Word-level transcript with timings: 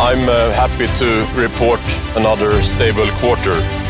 I'm 0.00 0.28
uh, 0.28 0.52
happy 0.52 0.86
to 0.86 1.04
report 1.36 1.80
another 2.16 2.62
stable 2.62 3.06
quarter. 3.06 3.84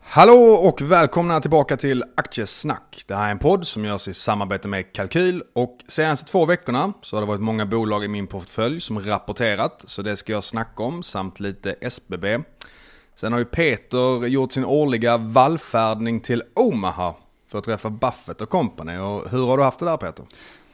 Hallå 0.00 0.34
och 0.42 0.82
välkomna 0.82 1.40
tillbaka 1.40 1.76
till 1.76 2.04
Aktiesnack. 2.16 3.02
Det 3.06 3.14
här 3.14 3.26
är 3.26 3.30
en 3.30 3.38
podd 3.38 3.66
som 3.66 3.84
görs 3.84 4.08
i 4.08 4.14
samarbete 4.14 4.68
med 4.68 4.92
Kalkyl 4.92 5.42
och 5.54 5.78
senaste 5.88 6.30
två 6.30 6.46
veckorna 6.46 6.92
så 7.02 7.16
har 7.16 7.20
det 7.20 7.26
varit 7.26 7.40
många 7.40 7.66
bolag 7.66 8.04
i 8.04 8.08
min 8.08 8.26
portfölj 8.26 8.80
som 8.80 9.00
rapporterat 9.00 9.84
så 9.86 10.02
det 10.02 10.16
ska 10.16 10.32
jag 10.32 10.44
snacka 10.44 10.82
om 10.82 11.02
samt 11.02 11.40
lite 11.40 11.72
SBB. 11.80 12.38
Sen 13.14 13.32
har 13.32 13.38
ju 13.38 13.44
Peter 13.44 14.26
gjort 14.26 14.52
sin 14.52 14.64
årliga 14.64 15.16
vallfärdning 15.16 16.20
till 16.20 16.42
Omaha 16.54 17.14
för 17.48 17.58
att 17.58 17.64
träffa 17.64 17.90
Buffett 17.90 18.40
och 18.40 18.50
company. 18.50 18.96
Och 18.96 19.30
hur 19.30 19.46
har 19.46 19.56
du 19.56 19.62
haft 19.64 19.78
det 19.78 19.86
där 19.86 19.96
Peter? 19.96 20.26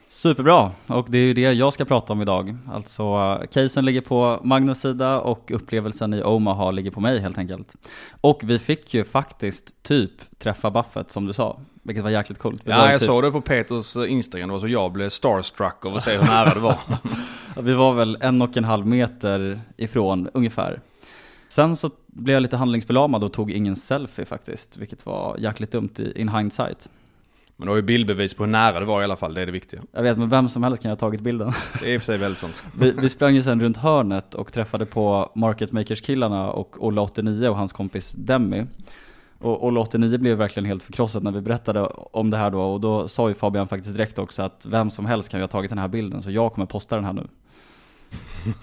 Superbra, 0.09 0.71
och 0.87 1.07
det 1.09 1.17
är 1.17 1.21
ju 1.21 1.33
det 1.33 1.53
jag 1.53 1.73
ska 1.73 1.85
prata 1.85 2.13
om 2.13 2.21
idag. 2.21 2.57
Alltså, 2.71 3.37
casen 3.51 3.85
ligger 3.85 4.01
på 4.01 4.39
Magnus 4.43 4.79
sida 4.79 5.19
och 5.19 5.51
upplevelsen 5.51 6.13
i 6.13 6.23
Omaha 6.23 6.71
ligger 6.71 6.91
på 6.91 6.99
mig 6.99 7.19
helt 7.19 7.37
enkelt. 7.37 7.75
Och 8.21 8.39
vi 8.43 8.59
fick 8.59 8.93
ju 8.93 9.03
faktiskt 9.03 9.83
typ 9.83 10.11
träffa 10.39 10.71
Buffett 10.71 11.11
som 11.11 11.25
du 11.25 11.33
sa, 11.33 11.59
vilket 11.83 12.03
var 12.03 12.11
jäkligt 12.11 12.39
coolt. 12.39 12.61
Vi 12.63 12.71
ja, 12.71 12.91
jag 12.91 12.99
typ, 12.99 13.07
såg 13.07 13.23
det 13.23 13.31
på 13.31 13.41
Peters 13.41 13.95
Instagram, 13.95 14.49
det 14.49 14.53
var 14.53 14.59
så 14.59 14.67
jag 14.67 14.91
blev 14.91 15.09
starstruck 15.09 15.85
av 15.85 15.95
att 15.95 16.03
se 16.03 16.17
hur 16.17 16.23
nära 16.23 16.53
det 16.53 16.59
var. 16.59 16.77
vi 17.61 17.73
var 17.73 17.93
väl 17.93 18.17
en 18.21 18.41
och 18.41 18.57
en 18.57 18.63
halv 18.63 18.87
meter 18.87 19.61
ifrån 19.77 20.29
ungefär. 20.33 20.81
Sen 21.47 21.75
så 21.75 21.89
blev 22.07 22.33
jag 22.33 22.41
lite 22.41 22.57
handlingsförlamad 22.57 23.23
och 23.23 23.33
tog 23.33 23.51
ingen 23.51 23.75
selfie 23.75 24.25
faktiskt, 24.25 24.77
vilket 24.77 25.05
var 25.05 25.37
jäkligt 25.39 25.71
dumt 25.71 25.93
i, 25.97 26.21
in 26.21 26.29
hindsight. 26.29 26.89
Men 27.57 27.65
du 27.65 27.71
har 27.71 27.75
ju 27.75 27.81
bildbevis 27.81 28.33
på 28.33 28.43
hur 28.43 28.51
nära 28.51 28.79
det 28.79 28.85
var 28.85 29.01
i 29.01 29.03
alla 29.03 29.15
fall, 29.15 29.33
det 29.33 29.41
är 29.41 29.45
det 29.45 29.51
viktiga. 29.51 29.81
Jag 29.91 30.03
vet, 30.03 30.17
men 30.17 30.29
vem 30.29 30.49
som 30.49 30.63
helst 30.63 30.81
kan 30.81 30.89
ju 30.89 30.91
ha 30.91 30.99
tagit 30.99 31.21
bilden. 31.21 31.53
Det 31.79 31.85
är 31.85 31.93
i 31.93 31.97
och 31.97 32.01
för 32.01 32.05
sig 32.05 32.17
väldigt 32.17 32.39
sant. 32.39 32.63
Vi, 32.79 32.91
vi 32.91 33.09
sprang 33.09 33.35
ju 33.35 33.41
sen 33.41 33.61
runt 33.61 33.77
hörnet 33.77 34.35
och 34.35 34.53
träffade 34.53 34.85
på 34.85 35.31
Market 35.35 35.71
Makers-killarna 35.71 36.51
och 36.51 36.85
Olle 36.85 37.01
89 37.01 37.49
och 37.49 37.57
hans 37.57 37.73
kompis 37.73 38.11
Demi. 38.17 38.65
Och 39.39 39.65
Olle 39.65 39.79
89 39.79 40.17
blev 40.17 40.37
verkligen 40.37 40.65
helt 40.65 40.83
förkrossad 40.83 41.23
när 41.23 41.31
vi 41.31 41.41
berättade 41.41 41.81
om 42.11 42.29
det 42.29 42.37
här 42.37 42.51
då 42.51 42.61
och 42.61 42.81
då 42.81 43.07
sa 43.07 43.27
ju 43.27 43.33
Fabian 43.33 43.67
faktiskt 43.67 43.95
direkt 43.95 44.19
också 44.19 44.41
att 44.41 44.65
vem 44.69 44.89
som 44.91 45.05
helst 45.05 45.29
kan 45.29 45.39
ju 45.39 45.43
ha 45.43 45.47
tagit 45.47 45.69
den 45.69 45.77
här 45.77 45.87
bilden 45.87 46.21
så 46.21 46.31
jag 46.31 46.53
kommer 46.53 46.65
posta 46.65 46.95
den 46.95 47.05
här 47.05 47.13
nu. 47.13 47.27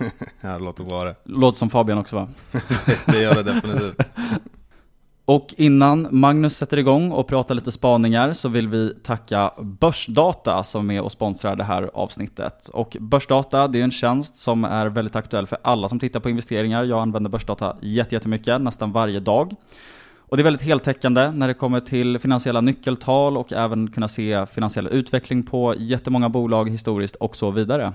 ja, 0.41 0.49
det 0.49 0.65
låter 0.65 0.85
bra 0.85 1.05
det. 1.05 1.17
Låter 1.25 1.59
som 1.59 1.71
Fabian 1.71 1.99
också 1.99 2.17
va? 2.17 2.29
det 3.07 3.23
gör 3.23 3.35
det 3.35 3.43
definitivt. 3.43 4.01
Och 5.25 5.55
innan 5.57 6.09
Magnus 6.11 6.57
sätter 6.57 6.77
igång 6.77 7.13
och 7.13 7.29
pratar 7.29 7.55
lite 7.55 7.73
spaningar 7.73 8.33
så 8.33 8.49
vill 8.49 8.69
vi 8.69 8.95
tacka 9.03 9.53
Börsdata 9.61 10.65
som 10.65 10.91
är 10.91 11.01
och 11.01 11.13
sponsrar 11.13 11.57
det 11.57 11.65
här 11.65 11.91
avsnittet. 11.95 12.69
Och 12.69 12.97
Börsdata, 13.01 13.69
det 13.69 13.81
är 13.81 13.85
en 13.85 13.91
tjänst 13.91 14.37
som 14.37 14.65
är 14.65 14.87
väldigt 14.87 15.17
aktuell 15.17 15.47
för 15.47 15.59
alla 15.63 15.89
som 15.89 15.99
tittar 15.99 16.21
på 16.21 16.31
investeringar. 16.31 16.85
Jag 16.85 17.01
använder 17.01 17.31
Börsdata 17.31 17.77
jättemycket, 17.81 18.61
nästan 18.61 18.93
varje 18.93 19.21
dag. 19.21 19.55
Och 20.17 20.37
det 20.37 20.41
är 20.41 20.45
väldigt 20.45 20.63
heltäckande 20.63 21.31
när 21.31 21.49
det 21.49 21.55
kommer 21.55 21.81
till 21.81 22.19
finansiella 22.19 22.61
nyckeltal 22.61 23.37
och 23.37 23.53
även 23.53 23.91
kunna 23.91 24.09
se 24.09 24.47
finansiell 24.47 24.87
utveckling 24.87 25.43
på 25.43 25.75
jättemånga 25.79 26.29
bolag 26.29 26.71
historiskt 26.71 27.17
och 27.17 27.37
så 27.37 27.51
vidare. 27.51 27.93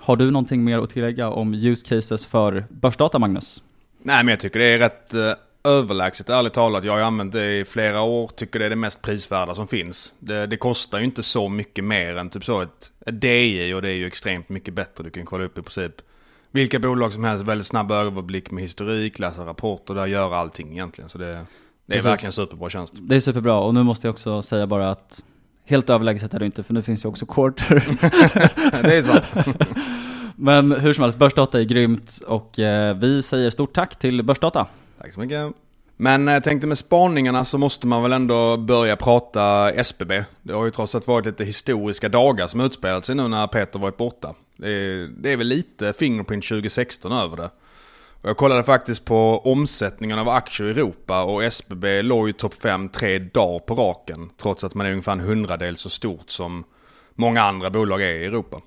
Har 0.00 0.16
du 0.16 0.30
någonting 0.30 0.64
mer 0.64 0.78
att 0.78 0.90
tillägga 0.90 1.28
om 1.28 1.54
use 1.54 1.86
cases 1.88 2.26
för 2.26 2.64
Börsdata, 2.70 3.18
Magnus? 3.18 3.62
Nej, 4.02 4.24
men 4.24 4.32
jag 4.32 4.40
tycker 4.40 4.58
det 4.58 4.64
är 4.64 4.78
rätt 4.78 5.14
eh, 5.14 5.32
överlägset 5.64 6.30
ärligt 6.30 6.52
talat. 6.52 6.84
Jag 6.84 6.92
har 6.92 7.00
använt 7.00 7.32
det 7.32 7.58
i 7.58 7.64
flera 7.64 8.02
år, 8.02 8.28
tycker 8.28 8.58
det 8.58 8.64
är 8.64 8.70
det 8.70 8.76
mest 8.76 9.02
prisvärda 9.02 9.54
som 9.54 9.66
finns. 9.66 10.14
Det, 10.18 10.46
det 10.46 10.56
kostar 10.56 10.98
ju 10.98 11.04
inte 11.04 11.22
så 11.22 11.48
mycket 11.48 11.84
mer 11.84 12.16
än 12.16 12.30
typ 12.30 12.44
så 12.44 12.60
ett, 12.60 12.92
ett 13.06 13.20
DI 13.20 13.74
och 13.74 13.82
det 13.82 13.88
är 13.88 13.94
ju 13.94 14.06
extremt 14.06 14.48
mycket 14.48 14.74
bättre. 14.74 15.04
Du 15.04 15.10
kan 15.10 15.26
kolla 15.26 15.44
upp 15.44 15.58
i 15.58 15.62
princip 15.62 15.92
vilka 16.50 16.78
bolag 16.78 17.12
som 17.12 17.24
helst, 17.24 17.44
väldigt 17.44 17.66
snabb 17.66 17.90
överblick 17.90 18.50
med 18.50 18.62
historik, 18.62 19.18
läsa 19.18 19.46
rapporter, 19.46 19.94
där 19.94 20.06
göra 20.06 20.36
allting 20.36 20.72
egentligen. 20.72 21.08
Så 21.08 21.18
det, 21.18 21.46
det 21.86 21.96
är 21.96 22.02
verkligen 22.02 22.32
superbra 22.32 22.70
tjänst. 22.70 22.94
Det 22.96 23.16
är 23.16 23.20
superbra 23.20 23.60
och 23.60 23.74
nu 23.74 23.82
måste 23.82 24.06
jag 24.06 24.12
också 24.12 24.42
säga 24.42 24.66
bara 24.66 24.90
att 24.90 25.24
helt 25.64 25.90
överlägset 25.90 26.34
är 26.34 26.38
det 26.38 26.46
inte 26.46 26.62
för 26.62 26.74
nu 26.74 26.82
finns 26.82 27.04
ju 27.04 27.08
också 27.08 27.26
quarter. 27.26 27.74
det 28.82 28.96
är 28.96 29.02
sant. 29.02 29.56
Men 30.36 30.72
hur 30.72 30.94
som 30.94 31.02
helst, 31.02 31.18
Börsdata 31.18 31.60
är 31.60 31.64
grymt 31.64 32.20
och 32.26 32.58
eh, 32.58 32.96
vi 32.96 33.22
säger 33.22 33.50
stort 33.50 33.72
tack 33.72 33.98
till 33.98 34.22
Börsdata. 34.22 34.66
Tack 35.00 35.12
så 35.12 35.20
mycket. 35.20 35.52
Men 35.96 36.26
jag 36.26 36.44
tänkte 36.44 36.66
med 36.66 36.78
spaningarna 36.78 37.44
så 37.44 37.58
måste 37.58 37.86
man 37.86 38.02
väl 38.02 38.12
ändå 38.12 38.56
börja 38.56 38.96
prata 38.96 39.72
SBB. 39.72 40.24
Det 40.42 40.52
har 40.52 40.64
ju 40.64 40.70
trots 40.70 40.94
allt 40.94 41.06
varit 41.06 41.26
lite 41.26 41.44
historiska 41.44 42.08
dagar 42.08 42.46
som 42.46 42.60
utspelat 42.60 43.04
sig 43.04 43.14
nu 43.14 43.28
när 43.28 43.46
Peter 43.46 43.78
varit 43.78 43.96
borta. 43.96 44.34
Det 44.56 44.70
är, 44.70 45.08
det 45.18 45.32
är 45.32 45.36
väl 45.36 45.46
lite 45.46 45.92
Fingerprint 45.92 46.48
2016 46.48 47.12
över 47.12 47.36
det. 47.36 47.50
Och 48.22 48.28
jag 48.28 48.36
kollade 48.36 48.62
faktiskt 48.62 49.04
på 49.04 49.38
omsättningen 49.38 50.18
av 50.18 50.28
aktier 50.28 50.66
i 50.66 50.70
Europa 50.70 51.22
och 51.22 51.44
SBB 51.44 52.02
låg 52.02 52.26
ju 52.26 52.32
topp 52.32 52.54
5 52.54 52.88
tre 52.88 53.18
dagar 53.18 53.58
på 53.58 53.74
raken. 53.74 54.30
Trots 54.36 54.64
att 54.64 54.74
man 54.74 54.86
är 54.86 54.90
ungefär 54.90 55.12
en 55.12 55.20
hundradel 55.20 55.76
så 55.76 55.90
stort 55.90 56.30
som 56.30 56.64
många 57.14 57.42
andra 57.42 57.70
bolag 57.70 58.02
är 58.02 58.14
i 58.14 58.24
Europa. 58.24 58.60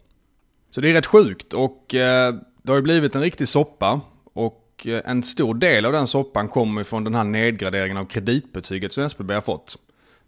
Så 0.72 0.82
det 0.82 0.90
är 0.90 0.94
rätt 0.94 1.06
sjukt 1.06 1.54
och 1.54 1.96
eh, 1.96 2.34
det 2.64 2.72
har 2.72 2.76
ju 2.76 2.82
blivit 2.82 3.16
en 3.16 3.22
riktig 3.22 3.48
soppa. 3.48 4.02
Och 4.34 4.62
och 4.74 4.88
eh, 4.88 5.02
en 5.06 5.24
stor 5.24 5.56
del 5.56 5.86
av 5.86 5.92
den 5.92 6.08
soppan 6.08 6.48
kommer 6.48 6.84
från 6.84 7.04
den 7.04 7.16
här 7.16 7.24
nedgraderingen 7.24 7.98
av 7.98 8.06
kreditbetyget 8.06 8.92
som 8.92 9.04
SBB 9.04 9.34
har 9.34 9.42
fått. 9.42 9.78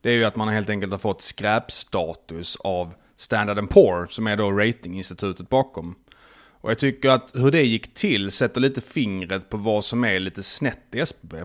Det 0.02 0.10
är 0.10 0.14
ju 0.14 0.26
att 0.26 0.36
man 0.36 0.48
helt 0.48 0.70
enkelt 0.70 0.92
har 0.92 1.00
fått 1.00 1.22
skräpstatus 1.22 2.56
av 2.56 2.94
Standard 3.18 3.70
Poor 3.70 4.08
som 4.10 4.28
är 4.28 4.38
då 4.38 4.52
ratinginstitutet 4.52 5.50
bakom. 5.50 5.96
Och 6.62 6.70
jag 6.70 6.80
tycker 6.80 7.10
att 7.10 7.32
hur 7.36 7.52
det 7.52 7.64
gick 7.64 7.94
till 7.94 8.32
sätter 8.32 8.62
lite 8.62 8.82
fingret 8.82 9.50
på 9.50 9.58
vad 9.58 9.86
som 9.86 10.04
är 10.04 10.20
lite 10.20 10.44
snett 10.44 10.96
i 10.96 11.00
SBB. 11.00 11.36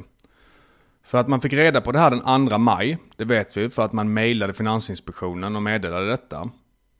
För 1.04 1.18
att 1.18 1.28
man 1.28 1.40
fick 1.40 1.52
reda 1.52 1.80
på 1.80 1.92
det 1.92 1.98
här 1.98 2.10
den 2.10 2.48
2 2.48 2.58
maj, 2.58 2.98
det 3.16 3.24
vet 3.24 3.56
vi 3.56 3.70
för 3.70 3.84
att 3.84 3.92
man 3.92 4.12
mejlade 4.12 4.54
Finansinspektionen 4.54 5.56
och 5.56 5.62
meddelade 5.62 6.10
detta. 6.10 6.50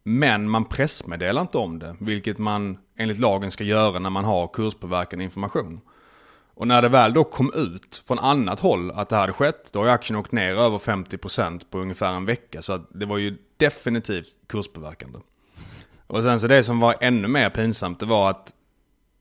Men 0.02 0.50
man 0.50 0.64
pressmeddelar 0.64 1.42
inte 1.42 1.58
om 1.58 1.78
det, 1.78 1.96
vilket 2.00 2.38
man 2.38 2.78
enligt 2.96 3.18
lagen 3.18 3.50
ska 3.50 3.64
göra 3.64 3.98
när 3.98 4.10
man 4.10 4.24
har 4.24 4.48
kurspåverkande 4.48 5.24
information. 5.24 5.80
Och 6.54 6.68
när 6.68 6.82
det 6.82 6.88
väl 6.88 7.12
då 7.12 7.24
kom 7.24 7.52
ut 7.54 8.02
från 8.06 8.18
annat 8.18 8.60
håll 8.60 8.90
att 8.90 9.08
det 9.08 9.16
hade 9.16 9.32
skett, 9.32 9.72
då 9.72 9.78
har 9.78 9.86
ju 9.86 9.92
aktien 9.92 10.18
åkt 10.18 10.32
ner 10.32 10.54
över 10.54 10.78
50% 10.78 11.60
på 11.70 11.78
ungefär 11.78 12.12
en 12.12 12.26
vecka. 12.26 12.62
Så 12.62 12.72
att 12.72 12.88
det 12.94 13.06
var 13.06 13.18
ju 13.18 13.38
definitivt 13.56 14.28
kurspåverkande. 14.46 15.18
Och 16.06 16.22
sen 16.22 16.40
så 16.40 16.46
det 16.46 16.64
som 16.64 16.80
var 16.80 16.96
ännu 17.00 17.28
mer 17.28 17.50
pinsamt, 17.50 18.00
det 18.00 18.06
var 18.06 18.30
att 18.30 18.52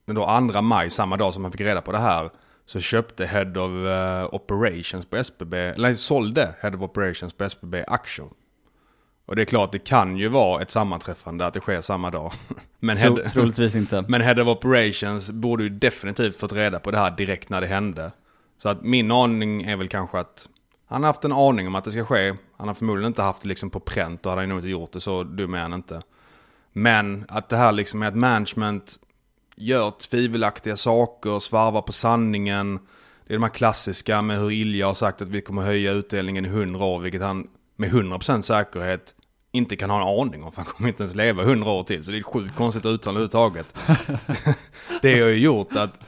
den 0.06 0.16
då 0.16 0.52
2 0.54 0.62
maj, 0.62 0.90
samma 0.90 1.18
dag 1.18 1.34
som 1.34 1.42
man 1.42 1.52
fick 1.52 1.62
reda 1.62 1.82
på 1.82 1.92
det 1.92 1.98
här, 1.98 2.30
så 2.66 2.80
köpte 2.80 3.26
Head 3.26 3.58
of 3.58 3.88
eh, 3.88 4.36
Operations 4.36 5.06
på 5.06 5.18
SBB, 5.18 5.54
eller 5.54 5.94
sålde 5.94 6.56
Head 6.60 6.76
of 6.76 6.82
Operations 6.82 7.34
på 7.34 7.44
SBB 7.44 7.84
aktier. 7.88 8.28
Och 9.30 9.36
det 9.36 9.42
är 9.42 9.46
klart, 9.46 9.72
det 9.72 9.80
kan 9.80 10.18
ju 10.18 10.28
vara 10.28 10.62
ett 10.62 10.72
sammanträffande 10.72 11.46
att 11.46 11.54
det 11.54 11.60
sker 11.60 11.82
samma 11.82 12.12
dag. 12.12 12.32
Men, 12.80 12.98
Tro, 12.98 13.16
head, 13.16 13.30
troligtvis 13.30 13.76
inte. 13.76 14.06
men 14.08 14.22
Head 14.22 14.42
of 14.42 14.48
Operations 14.48 15.32
borde 15.32 15.64
ju 15.64 15.70
definitivt 15.70 16.36
fått 16.36 16.54
reda 16.54 16.80
på 16.80 16.92
det 16.92 16.98
här 16.98 17.12
direkt 17.12 17.50
när 17.50 17.62
det 17.62 17.68
hände. 17.68 18.12
Så 18.58 18.70
att 18.70 18.82
min 18.82 19.12
aning 19.12 19.62
är 19.62 19.78
väl 19.78 19.88
kanske 19.88 20.20
att 20.20 20.50
Han 20.88 21.04
har 21.04 21.08
haft 21.08 21.26
en 21.26 21.32
aning 21.32 21.68
om 21.68 21.76
att 21.76 21.84
det 21.84 21.92
ska 21.92 22.06
ske. 22.06 22.36
Han 22.58 22.68
har 22.68 22.76
förmodligen 22.76 23.08
inte 23.08 23.22
haft 23.22 23.42
det 23.42 23.48
liksom 23.48 23.70
på 23.70 23.80
pränt 23.80 24.26
och 24.26 24.32
hade 24.32 24.46
nog 24.46 24.58
inte 24.58 24.70
gjort 24.70 24.92
det, 24.92 25.00
så 25.00 25.24
dum 25.24 25.54
är 25.54 25.62
han 25.62 25.74
inte. 25.74 26.02
Men 26.74 27.26
att 27.28 27.50
det 27.50 27.58
här 27.58 27.72
liksom 27.72 28.04
är 28.04 28.08
att 28.08 28.16
management 28.16 29.00
gör 29.56 29.92
tvivelaktiga 29.92 30.78
saker, 30.78 31.40
svarvar 31.40 31.82
på 31.82 31.92
sanningen. 31.92 32.80
Det 33.28 33.34
är 33.34 33.38
de 33.38 33.44
här 33.44 33.50
klassiska 33.50 34.22
med 34.22 34.40
hur 34.40 34.52
Ilja 34.52 34.86
har 34.86 34.94
sagt 34.94 35.22
att 35.22 35.28
vi 35.28 35.42
kommer 35.42 35.62
höja 35.62 35.92
utdelningen 35.92 36.46
i 36.46 36.50
100 36.50 36.86
år, 36.86 37.00
vilket 37.00 37.22
han 37.22 37.48
med 37.76 37.92
100% 37.92 38.42
säkerhet 38.42 39.16
inte 39.52 39.76
kan 39.76 39.90
ha 39.90 39.98
en 39.98 40.28
aning 40.28 40.44
om, 40.44 40.52
för 40.52 40.62
han 40.62 40.72
kommer 40.72 40.90
inte 40.90 41.04
ens 41.04 41.16
leva 41.16 41.44
100 41.44 41.72
år 41.72 41.84
till. 41.84 42.04
Så 42.04 42.12
det 42.12 42.18
är 42.18 42.20
ett 42.20 42.26
sjukt 42.26 42.56
konstigt 42.56 42.86
uttalande 42.86 43.22
överhuvudtaget. 43.22 43.76
det 45.02 45.20
har 45.20 45.28
ju 45.28 45.38
gjort 45.38 45.76
att 45.76 46.00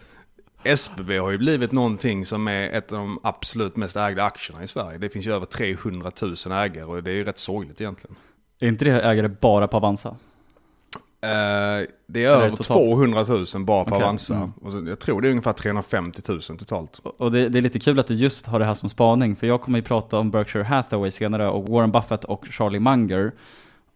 SBB 0.63 1.17
har 1.17 1.31
ju 1.31 1.37
blivit 1.37 1.71
någonting 1.71 2.25
som 2.25 2.47
är 2.47 2.69
ett 2.69 2.91
av 2.91 2.97
de 2.97 3.19
absolut 3.23 3.75
mest 3.75 3.95
ägda 3.95 4.23
aktierna 4.23 4.63
i 4.63 4.67
Sverige. 4.67 4.97
Det 4.97 5.09
finns 5.09 5.27
ju 5.27 5.33
över 5.33 5.45
300 5.45 6.11
000 6.21 6.35
ägare 6.51 6.83
och 6.83 7.03
det 7.03 7.11
är 7.11 7.15
ju 7.15 7.23
rätt 7.23 7.39
sorgligt 7.39 7.81
egentligen. 7.81 8.15
Är 8.59 8.67
inte 8.67 8.85
det 8.85 9.01
ägare 9.01 9.27
bara 9.27 9.67
på 9.67 9.77
Avanza? 9.77 10.17
Eh, 11.23 11.87
det 12.07 12.25
är 12.25 12.29
över 12.29 12.49
totalt? 12.49 12.67
200 12.67 13.25
000 13.55 13.65
bara 13.65 13.85
på 13.85 13.91
Okej, 13.91 14.03
Avanza. 14.03 14.35
mm. 14.35 14.51
Och 14.61 14.71
så, 14.71 14.83
jag 14.87 14.99
tror 14.99 15.21
det 15.21 15.27
är 15.27 15.29
ungefär 15.29 15.53
350 15.53 16.21
000 16.27 16.41
totalt. 16.41 16.99
Och 17.03 17.21
och 17.21 17.31
det, 17.31 17.49
det 17.49 17.59
är 17.59 17.61
lite 17.61 17.79
kul 17.79 17.99
att 17.99 18.07
du 18.07 18.13
just 18.13 18.47
har 18.47 18.59
det 18.59 18.65
här 18.65 18.73
som 18.73 18.89
spaning, 18.89 19.35
för 19.35 19.47
jag 19.47 19.61
kommer 19.61 19.79
ju 19.79 19.83
prata 19.83 20.19
om 20.19 20.31
Berkshire 20.31 20.63
Hathaway 20.63 21.11
senare 21.11 21.49
och 21.49 21.69
Warren 21.69 21.91
Buffett 21.91 22.23
och 22.23 22.45
Charlie 22.45 22.79
Munger. 22.79 23.31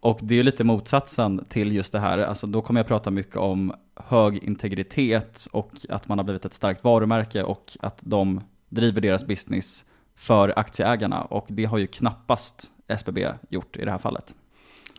Och 0.00 0.18
det 0.22 0.38
är 0.38 0.42
lite 0.42 0.64
motsatsen 0.64 1.44
till 1.48 1.72
just 1.72 1.92
det 1.92 1.98
här, 1.98 2.18
alltså 2.18 2.46
då 2.46 2.62
kommer 2.62 2.80
jag 2.80 2.86
prata 2.86 3.10
mycket 3.10 3.36
om 3.36 3.72
hög 3.94 4.44
integritet 4.44 5.48
och 5.52 5.70
att 5.88 6.08
man 6.08 6.18
har 6.18 6.24
blivit 6.24 6.44
ett 6.44 6.54
starkt 6.54 6.84
varumärke 6.84 7.42
och 7.42 7.76
att 7.80 7.98
de 8.00 8.40
driver 8.68 9.00
deras 9.00 9.26
business 9.26 9.84
för 10.16 10.58
aktieägarna. 10.58 11.22
Och 11.22 11.46
det 11.48 11.64
har 11.64 11.78
ju 11.78 11.86
knappast 11.86 12.70
SBB 12.88 13.26
gjort 13.48 13.76
i 13.76 13.84
det 13.84 13.90
här 13.90 13.98
fallet. 13.98 14.34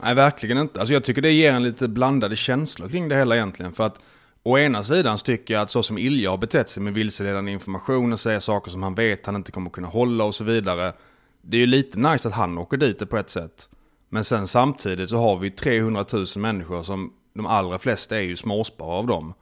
Nej, 0.04 0.16
verkligen 0.16 0.58
inte. 0.58 0.80
Alltså 0.80 0.94
jag 0.94 1.04
tycker 1.04 1.22
det 1.22 1.32
ger 1.32 1.54
en 1.54 1.64
lite 1.64 1.88
blandade 1.88 2.36
känslor 2.36 2.90
kring 2.90 3.08
det 3.08 3.16
hela 3.16 3.36
egentligen. 3.36 3.74
För 3.74 3.86
att 3.86 4.02
å 4.44 4.58
ena 4.58 4.84
sidan 4.84 5.18
tycker 5.18 5.54
jag 5.54 5.62
att 5.64 5.72
så 5.72 5.84
som 5.84 5.98
Ilja 5.98 6.30
har 6.30 6.38
betett 6.38 6.70
sig 6.70 6.84
med 6.84 6.94
vilseledande 6.94 7.52
information 7.52 8.14
och 8.14 8.20
säger 8.20 8.40
saker 8.40 8.72
som 8.72 8.84
han 8.84 8.96
vet 8.96 9.26
han 9.26 9.36
inte 9.36 9.52
kommer 9.52 9.70
kunna 9.70 9.88
hålla 9.88 10.24
och 10.24 10.36
så 10.36 10.44
vidare. 10.44 10.94
Det 11.42 11.58
är 11.58 11.62
ju 11.62 11.68
lite 11.68 12.00
nice 12.00 12.28
att 12.28 12.34
han 12.34 12.58
åker 12.58 12.78
dit 12.78 13.00
det 13.00 13.06
på 13.06 13.18
ett 13.18 13.30
sätt. 13.30 13.70
Men 14.10 14.24
sen 14.24 14.48
samtidigt 14.48 15.10
så 15.10 15.18
har 15.18 15.38
vi 15.38 15.52
300 15.52 16.06
000 16.14 16.26
människor 16.36 16.84
som 16.84 17.14
de 17.34 17.46
allra 17.46 17.80
flesta 17.80 18.18
är 18.18 18.22
ju 18.22 18.36
småsparare 18.36 18.96
av 18.96 19.08
dem. 19.08 19.34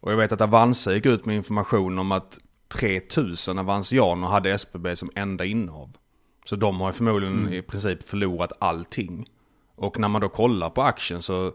Och 0.00 0.12
jag 0.12 0.16
vet 0.16 0.32
att 0.32 0.40
Avanza 0.40 0.94
gick 0.94 1.06
ut 1.06 1.26
med 1.26 1.36
information 1.36 1.98
om 1.98 2.12
att 2.12 2.38
3000 2.68 3.58
avansianer 3.58 4.28
hade 4.28 4.50
SBB 4.50 4.96
som 4.96 5.10
enda 5.14 5.44
innehav. 5.44 5.96
Så 6.44 6.56
de 6.56 6.80
har 6.80 6.92
förmodligen 6.92 7.52
i 7.52 7.62
princip 7.62 8.02
förlorat 8.02 8.52
allting. 8.58 9.26
Och 9.78 9.98
när 9.98 10.08
man 10.08 10.20
då 10.20 10.28
kollar 10.28 10.70
på 10.70 10.82
aktien 10.82 11.22
så, 11.22 11.52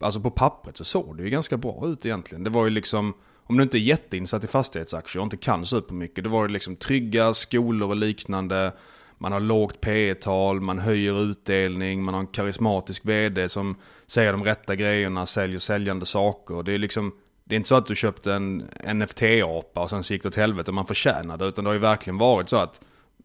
alltså 0.00 0.20
på 0.20 0.30
pappret 0.30 0.76
så 0.76 0.84
såg 0.84 1.16
det 1.16 1.22
ju 1.22 1.30
ganska 1.30 1.56
bra 1.56 1.86
ut 1.86 2.06
egentligen. 2.06 2.44
Det 2.44 2.50
var 2.50 2.64
ju 2.64 2.70
liksom, 2.70 3.14
om 3.42 3.56
du 3.56 3.62
inte 3.62 3.78
är 3.78 3.80
jätteinsatt 3.80 4.44
i 4.44 4.46
fastighetsaktier 4.46 5.20
och 5.20 5.26
inte 5.26 5.36
kan 5.36 5.66
supermycket, 5.66 6.24
då 6.24 6.30
var 6.30 6.46
det 6.46 6.52
liksom 6.52 6.76
trygga 6.76 7.34
skolor 7.34 7.88
och 7.88 7.96
liknande. 7.96 8.72
Man 9.18 9.32
har 9.32 9.40
lågt 9.40 9.80
P 9.80 10.14
tal 10.14 10.60
man 10.60 10.78
höjer 10.78 11.22
utdelning, 11.22 12.04
man 12.04 12.14
har 12.14 12.20
en 12.20 12.26
karismatisk 12.26 13.04
vd 13.04 13.48
som 13.48 13.74
säger 14.06 14.32
de 14.32 14.44
rätta 14.44 14.76
grejerna, 14.76 15.26
säljer 15.26 15.58
säljande 15.58 16.06
saker. 16.06 16.62
Det 16.62 16.72
är 16.72 16.78
liksom, 16.78 17.12
det 17.44 17.54
är 17.54 17.56
inte 17.56 17.68
så 17.68 17.74
att 17.74 17.86
du 17.86 17.96
köpte 17.96 18.32
en 18.32 18.62
NFT-apa 18.84 19.80
och 19.80 19.90
sen 19.90 20.02
så 20.02 20.12
gick 20.12 20.22
det 20.22 20.28
åt 20.28 20.36
helvete 20.36 20.70
och 20.70 20.74
man 20.74 20.86
förtjänade, 20.86 21.46
utan 21.46 21.64
det 21.64 21.68
har 21.68 21.74
ju 21.74 21.80
verkligen 21.80 22.18
varit 22.18 22.48
så 22.48 22.56
att 22.56 22.80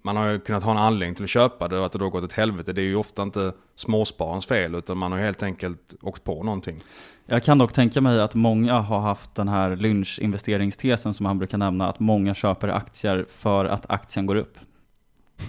man 0.06 0.16
har 0.16 0.28
ju 0.28 0.40
kunnat 0.40 0.63
ha 0.63 0.72
en 0.72 0.78
anledning 0.78 1.16
till 1.16 1.24
att 1.24 1.30
köpa 1.30 1.68
det 1.68 1.80
och 1.80 1.86
att 1.86 1.92
det 1.92 2.00
då 2.00 2.10
gått 2.10 2.24
åt 2.24 2.34
helvete. 2.34 2.74
Det 2.74 2.81
är 2.81 2.86
ju 2.86 2.96
ofta 2.96 3.24
inte 3.24 3.54
småspararens 3.75 4.46
fel 4.46 4.75
utan 4.75 4.98
man 4.98 5.12
har 5.12 5.19
helt 5.19 5.44
enkelt 5.44 5.96
åkt 6.02 6.24
på 6.24 6.44
någonting. 6.44 6.80
Jag 7.25 7.44
kan 7.44 7.57
dock 7.57 7.74
tänka 7.74 8.02
mig 8.02 8.22
att 8.22 8.36
många 8.36 8.80
har 8.80 9.00
haft 9.00 9.36
den 9.36 9.48
här 9.48 9.75
Lynch-investeringstesen 9.75 11.13
som 11.13 11.25
han 11.25 11.38
brukar 11.38 11.57
nämna, 11.57 11.88
att 11.88 12.00
många 12.00 12.34
köper 12.34 12.68
aktier 12.68 13.25
för 13.30 13.66
att 13.66 13.90
aktien 13.90 14.25
går 14.25 14.36
upp. 14.36 14.57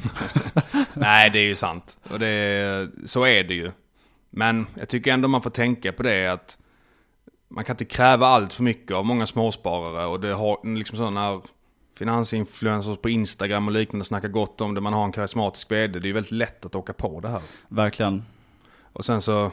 Nej, 0.95 1.31
det 1.31 1.39
är 1.39 1.47
ju 1.47 1.55
sant. 1.55 1.99
Och 2.11 2.19
det, 2.19 2.91
så 3.05 3.27
är 3.27 3.45
det 3.45 3.55
ju. 3.55 3.73
Men 4.31 4.67
jag 4.75 4.89
tycker 4.89 5.13
ändå 5.13 5.29
man 5.29 5.43
får 5.43 5.51
tänka 5.51 5.93
på 5.93 6.03
det 6.03 6.27
att 6.27 6.59
man 7.49 7.65
kan 7.65 7.75
inte 7.75 7.85
kräva 7.85 8.27
allt 8.27 8.53
för 8.53 8.63
mycket 8.63 8.97
av 8.97 9.05
många 9.05 9.27
småsparare. 9.27 10.07
Och 10.07 10.21
det 10.21 10.33
har 10.33 10.75
liksom 10.77 10.97
sådana 10.97 11.21
här 11.21 11.41
finansinfluencers 11.97 12.99
på 12.99 13.09
Instagram 13.09 13.69
och 13.69 13.73
liknande 13.73 14.05
snackar 14.05 14.29
gott 14.29 14.61
om 14.61 14.75
det. 14.75 14.81
Man 14.81 14.93
har 14.93 15.05
en 15.05 15.13
karismatisk 15.13 15.71
vd. 15.71 15.99
Det 15.99 16.05
är 16.05 16.09
ju 16.09 16.13
väldigt 16.13 16.33
lätt 16.33 16.67
att 16.67 16.75
åka 16.75 16.93
på 16.93 17.21
det 17.21 17.29
här. 17.29 17.41
Verkligen. 17.69 18.23
Och 18.93 19.05
sen 19.05 19.23
så, 19.23 19.51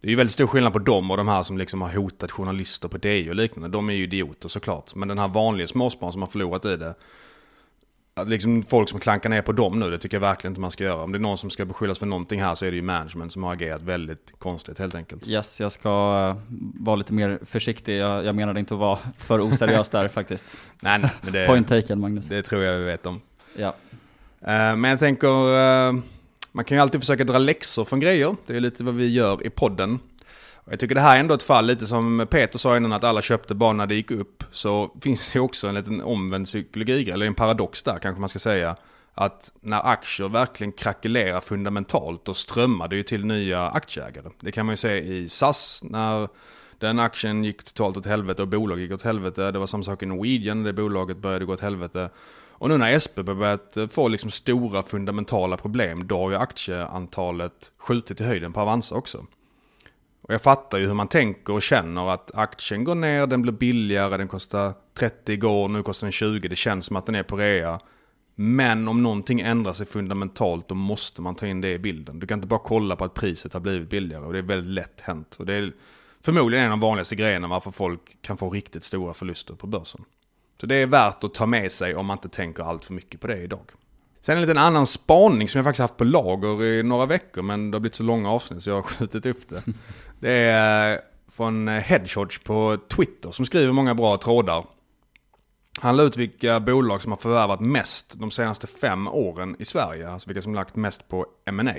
det 0.00 0.08
är 0.08 0.10
ju 0.10 0.16
väldigt 0.16 0.32
stor 0.32 0.46
skillnad 0.46 0.72
på 0.72 0.78
dem 0.78 1.10
och 1.10 1.16
de 1.16 1.28
här 1.28 1.42
som 1.42 1.58
liksom 1.58 1.82
har 1.82 1.88
hotat 1.88 2.30
journalister 2.30 2.88
på 2.88 2.98
DI 2.98 3.30
och 3.30 3.34
liknande. 3.34 3.68
De 3.68 3.90
är 3.90 3.94
ju 3.94 4.02
idioter 4.02 4.48
såklart. 4.48 4.94
Men 4.94 5.08
den 5.08 5.18
här 5.18 5.28
vanliga 5.28 5.66
småspararen 5.66 6.12
som 6.12 6.22
har 6.22 6.28
förlorat 6.28 6.64
i 6.64 6.76
det. 6.76 6.94
Liksom 8.24 8.62
folk 8.62 8.88
som 8.88 9.00
klankar 9.00 9.28
ner 9.30 9.42
på 9.42 9.52
dem 9.52 9.78
nu, 9.78 9.90
det 9.90 9.98
tycker 9.98 10.16
jag 10.16 10.20
verkligen 10.20 10.50
inte 10.50 10.60
man 10.60 10.70
ska 10.70 10.84
göra. 10.84 11.02
Om 11.02 11.12
det 11.12 11.18
är 11.18 11.20
någon 11.20 11.38
som 11.38 11.50
ska 11.50 11.64
beskyllas 11.64 11.98
för 11.98 12.06
någonting 12.06 12.40
här 12.42 12.54
så 12.54 12.64
är 12.64 12.70
det 12.70 12.76
ju 12.76 12.82
management 12.82 13.32
som 13.32 13.42
har 13.42 13.52
agerat 13.52 13.82
väldigt 13.82 14.34
konstigt 14.38 14.78
helt 14.78 14.94
enkelt. 14.94 15.28
Yes, 15.28 15.60
jag 15.60 15.72
ska 15.72 15.88
eh, 15.88 16.52
vara 16.80 16.96
lite 16.96 17.12
mer 17.12 17.38
försiktig. 17.44 17.98
Jag, 17.98 18.24
jag 18.24 18.34
menade 18.34 18.60
inte 18.60 18.74
att 18.74 18.80
vara 18.80 18.98
för 19.18 19.40
oseriös 19.40 19.88
där 19.88 20.08
faktiskt. 20.14 20.44
Nej, 20.80 20.98
nej, 20.98 21.10
men 21.22 21.32
det, 21.32 21.46
Point 21.46 21.68
taken 21.68 22.00
Magnus. 22.00 22.26
det 22.26 22.42
tror 22.42 22.62
jag 22.62 22.78
vi 22.78 22.84
vet 22.84 23.06
om. 23.06 23.20
Ja. 23.56 23.68
Eh, 24.40 24.76
Men 24.76 24.84
jag 24.84 24.98
tänker, 24.98 25.56
eh, 25.88 25.92
man 26.52 26.64
kan 26.64 26.76
ju 26.76 26.82
alltid 26.82 27.00
försöka 27.00 27.24
dra 27.24 27.38
läxor 27.38 27.84
från 27.84 28.00
grejer. 28.00 28.36
Det 28.46 28.56
är 28.56 28.60
lite 28.60 28.84
vad 28.84 28.94
vi 28.94 29.06
gör 29.12 29.46
i 29.46 29.50
podden. 29.50 29.98
Och 30.66 30.72
jag 30.72 30.80
tycker 30.80 30.94
det 30.94 31.00
här 31.00 31.16
är 31.16 31.20
ändå 31.20 31.34
ett 31.34 31.42
fall, 31.42 31.66
lite 31.66 31.86
som 31.86 32.26
Peter 32.30 32.58
sa 32.58 32.76
innan, 32.76 32.92
att 32.92 33.04
alla 33.04 33.22
köpte 33.22 33.54
bara 33.54 33.72
när 33.72 33.86
det 33.86 33.94
gick 33.94 34.10
upp. 34.10 34.44
Så 34.50 34.90
finns 35.02 35.32
det 35.32 35.40
också 35.40 35.68
en 35.68 35.74
liten 35.74 36.02
omvänd 36.02 36.46
psykologi, 36.46 37.10
eller 37.10 37.26
en 37.26 37.34
paradox 37.34 37.82
där 37.82 37.98
kanske 37.98 38.20
man 38.20 38.28
ska 38.28 38.38
säga. 38.38 38.76
Att 39.14 39.52
när 39.60 39.86
aktier 39.86 40.28
verkligen 40.28 40.72
krackelerar 40.72 41.40
fundamentalt, 41.40 42.24
då 42.24 42.34
strömmar 42.34 42.88
det 42.88 42.96
ju 42.96 43.02
till 43.02 43.24
nya 43.24 43.68
aktieägare. 43.68 44.30
Det 44.40 44.52
kan 44.52 44.66
man 44.66 44.72
ju 44.72 44.76
se 44.76 44.98
i 44.98 45.28
SAS, 45.28 45.80
när 45.84 46.28
den 46.78 46.98
aktien 46.98 47.44
gick 47.44 47.62
totalt 47.62 47.96
åt 47.96 48.06
helvete 48.06 48.42
och 48.42 48.48
bolaget 48.48 48.82
gick 48.82 48.92
åt 48.92 49.02
helvete. 49.02 49.50
Det 49.50 49.58
var 49.58 49.66
samma 49.66 49.82
sak 49.82 50.02
i 50.02 50.06
Norwegian, 50.06 50.62
det 50.62 50.72
bolaget 50.72 51.16
började 51.16 51.44
gå 51.44 51.52
åt 51.52 51.60
helvete. 51.60 52.10
Och 52.58 52.68
nu 52.68 52.78
när 52.78 52.92
SBB 52.92 53.34
börjat 53.34 53.76
få 53.90 54.08
liksom 54.08 54.30
stora 54.30 54.82
fundamentala 54.82 55.56
problem, 55.56 56.06
då 56.06 56.18
har 56.18 56.30
ju 56.30 56.36
aktieantalet 56.36 57.72
skjutit 57.78 58.20
i 58.20 58.24
höjden 58.24 58.52
på 58.52 58.60
Avanza 58.60 58.94
också. 58.94 59.26
Och 60.26 60.34
jag 60.34 60.42
fattar 60.42 60.78
ju 60.78 60.86
hur 60.86 60.94
man 60.94 61.08
tänker 61.08 61.52
och 61.52 61.62
känner 61.62 62.10
att 62.10 62.30
aktien 62.34 62.84
går 62.84 62.94
ner, 62.94 63.26
den 63.26 63.42
blir 63.42 63.52
billigare, 63.52 64.16
den 64.16 64.28
kostar 64.28 64.74
30 64.94 65.32
igår, 65.32 65.68
nu 65.68 65.82
kostar 65.82 66.06
den 66.06 66.12
20, 66.12 66.48
det 66.48 66.56
känns 66.56 66.86
som 66.86 66.96
att 66.96 67.06
den 67.06 67.14
är 67.14 67.22
på 67.22 67.36
rea. 67.36 67.80
Men 68.34 68.88
om 68.88 69.02
någonting 69.02 69.40
ändrar 69.40 69.72
sig 69.72 69.86
fundamentalt 69.86 70.68
då 70.68 70.74
måste 70.74 71.22
man 71.22 71.34
ta 71.34 71.46
in 71.46 71.60
det 71.60 71.72
i 71.72 71.78
bilden. 71.78 72.18
Du 72.18 72.26
kan 72.26 72.38
inte 72.38 72.48
bara 72.48 72.60
kolla 72.60 72.96
på 72.96 73.04
att 73.04 73.14
priset 73.14 73.52
har 73.52 73.60
blivit 73.60 73.90
billigare 73.90 74.24
och 74.24 74.32
det 74.32 74.38
är 74.38 74.42
väldigt 74.42 74.72
lätt 74.72 75.00
hänt. 75.00 75.36
Och 75.38 75.46
det 75.46 75.54
är 75.54 75.72
förmodligen 76.20 76.64
en 76.64 76.72
av 76.72 76.78
de 76.78 76.86
vanligaste 76.86 77.16
grejerna 77.16 77.48
varför 77.48 77.70
folk 77.70 78.22
kan 78.22 78.36
få 78.36 78.50
riktigt 78.50 78.84
stora 78.84 79.14
förluster 79.14 79.54
på 79.54 79.66
börsen. 79.66 80.04
Så 80.60 80.66
det 80.66 80.74
är 80.74 80.86
värt 80.86 81.24
att 81.24 81.34
ta 81.34 81.46
med 81.46 81.72
sig 81.72 81.94
om 81.94 82.06
man 82.06 82.16
inte 82.18 82.28
tänker 82.28 82.62
allt 82.62 82.84
för 82.84 82.94
mycket 82.94 83.20
på 83.20 83.26
det 83.26 83.42
idag. 83.42 83.72
Sen 84.26 84.36
en 84.36 84.40
liten 84.40 84.58
annan 84.58 84.86
spaning 84.86 85.48
som 85.48 85.58
jag 85.58 85.64
faktiskt 85.64 85.80
haft 85.80 85.96
på 85.96 86.04
lager 86.04 86.64
i 86.64 86.82
några 86.82 87.06
veckor 87.06 87.42
men 87.42 87.70
det 87.70 87.74
har 87.74 87.80
blivit 87.80 87.94
så 87.94 88.02
långa 88.02 88.30
avsnitt 88.30 88.62
så 88.62 88.70
jag 88.70 88.74
har 88.74 88.82
skjutit 88.98 89.26
upp 89.26 89.48
det. 89.48 89.62
Det 90.20 90.32
är 90.32 91.00
från 91.28 91.68
Hedgehog 91.68 92.44
på 92.44 92.78
Twitter 92.88 93.30
som 93.30 93.46
skriver 93.46 93.72
många 93.72 93.94
bra 93.94 94.18
trådar. 94.18 94.64
Han 95.80 95.96
la 95.96 96.02
ut 96.02 96.16
vilka 96.16 96.60
bolag 96.60 97.02
som 97.02 97.12
har 97.12 97.16
förvärvat 97.18 97.60
mest 97.60 98.14
de 98.20 98.30
senaste 98.30 98.66
fem 98.66 99.08
åren 99.08 99.56
i 99.58 99.64
Sverige. 99.64 100.10
Alltså 100.10 100.28
vilka 100.28 100.42
som 100.42 100.54
lagt 100.54 100.76
mest 100.76 101.08
på 101.08 101.26
M&A. 101.44 101.74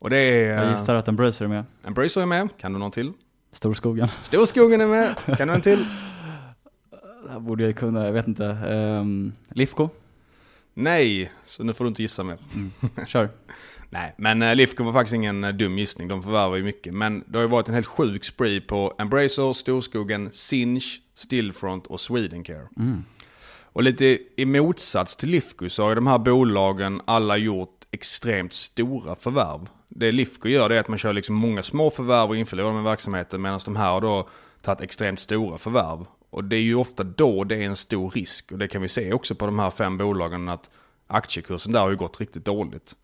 Och 0.00 0.10
det 0.10 0.16
är... 0.16 0.64
Jag 0.64 0.70
gissar 0.70 0.94
att 0.94 1.08
Embracer 1.08 1.44
är 1.44 1.48
med. 1.48 1.64
Embracer 1.84 2.20
är 2.20 2.26
med. 2.26 2.48
Kan 2.58 2.72
du 2.72 2.78
någon 2.78 2.90
till? 2.90 3.12
Storskogen. 3.52 4.08
Storskogen 4.22 4.80
är 4.80 4.86
med. 4.86 5.16
Kan 5.38 5.48
du 5.48 5.54
en 5.54 5.60
till? 5.60 5.84
Det 7.24 7.32
här 7.32 7.40
borde 7.40 7.64
jag 7.64 7.76
kunna, 7.76 8.04
jag 8.04 8.12
vet 8.12 8.28
inte. 8.28 8.44
Um, 8.44 9.32
Lifco? 9.48 9.88
Nej, 10.74 11.32
så 11.44 11.64
nu 11.64 11.74
får 11.74 11.84
du 11.84 11.88
inte 11.88 12.02
gissa 12.02 12.24
mer. 12.24 12.38
Kör. 13.06 13.28
Nej, 13.90 14.14
men 14.18 14.42
uh, 14.42 14.54
Lifco 14.54 14.84
var 14.84 14.92
faktiskt 14.92 15.14
ingen 15.14 15.44
eh, 15.44 15.50
dum 15.50 15.78
gissning. 15.78 16.08
De 16.08 16.22
förvärvar 16.22 16.56
ju 16.56 16.62
mycket. 16.62 16.94
Men 16.94 17.24
det 17.26 17.38
har 17.38 17.42
ju 17.42 17.48
varit 17.48 17.68
en 17.68 17.74
helt 17.74 17.86
sjuk 17.86 18.24
spree 18.24 18.60
på 18.60 18.94
Embracer, 18.98 19.52
Storskogen, 19.52 20.28
Sinch, 20.32 21.00
Stillfront 21.14 21.86
och 21.86 22.00
Swedencare. 22.00 22.68
Och 23.72 23.82
lite 23.82 24.18
i 24.36 24.44
motsats 24.44 25.16
till 25.16 25.28
Lifco 25.28 25.68
så 25.68 25.82
har 25.82 25.88
ju 25.88 25.94
de 25.94 26.06
här 26.06 26.18
bolagen 26.18 27.00
alla 27.04 27.36
gjort 27.36 27.84
extremt 27.90 28.54
stora 28.54 29.14
förvärv. 29.14 29.68
Det 29.88 30.12
Lifco 30.12 30.48
gör 30.48 30.68
det 30.68 30.76
är 30.76 30.80
att 30.80 30.88
man 30.88 30.98
kör 30.98 31.12
liksom 31.12 31.34
många 31.34 31.62
små 31.62 31.90
förvärv 31.90 32.30
och 32.30 32.36
införlivar 32.36 32.70
dem 32.70 32.80
i 32.80 32.84
verksamheten 32.84 33.42
medan 33.42 33.60
de 33.64 33.76
här 33.76 33.90
har 33.90 34.00
då 34.00 34.28
tagit 34.62 34.80
extremt 34.80 35.20
stora 35.20 35.58
förvärv. 35.58 36.06
Och 36.30 36.44
det 36.44 36.56
är 36.56 36.60
ju 36.60 36.74
ofta 36.74 37.04
då 37.04 37.44
det 37.44 37.56
är 37.56 37.62
en 37.62 37.76
stor 37.76 38.10
risk 38.10 38.52
och 38.52 38.58
det 38.58 38.68
kan 38.68 38.82
vi 38.82 38.88
se 38.88 39.12
också 39.12 39.34
på 39.34 39.46
de 39.46 39.58
här 39.58 39.70
fem 39.70 39.98
bolagen 39.98 40.48
att 40.48 40.70
aktiekursen 41.06 41.72
där 41.72 41.80
har 41.80 41.90
ju 41.90 41.96
gått 41.96 42.20
riktigt 42.20 42.44
dåligt. 42.44 42.96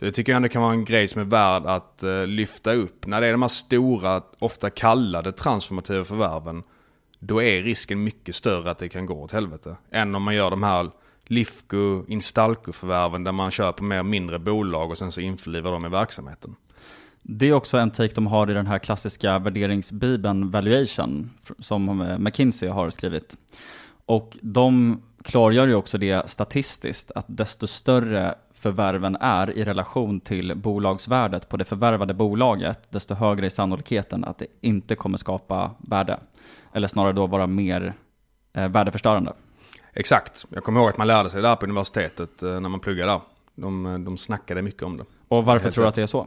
Så 0.00 0.06
det 0.06 0.12
tycker 0.12 0.32
jag 0.32 0.36
ändå 0.36 0.48
kan 0.48 0.62
vara 0.62 0.72
en 0.72 0.84
grej 0.84 1.08
som 1.08 1.20
är 1.20 1.24
värd 1.24 1.66
att 1.66 2.02
eh, 2.02 2.26
lyfta 2.26 2.72
upp. 2.72 3.06
När 3.06 3.20
det 3.20 3.26
är 3.26 3.32
de 3.32 3.42
här 3.42 3.48
stora, 3.48 4.22
ofta 4.38 4.70
kallade 4.70 5.32
transformativa 5.32 6.04
förvärven, 6.04 6.62
då 7.18 7.42
är 7.42 7.62
risken 7.62 8.04
mycket 8.04 8.34
större 8.34 8.70
att 8.70 8.78
det 8.78 8.88
kan 8.88 9.06
gå 9.06 9.22
åt 9.22 9.32
helvete. 9.32 9.76
Än 9.90 10.14
om 10.14 10.22
man 10.22 10.34
gör 10.34 10.50
de 10.50 10.62
här 10.62 10.90
Lifco, 11.24 12.04
Instalco-förvärven 12.08 13.24
där 13.24 13.32
man 13.32 13.50
köper 13.50 13.82
mer 13.82 14.02
mindre 14.02 14.38
bolag 14.38 14.90
och 14.90 14.98
sen 14.98 15.12
så 15.12 15.20
införlivar 15.20 15.72
dem 15.72 15.86
i 15.86 15.88
verksamheten. 15.88 16.54
Det 17.22 17.48
är 17.48 17.52
också 17.52 17.78
en 17.78 17.90
take 17.90 18.14
de 18.14 18.26
har 18.26 18.50
i 18.50 18.54
den 18.54 18.66
här 18.66 18.78
klassiska 18.78 19.38
värderingsbibeln 19.38 20.50
Valuation 20.50 21.30
som 21.58 22.00
eh, 22.00 22.18
McKinsey 22.18 22.68
har 22.68 22.90
skrivit. 22.90 23.36
Och 24.06 24.38
de 24.40 25.00
klargör 25.22 25.68
ju 25.68 25.74
också 25.74 25.98
det 25.98 26.30
statistiskt 26.30 27.10
att 27.14 27.26
desto 27.28 27.66
större 27.66 28.34
förvärven 28.60 29.16
är 29.20 29.50
i 29.50 29.64
relation 29.64 30.20
till 30.20 30.56
bolagsvärdet 30.56 31.48
på 31.48 31.56
det 31.56 31.64
förvärvade 31.64 32.14
bolaget, 32.14 32.92
desto 32.92 33.14
högre 33.14 33.46
är 33.46 33.50
sannolikheten 33.50 34.24
att 34.24 34.38
det 34.38 34.46
inte 34.60 34.94
kommer 34.94 35.18
skapa 35.18 35.70
värde. 35.78 36.18
Eller 36.72 36.88
snarare 36.88 37.12
då 37.12 37.26
vara 37.26 37.46
mer 37.46 37.94
eh, 38.52 38.68
värdeförstörande. 38.68 39.32
Exakt. 39.92 40.46
Jag 40.48 40.64
kommer 40.64 40.80
ihåg 40.80 40.88
att 40.88 40.96
man 40.96 41.06
lärde 41.06 41.30
sig 41.30 41.42
det 41.42 41.48
här 41.48 41.56
på 41.56 41.66
universitetet 41.66 42.42
eh, 42.42 42.60
när 42.60 42.68
man 42.68 42.80
pluggade 42.80 43.12
där. 43.12 43.20
De, 43.54 44.04
de 44.04 44.18
snackade 44.18 44.62
mycket 44.62 44.82
om 44.82 44.96
det. 44.96 45.04
Och 45.28 45.44
varför 45.44 45.70
tror 45.70 45.84
du 45.84 45.88
att 45.88 45.94
det 45.94 46.02
är 46.02 46.06
så? 46.06 46.24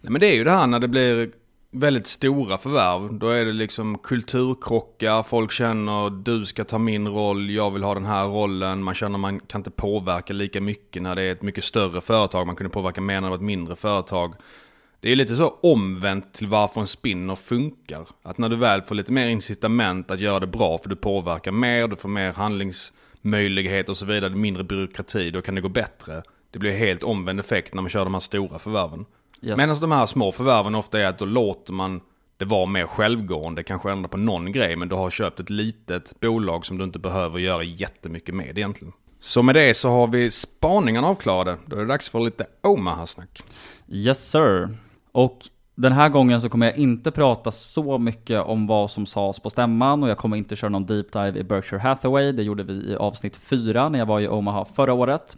Nej 0.00 0.12
men 0.12 0.20
det 0.20 0.26
är 0.26 0.34
ju 0.34 0.44
det 0.44 0.50
här 0.50 0.66
när 0.66 0.80
det 0.80 0.88
blir 0.88 1.30
väldigt 1.74 2.06
stora 2.06 2.58
förvärv. 2.58 3.18
Då 3.18 3.28
är 3.28 3.44
det 3.44 3.52
liksom 3.52 3.98
kulturkrockar, 3.98 5.22
folk 5.22 5.52
känner 5.52 6.10
du 6.10 6.44
ska 6.44 6.64
ta 6.64 6.78
min 6.78 7.08
roll, 7.08 7.50
jag 7.50 7.70
vill 7.70 7.82
ha 7.82 7.94
den 7.94 8.04
här 8.04 8.24
rollen. 8.24 8.82
Man 8.82 8.94
känner 8.94 9.18
man 9.18 9.40
kan 9.40 9.58
inte 9.58 9.70
påverka 9.70 10.32
lika 10.32 10.60
mycket 10.60 11.02
när 11.02 11.14
det 11.14 11.22
är 11.22 11.32
ett 11.32 11.42
mycket 11.42 11.64
större 11.64 12.00
företag. 12.00 12.46
Man 12.46 12.56
kunde 12.56 12.70
påverka 12.70 13.00
mer 13.00 13.14
när 13.14 13.22
det 13.22 13.28
var 13.28 13.36
ett 13.36 13.42
mindre 13.42 13.76
företag. 13.76 14.34
Det 15.00 15.12
är 15.12 15.16
lite 15.16 15.36
så 15.36 15.48
omvänt 15.62 16.32
till 16.32 16.46
varför 16.46 16.80
en 16.80 16.86
spinner 16.86 17.34
funkar. 17.34 18.06
Att 18.22 18.38
när 18.38 18.48
du 18.48 18.56
väl 18.56 18.82
får 18.82 18.94
lite 18.94 19.12
mer 19.12 19.28
incitament 19.28 20.10
att 20.10 20.20
göra 20.20 20.40
det 20.40 20.46
bra 20.46 20.78
för 20.78 20.88
du 20.88 20.96
påverkar 20.96 21.52
mer, 21.52 21.88
du 21.88 21.96
får 21.96 22.08
mer 22.08 22.32
handlingsmöjligheter 22.32 23.90
och 23.92 23.96
så 23.96 24.06
vidare, 24.06 24.30
mindre 24.30 24.64
byråkrati, 24.64 25.30
då 25.30 25.42
kan 25.42 25.54
det 25.54 25.60
gå 25.60 25.68
bättre. 25.68 26.22
Det 26.50 26.58
blir 26.58 26.72
helt 26.72 27.02
omvänd 27.02 27.40
effekt 27.40 27.74
när 27.74 27.82
man 27.82 27.90
kör 27.90 28.04
de 28.04 28.14
här 28.14 28.20
stora 28.20 28.58
förvärven. 28.58 29.04
Yes. 29.42 29.56
Medan 29.56 29.76
de 29.80 29.92
här 29.92 30.06
små 30.06 30.32
förvärven 30.32 30.74
ofta 30.74 31.00
är 31.00 31.06
att 31.06 31.18
då 31.18 31.24
låter 31.24 31.72
man 31.72 32.00
det 32.36 32.44
vara 32.44 32.66
mer 32.66 32.86
självgående, 32.86 33.62
kanske 33.62 33.90
ändra 33.90 34.08
på 34.08 34.16
någon 34.16 34.52
grej, 34.52 34.76
men 34.76 34.88
du 34.88 34.94
har 34.94 35.10
köpt 35.10 35.40
ett 35.40 35.50
litet 35.50 36.20
bolag 36.20 36.66
som 36.66 36.78
du 36.78 36.84
inte 36.84 36.98
behöver 36.98 37.38
göra 37.38 37.62
jättemycket 37.62 38.34
med 38.34 38.58
egentligen. 38.58 38.92
Så 39.20 39.42
med 39.42 39.54
det 39.54 39.74
så 39.74 39.90
har 39.90 40.06
vi 40.06 40.30
spaningarna 40.30 41.06
avklarade. 41.06 41.56
Då 41.66 41.76
är 41.76 41.80
det 41.80 41.86
dags 41.86 42.08
för 42.08 42.20
lite 42.20 42.46
Omaha-snack. 42.62 43.42
Yes 43.88 44.30
sir. 44.30 44.68
Och 45.12 45.38
den 45.74 45.92
här 45.92 46.08
gången 46.08 46.40
så 46.40 46.48
kommer 46.48 46.66
jag 46.66 46.76
inte 46.76 47.10
prata 47.10 47.50
så 47.50 47.98
mycket 47.98 48.42
om 48.42 48.66
vad 48.66 48.90
som 48.90 49.06
sades 49.06 49.40
på 49.40 49.50
stämman 49.50 50.02
och 50.02 50.08
jag 50.08 50.18
kommer 50.18 50.36
inte 50.36 50.56
köra 50.56 50.70
någon 50.70 50.86
deep 50.86 51.12
dive 51.12 51.38
i 51.38 51.44
Berkshire 51.44 51.80
Hathaway. 51.80 52.32
Det 52.32 52.42
gjorde 52.42 52.62
vi 52.62 52.72
i 52.72 52.96
avsnitt 52.96 53.36
4 53.36 53.88
när 53.88 53.98
jag 53.98 54.06
var 54.06 54.20
i 54.20 54.28
Omaha 54.28 54.64
förra 54.64 54.92
året. 54.92 55.36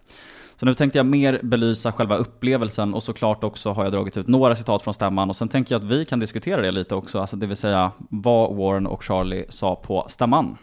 Så 0.57 0.67
nu 0.67 0.75
tänkte 0.75 0.99
jag 0.99 1.07
mer 1.07 1.41
belysa 1.43 1.93
själva 1.93 2.17
upplevelsen 2.17 2.95
och 2.95 3.03
såklart 3.03 3.45
också 3.45 3.71
har 3.71 3.85
jag 3.85 3.93
dragit 3.93 4.17
ut 4.17 4.29
några 4.29 4.57
citat 4.57 4.83
från 4.83 4.95
stämman 4.95 5.31
och 5.31 5.37
sen 5.37 5.49
tänker 5.49 5.75
jag 5.75 5.83
att 5.83 5.91
vi 5.91 6.05
kan 6.05 6.21
diskutera 6.21 6.63
det 6.63 6.71
lite 6.71 6.95
också, 6.95 7.19
alltså 7.19 7.37
det 7.37 7.47
vill 7.47 7.57
säga 7.57 7.91
vad 7.99 8.57
Warren 8.57 8.87
och 8.87 9.03
Charlie 9.05 9.45
sa 9.49 9.77
på 9.77 10.07
stämman. 10.09 10.57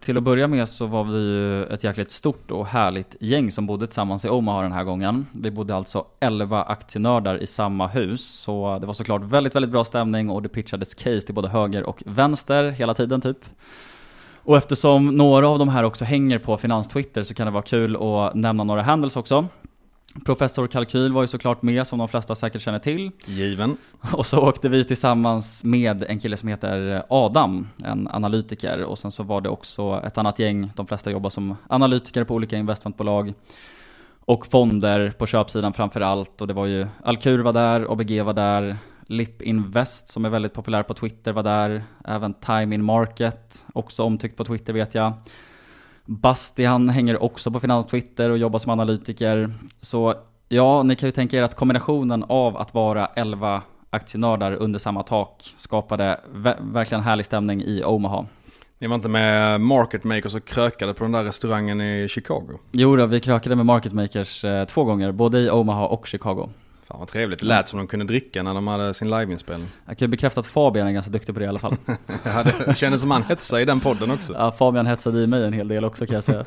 Till 0.00 0.18
att 0.18 0.22
börja 0.22 0.48
med 0.48 0.68
så 0.68 0.86
var 0.86 1.04
vi 1.04 1.18
ju 1.18 1.64
ett 1.64 1.84
jäkligt 1.84 2.10
stort 2.10 2.50
och 2.50 2.66
härligt 2.66 3.16
gäng 3.20 3.52
som 3.52 3.66
bodde 3.66 3.86
tillsammans 3.86 4.24
i 4.24 4.28
Omaha 4.28 4.62
den 4.62 4.72
här 4.72 4.84
gången. 4.84 5.26
Vi 5.32 5.50
bodde 5.50 5.74
alltså 5.74 6.06
11 6.20 6.62
aktienördar 6.62 7.42
i 7.42 7.46
samma 7.46 7.86
hus, 7.86 8.26
så 8.26 8.78
det 8.78 8.86
var 8.86 8.94
såklart 8.94 9.22
väldigt, 9.22 9.54
väldigt 9.54 9.70
bra 9.70 9.84
stämning 9.84 10.30
och 10.30 10.42
det 10.42 10.48
pitchades 10.48 10.94
case 10.94 11.20
till 11.20 11.34
både 11.34 11.48
höger 11.48 11.82
och 11.82 12.02
vänster 12.06 12.70
hela 12.70 12.94
tiden 12.94 13.20
typ. 13.20 13.38
Och 14.46 14.56
eftersom 14.56 15.06
några 15.06 15.48
av 15.48 15.58
de 15.58 15.68
här 15.68 15.84
också 15.84 16.04
hänger 16.04 16.38
på 16.38 16.56
Finanstwitter 16.56 17.22
så 17.22 17.34
kan 17.34 17.46
det 17.46 17.50
vara 17.50 17.62
kul 17.62 17.96
att 17.96 18.34
nämna 18.34 18.64
några 18.64 18.82
handels 18.82 19.16
också. 19.16 19.46
Professor 20.24 20.66
Kalkyl 20.66 21.12
var 21.12 21.22
ju 21.22 21.26
såklart 21.28 21.62
med 21.62 21.86
som 21.86 21.98
de 21.98 22.08
flesta 22.08 22.34
säkert 22.34 22.62
känner 22.62 22.78
till. 22.78 23.10
Given. 23.24 23.76
Och 24.12 24.26
så 24.26 24.40
åkte 24.40 24.68
vi 24.68 24.84
tillsammans 24.84 25.64
med 25.64 26.04
en 26.08 26.18
kille 26.18 26.36
som 26.36 26.48
heter 26.48 27.02
Adam, 27.08 27.68
en 27.84 28.08
analytiker. 28.08 28.82
Och 28.82 28.98
sen 28.98 29.10
så 29.10 29.22
var 29.22 29.40
det 29.40 29.48
också 29.48 30.02
ett 30.06 30.18
annat 30.18 30.38
gäng, 30.38 30.70
de 30.76 30.86
flesta 30.86 31.10
jobbar 31.10 31.30
som 31.30 31.56
analytiker 31.68 32.24
på 32.24 32.34
olika 32.34 32.56
investmentbolag. 32.56 33.34
Och 34.20 34.46
fonder 34.46 35.10
på 35.18 35.26
köpsidan 35.26 35.72
framför 35.72 36.00
allt. 36.00 36.40
Och 36.40 36.46
det 36.46 36.54
var 36.54 36.66
ju 36.66 36.86
Alkur 37.02 37.38
var 37.38 37.52
där, 37.52 37.92
ABG 37.92 38.22
var 38.22 38.34
där, 38.34 38.76
Lip 39.06 39.42
Invest 39.42 40.08
som 40.08 40.24
är 40.24 40.28
väldigt 40.28 40.52
populär 40.52 40.82
på 40.82 40.94
Twitter 40.94 41.32
var 41.32 41.42
där. 41.42 41.84
Även 42.04 42.34
Time 42.34 42.74
In 42.74 42.84
Market, 42.84 43.64
också 43.74 44.02
omtyckt 44.02 44.36
på 44.36 44.44
Twitter 44.44 44.72
vet 44.72 44.94
jag. 44.94 45.12
Bastian 46.04 46.88
hänger 46.88 47.22
också 47.22 47.50
på 47.50 47.60
Finans-Twitter 47.60 48.30
och 48.30 48.38
jobbar 48.38 48.58
som 48.58 48.72
analytiker. 48.72 49.50
Så 49.80 50.14
ja, 50.48 50.82
ni 50.82 50.96
kan 50.96 51.06
ju 51.06 51.10
tänka 51.12 51.36
er 51.38 51.42
att 51.42 51.54
kombinationen 51.54 52.24
av 52.28 52.56
att 52.56 52.74
vara 52.74 53.06
11 53.06 53.62
aktienördar 53.90 54.52
under 54.52 54.78
samma 54.78 55.02
tak 55.02 55.54
skapade 55.56 56.20
verkligen 56.60 57.02
härlig 57.02 57.26
stämning 57.26 57.62
i 57.62 57.82
Omaha. 57.84 58.26
Ni 58.78 58.86
var 58.86 58.94
inte 58.94 59.08
med 59.08 59.60
Market 59.60 60.04
Makers 60.04 60.34
och 60.34 60.44
krökade 60.44 60.94
på 60.94 61.04
den 61.04 61.12
där 61.12 61.24
restaurangen 61.24 61.80
i 61.80 62.08
Chicago? 62.08 62.58
Jo 62.72 62.96
då, 62.96 63.06
vi 63.06 63.20
krökade 63.20 63.56
med 63.56 63.66
Market 63.66 63.92
Makers 63.92 64.44
eh, 64.44 64.64
två 64.64 64.84
gånger, 64.84 65.12
både 65.12 65.40
i 65.40 65.50
Omaha 65.50 65.86
och 65.86 66.06
Chicago. 66.06 66.48
Fan 66.88 66.98
vad 66.98 67.08
trevligt, 67.08 67.40
det 67.40 67.46
lät 67.46 67.68
som 67.68 67.78
de 67.78 67.86
kunde 67.86 68.04
dricka 68.04 68.42
när 68.42 68.54
de 68.54 68.66
hade 68.66 68.94
sin 68.94 69.10
liveinspelning. 69.10 69.68
Jag 69.86 69.98
kan 69.98 70.06
ju 70.06 70.10
bekräfta 70.10 70.40
att 70.40 70.46
Fabian 70.46 70.88
är 70.88 70.92
ganska 70.92 71.10
duktig 71.10 71.34
på 71.34 71.38
det 71.38 71.44
i 71.44 71.48
alla 71.48 71.58
fall. 71.58 71.76
ja, 72.24 72.44
det 72.66 72.76
kändes 72.76 73.00
som 73.00 73.10
han 73.10 73.22
hetsade 73.22 73.62
i 73.62 73.64
den 73.64 73.80
podden 73.80 74.10
också. 74.10 74.32
Ja, 74.32 74.52
Fabian 74.52 74.86
hetsade 74.86 75.18
i 75.18 75.26
mig 75.26 75.44
en 75.44 75.52
hel 75.52 75.68
del 75.68 75.84
också 75.84 76.06
kan 76.06 76.14
jag 76.14 76.24
säga. 76.24 76.44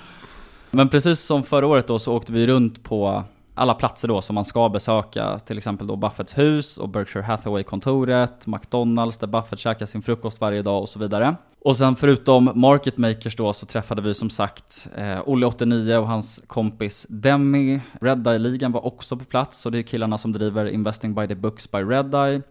Men 0.70 0.88
precis 0.88 1.20
som 1.20 1.42
förra 1.42 1.66
året 1.66 1.86
då 1.86 1.98
så 1.98 2.14
åkte 2.14 2.32
vi 2.32 2.46
runt 2.46 2.82
på 2.82 3.24
alla 3.60 3.74
platser 3.74 4.08
då 4.08 4.22
som 4.22 4.34
man 4.34 4.44
ska 4.44 4.68
besöka, 4.68 5.38
till 5.38 5.58
exempel 5.58 5.86
då 5.86 5.96
Buffetts 5.96 6.38
hus 6.38 6.78
och 6.78 6.88
Berkshire 6.88 7.24
Hathaway-kontoret, 7.24 8.46
McDonalds 8.46 9.18
där 9.18 9.26
Buffett 9.26 9.58
käkar 9.58 9.86
sin 9.86 10.02
frukost 10.02 10.40
varje 10.40 10.62
dag 10.62 10.82
och 10.82 10.88
så 10.88 10.98
vidare. 10.98 11.36
Och 11.60 11.76
sen 11.76 11.96
förutom 11.96 12.50
market 12.54 12.96
makers 12.96 13.36
då 13.36 13.52
så 13.52 13.66
träffade 13.66 14.02
vi 14.02 14.14
som 14.14 14.30
sagt 14.30 14.88
eh, 14.96 15.18
Olle 15.26 15.46
89 15.46 15.96
och 15.96 16.06
hans 16.08 16.42
kompis 16.46 17.06
Demi. 17.08 17.80
Red 18.00 18.26
Eye-ligan 18.26 18.72
var 18.72 18.86
också 18.86 19.16
på 19.16 19.24
plats 19.24 19.66
och 19.66 19.72
det 19.72 19.78
är 19.78 19.82
killarna 19.82 20.18
som 20.18 20.32
driver 20.32 20.66
Investing 20.66 21.14
by 21.14 21.28
the 21.28 21.34
Books 21.34 21.70
by 21.70 21.78
Red 21.78 22.14
Eye. 22.14 22.42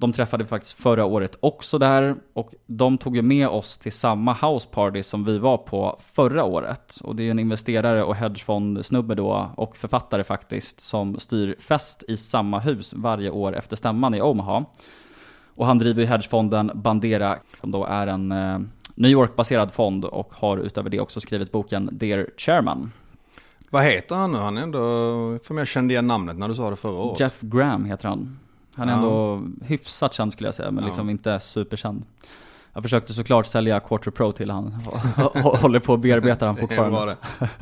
De 0.00 0.12
träffade 0.12 0.44
vi 0.44 0.48
faktiskt 0.48 0.72
förra 0.72 1.04
året 1.04 1.36
också 1.40 1.78
där 1.78 2.16
och 2.32 2.54
de 2.66 2.98
tog 2.98 3.16
ju 3.16 3.22
med 3.22 3.48
oss 3.48 3.78
till 3.78 3.92
samma 3.92 4.32
house 4.32 4.68
party 4.68 5.02
som 5.02 5.24
vi 5.24 5.38
var 5.38 5.58
på 5.58 5.98
förra 6.14 6.44
året. 6.44 6.96
Och 7.04 7.16
det 7.16 7.22
är 7.22 7.30
en 7.30 7.38
investerare 7.38 8.04
och 8.04 8.16
hedgefondsnubbe 8.16 9.14
då 9.14 9.50
och 9.56 9.76
författare 9.76 10.24
faktiskt 10.24 10.80
som 10.80 11.18
styr 11.18 11.56
fest 11.58 12.04
i 12.08 12.16
samma 12.16 12.58
hus 12.58 12.94
varje 12.96 13.30
år 13.30 13.56
efter 13.56 13.76
stämman 13.76 14.14
i 14.14 14.22
Omaha. 14.22 14.64
Och 15.54 15.66
han 15.66 15.78
driver 15.78 16.02
ju 16.02 16.08
hedgefonden 16.08 16.70
Bandera 16.74 17.36
som 17.60 17.70
då 17.70 17.84
är 17.84 18.06
en 18.06 18.32
eh, 18.32 18.58
New 18.94 19.10
York-baserad 19.10 19.72
fond 19.72 20.04
och 20.04 20.34
har 20.34 20.56
utöver 20.58 20.90
det 20.90 21.00
också 21.00 21.20
skrivit 21.20 21.52
boken 21.52 21.88
Dear 21.92 22.26
Chairman. 22.36 22.92
Vad 23.70 23.84
heter 23.84 24.16
han 24.16 24.32
nu? 24.32 24.38
Han 24.38 24.58
är 24.58 24.62
ändå, 24.62 24.78
för 25.42 25.54
mig 25.54 25.66
kände 25.66 25.94
igen 25.94 26.06
namnet 26.06 26.38
när 26.38 26.48
du 26.48 26.54
sa 26.54 26.70
det 26.70 26.76
förra 26.76 26.94
året. 26.94 27.20
Jeff 27.20 27.40
Graham 27.40 27.84
heter 27.84 28.08
han. 28.08 28.38
Han 28.78 28.88
är 28.88 28.92
ja. 28.92 28.98
ändå 28.98 29.42
hyfsat 29.64 30.14
känd 30.14 30.32
skulle 30.32 30.48
jag 30.48 30.54
säga, 30.54 30.70
men 30.70 30.84
ja. 30.84 30.88
liksom 30.88 31.10
inte 31.10 31.40
superkänd. 31.40 32.02
Jag 32.72 32.82
försökte 32.82 33.14
såklart 33.14 33.46
sälja 33.46 33.80
Quarter 33.80 34.10
Pro 34.10 34.32
till 34.32 34.50
han, 34.50 34.72
håller 35.34 35.78
på 35.78 35.94
att 35.94 36.00
bearbeta 36.00 36.46
han 36.46 36.56
fortfarande. 36.60 37.16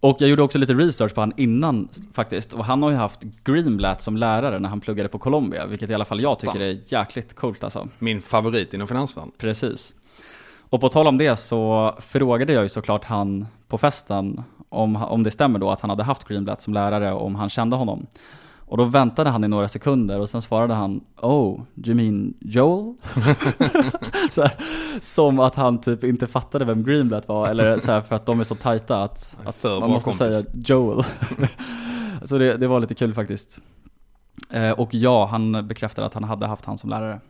Och 0.00 0.16
jag 0.20 0.30
gjorde 0.30 0.42
också 0.42 0.58
lite 0.58 0.74
research 0.74 1.14
på 1.14 1.20
han 1.20 1.32
innan 1.36 1.88
faktiskt. 2.12 2.52
Och 2.52 2.64
han 2.64 2.82
har 2.82 2.90
ju 2.90 2.96
haft 2.96 3.20
Greenblatt 3.44 4.02
som 4.02 4.16
lärare 4.16 4.58
när 4.58 4.68
han 4.68 4.80
pluggade 4.80 5.08
på 5.08 5.18
Columbia. 5.18 5.66
Vilket 5.66 5.90
i 5.90 5.94
alla 5.94 6.04
fall 6.04 6.20
jag 6.20 6.38
tycker 6.38 6.60
är 6.60 6.78
jäkligt 6.92 7.34
coolt 7.36 7.64
alltså. 7.64 7.88
Min 7.98 8.20
favorit 8.20 8.74
inom 8.74 8.88
finansvärlden. 8.88 9.32
Precis. 9.38 9.94
Och 10.58 10.80
på 10.80 10.88
tal 10.88 11.06
om 11.06 11.18
det 11.18 11.36
så 11.36 11.92
frågade 12.00 12.52
jag 12.52 12.62
ju 12.62 12.68
såklart 12.68 13.04
han 13.04 13.46
på 13.68 13.78
festen 13.78 14.42
om, 14.68 14.96
om 14.96 15.22
det 15.22 15.30
stämmer 15.30 15.58
då 15.58 15.70
att 15.70 15.80
han 15.80 15.90
hade 15.90 16.02
haft 16.02 16.28
Greenblatt 16.28 16.60
som 16.60 16.74
lärare 16.74 17.12
och 17.12 17.26
om 17.26 17.34
han 17.34 17.50
kände 17.50 17.76
honom. 17.76 18.06
Och 18.66 18.76
då 18.76 18.84
väntade 18.84 19.30
han 19.30 19.44
i 19.44 19.48
några 19.48 19.68
sekunder 19.68 20.20
och 20.20 20.30
sen 20.30 20.42
svarade 20.42 20.74
han 20.74 21.00
Oh, 21.22 21.60
do 21.74 21.90
you 21.90 21.94
mean 21.94 22.34
Joel? 22.40 22.94
så 24.30 24.42
här, 24.42 24.52
som 25.00 25.38
att 25.38 25.54
han 25.54 25.80
typ 25.80 26.04
inte 26.04 26.26
fattade 26.26 26.64
vem 26.64 26.84
Greenblatt 26.84 27.28
var 27.28 27.48
eller 27.48 27.78
så 27.78 27.92
här, 27.92 28.00
för 28.00 28.14
att 28.14 28.26
de 28.26 28.40
är 28.40 28.44
så 28.44 28.54
tajta 28.54 29.02
att, 29.02 29.36
att 29.44 29.62
man 29.62 29.90
måste 29.90 30.04
kompis. 30.04 30.18
säga 30.18 30.44
Joel. 30.54 31.04
så 32.24 32.38
det, 32.38 32.56
det, 32.56 32.66
var 32.66 32.80
lite 32.80 32.94
kul 32.94 33.14
faktiskt. 33.14 33.58
Eh, 34.50 34.70
och 34.70 34.94
ja, 34.94 35.26
han 35.26 35.68
bekräftade 35.68 36.06
att 36.06 36.14
han 36.14 36.24
hade 36.24 36.46
haft 36.46 36.64
han 36.64 36.78
som 36.78 36.90
lärare. 36.90 37.20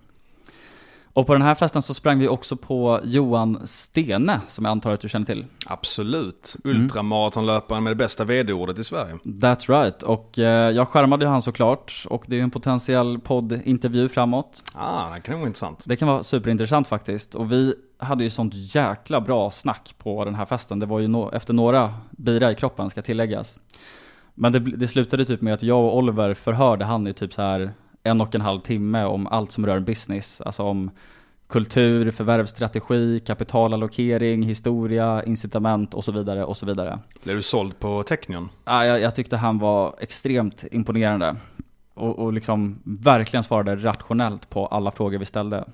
Och 1.15 1.27
på 1.27 1.33
den 1.33 1.43
här 1.43 1.55
festen 1.55 1.83
så 1.83 1.95
sprang 1.95 2.19
vi 2.19 2.29
också 2.29 2.57
på 2.57 3.01
Johan 3.05 3.67
Stene, 3.67 4.41
som 4.49 4.65
jag 4.65 4.73
antar 4.73 4.93
att 4.93 5.01
du 5.01 5.09
känner 5.09 5.27
till. 5.27 5.47
Absolut. 5.67 6.57
Ultramaratonlöparen 6.65 7.83
med 7.83 7.91
det 7.91 7.97
bästa 7.97 8.25
vd-ordet 8.25 8.79
i 8.79 8.85
Sverige. 8.85 9.15
That's 9.25 9.83
right, 9.83 10.03
och 10.03 10.39
eh, 10.39 10.71
jag 10.71 10.89
skärmade 10.89 11.25
ju 11.25 11.31
han 11.31 11.43
såklart, 11.43 12.07
och 12.09 12.25
det 12.27 12.35
är 12.35 12.37
ju 12.37 12.43
en 12.43 12.51
potentiell 12.51 13.19
poddintervju 13.19 14.09
framåt. 14.09 14.63
Ah, 14.73 15.15
det 15.15 15.21
kan 15.21 15.35
vara 15.35 15.47
intressant. 15.47 15.83
Det 15.87 15.97
kan 15.97 16.09
vara 16.09 16.23
superintressant 16.23 16.89
faktiskt, 16.89 17.35
och 17.35 17.53
vi 17.53 17.75
hade 17.99 18.25
ju 18.25 18.31
sånt 18.31 18.55
jäkla 18.55 19.21
bra 19.21 19.51
snack 19.51 19.95
på 19.99 20.25
den 20.25 20.35
här 20.35 20.45
festen. 20.45 20.79
Det 20.79 20.87
var 20.87 21.01
ju 21.01 21.09
no 21.09 21.31
efter 21.33 21.55
några 21.55 21.95
bira 22.11 22.53
i 22.53 22.55
kroppen, 22.55 22.91
ska 22.91 23.03
tilläggas. 23.03 23.61
Men 24.35 24.53
det, 24.53 24.59
det 24.59 24.89
slutade 24.89 25.25
typ 25.25 25.41
med 25.41 25.55
att 25.55 25.63
jag 25.63 25.85
och 25.85 25.97
Oliver 25.97 26.35
förhörde 26.35 26.85
han 26.85 27.07
i 27.07 27.13
typ 27.13 27.33
så 27.33 27.43
här 27.43 27.73
en 28.05 28.21
och 28.21 28.35
en 28.35 28.41
halv 28.41 28.61
timme 28.61 29.05
om 29.05 29.27
allt 29.27 29.51
som 29.51 29.67
rör 29.67 29.81
business. 29.81 30.41
Alltså 30.41 30.63
om 30.63 30.91
kultur, 31.47 32.11
förvärvsstrategi, 32.11 33.21
kapitalallokering, 33.21 34.43
historia, 34.43 35.23
incitament 35.25 35.95
och 35.95 36.05
så 36.05 36.13
vidare 36.13 36.45
och 36.45 36.57
så 36.57 36.67
vidare. 36.67 36.99
Blev 37.25 37.37
du 37.37 37.43
såld 37.43 37.79
på 37.79 38.03
Technion? 38.03 38.49
Ja, 38.65 38.87
jag, 38.87 39.01
jag 39.01 39.15
tyckte 39.15 39.37
han 39.37 39.59
var 39.59 39.95
extremt 40.01 40.65
imponerande. 40.71 41.37
Och, 41.95 42.19
och 42.19 42.33
liksom 42.33 42.79
verkligen 42.85 43.45
svarade 43.45 43.77
rationellt 43.77 44.51
på 44.51 44.67
alla 44.67 44.91
frågor 44.91 45.19
vi 45.19 45.25
ställde. 45.25 45.65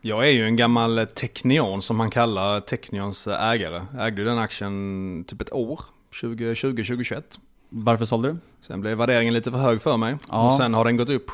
Jag 0.00 0.28
är 0.28 0.32
ju 0.32 0.44
en 0.44 0.56
gammal 0.56 1.06
Technion 1.14 1.82
som 1.82 1.96
man 1.96 2.10
kallar 2.10 2.60
Technions 2.60 3.26
ägare. 3.26 3.82
Ägde 3.98 4.24
den 4.24 4.38
aktien 4.38 5.24
typ 5.28 5.40
ett 5.40 5.52
år, 5.52 5.80
2020-2021. 6.22 7.22
Varför 7.68 8.04
sålde 8.04 8.28
du? 8.28 8.36
Sen 8.60 8.80
blev 8.80 8.98
värderingen 8.98 9.34
lite 9.34 9.50
för 9.50 9.58
hög 9.58 9.82
för 9.82 9.96
mig. 9.96 10.16
Ja. 10.30 10.46
Och 10.46 10.52
sen 10.52 10.74
har 10.74 10.84
den 10.84 10.96
gått 10.96 11.10
upp 11.10 11.30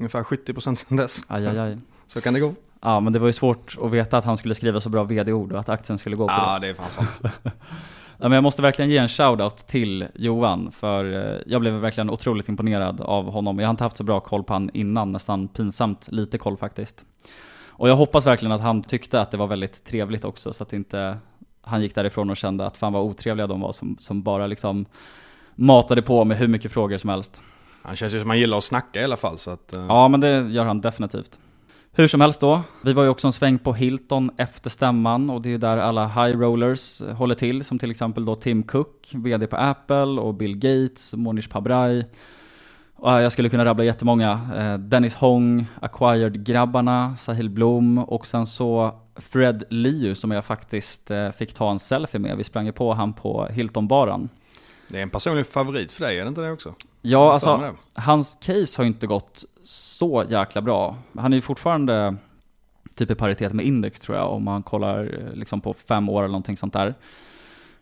ungefär 0.00 0.22
70% 0.22 0.74
sen 0.76 0.96
dess. 0.96 1.24
Aj, 1.28 1.46
aj, 1.46 1.58
aj. 1.58 1.74
Så, 2.06 2.12
så 2.12 2.20
kan 2.20 2.34
det 2.34 2.40
gå. 2.40 2.54
Ja, 2.82 3.00
men 3.00 3.12
det 3.12 3.18
var 3.18 3.26
ju 3.26 3.32
svårt 3.32 3.76
att 3.82 3.90
veta 3.90 4.18
att 4.18 4.24
han 4.24 4.36
skulle 4.36 4.54
skriva 4.54 4.80
så 4.80 4.88
bra 4.88 5.04
vd-ord 5.04 5.52
och 5.52 5.60
att 5.60 5.68
aktien 5.68 5.98
skulle 5.98 6.16
gå 6.16 6.28
på 6.28 6.34
Ja, 6.34 6.58
det. 6.58 6.66
det 6.66 6.70
är 6.70 6.74
fan 6.74 6.90
sant. 6.90 7.22
Ja, 8.22 8.28
men 8.28 8.32
jag 8.36 8.42
måste 8.42 8.62
verkligen 8.62 8.90
ge 8.90 8.96
en 8.98 9.08
shoutout 9.08 9.56
till 9.56 10.06
Johan, 10.14 10.72
för 10.72 11.12
eh, 11.34 11.40
jag 11.46 11.60
blev 11.60 11.74
verkligen 11.74 12.10
otroligt 12.10 12.48
imponerad 12.48 13.00
av 13.00 13.30
honom. 13.30 13.58
Jag 13.58 13.66
har 13.66 13.70
inte 13.70 13.84
haft 13.84 13.96
så 13.96 14.04
bra 14.04 14.20
koll 14.20 14.44
på 14.44 14.52
han 14.52 14.70
innan, 14.74 15.12
nästan 15.12 15.48
pinsamt 15.48 16.08
lite 16.10 16.38
koll 16.38 16.56
faktiskt. 16.56 17.04
Och 17.68 17.88
jag 17.88 17.96
hoppas 17.96 18.26
verkligen 18.26 18.52
att 18.52 18.60
han 18.60 18.82
tyckte 18.82 19.20
att 19.20 19.30
det 19.30 19.36
var 19.36 19.46
väldigt 19.46 19.84
trevligt 19.84 20.24
också, 20.24 20.52
så 20.52 20.62
att 20.62 20.72
inte 20.72 21.18
han 21.62 21.82
gick 21.82 21.94
därifrån 21.94 22.30
och 22.30 22.36
kände 22.36 22.66
att 22.66 22.76
fan 22.76 22.92
vad 22.92 23.02
otrevliga 23.02 23.46
de 23.46 23.60
var 23.60 23.72
som, 23.72 23.96
som 24.00 24.22
bara 24.22 24.46
liksom 24.46 24.86
matade 25.54 26.02
på 26.02 26.24
med 26.24 26.36
hur 26.38 26.48
mycket 26.48 26.72
frågor 26.72 26.98
som 26.98 27.10
helst. 27.10 27.42
Han 27.82 27.96
känns 27.96 28.14
ju 28.14 28.20
som 28.20 28.30
han 28.30 28.38
gillar 28.38 28.58
att 28.58 28.64
snacka 28.64 29.00
i 29.00 29.04
alla 29.04 29.16
fall. 29.16 29.38
Så 29.38 29.50
att, 29.50 29.74
Uh... 29.76 29.84
Ja, 29.88 30.08
men 30.08 30.20
det 30.20 30.48
gör 30.48 30.64
han 30.64 30.80
definitivt. 30.80 31.40
Hur 31.92 32.08
som 32.08 32.20
helst 32.20 32.40
då, 32.40 32.62
vi 32.84 32.92
var 32.92 33.02
ju 33.02 33.08
också 33.08 33.26
en 33.26 33.32
sväng 33.32 33.58
på 33.58 33.72
Hilton 33.72 34.30
efter 34.36 34.70
stämman 34.70 35.30
och 35.30 35.42
det 35.42 35.48
är 35.48 35.50
ju 35.50 35.58
där 35.58 35.78
alla 35.78 36.06
high 36.06 36.38
rollers 36.38 37.02
håller 37.02 37.34
till, 37.34 37.64
som 37.64 37.78
till 37.78 37.90
exempel 37.90 38.24
då 38.24 38.34
Tim 38.34 38.62
Cook, 38.62 39.10
VD 39.14 39.46
på 39.46 39.56
Apple 39.56 40.20
och 40.20 40.34
Bill 40.34 40.56
Gates, 40.56 41.14
Monish 41.14 41.48
Pabrai. 41.48 42.04
Och 42.96 43.10
jag 43.10 43.32
skulle 43.32 43.48
kunna 43.48 43.64
rabbla 43.64 43.84
jättemånga. 43.84 44.40
Eh, 44.56 44.78
Dennis 44.78 45.14
Hong, 45.14 45.66
Acquired-grabbarna, 45.80 47.16
Sahil 47.16 47.50
Blom 47.50 47.98
och 47.98 48.26
sen 48.26 48.46
så 48.46 48.94
Fred 49.16 49.64
Liu 49.70 50.14
som 50.14 50.30
jag 50.30 50.44
faktiskt 50.44 51.10
eh, 51.10 51.30
fick 51.30 51.54
ta 51.54 51.70
en 51.70 51.78
selfie 51.78 52.20
med. 52.20 52.36
Vi 52.36 52.44
sprang 52.44 52.66
ju 52.66 52.72
på 52.72 52.92
han 52.92 53.12
på 53.12 53.46
Hilton-baren. 53.50 54.28
Det 54.90 54.98
är 54.98 55.02
en 55.02 55.10
personlig 55.10 55.46
favorit 55.46 55.92
för 55.92 56.04
dig, 56.04 56.18
är 56.18 56.22
det 56.22 56.28
inte 56.28 56.40
det 56.40 56.52
också? 56.52 56.74
Ja, 57.02 57.32
alltså 57.32 57.74
hans 57.94 58.38
case 58.40 58.78
har 58.78 58.84
ju 58.84 58.88
inte 58.88 59.06
gått 59.06 59.44
så 59.64 60.24
jäkla 60.28 60.62
bra. 60.62 60.96
Han 61.18 61.32
är 61.32 61.36
ju 61.36 61.42
fortfarande 61.42 62.16
typ 62.94 63.10
i 63.10 63.14
paritet 63.14 63.52
med 63.52 63.66
index 63.66 64.00
tror 64.00 64.18
jag, 64.18 64.32
om 64.32 64.44
man 64.44 64.62
kollar 64.62 65.04
eh, 65.04 65.34
liksom 65.34 65.60
på 65.60 65.74
fem 65.74 66.08
år 66.08 66.22
eller 66.22 66.32
någonting 66.32 66.56
sånt 66.56 66.72
där. 66.72 66.94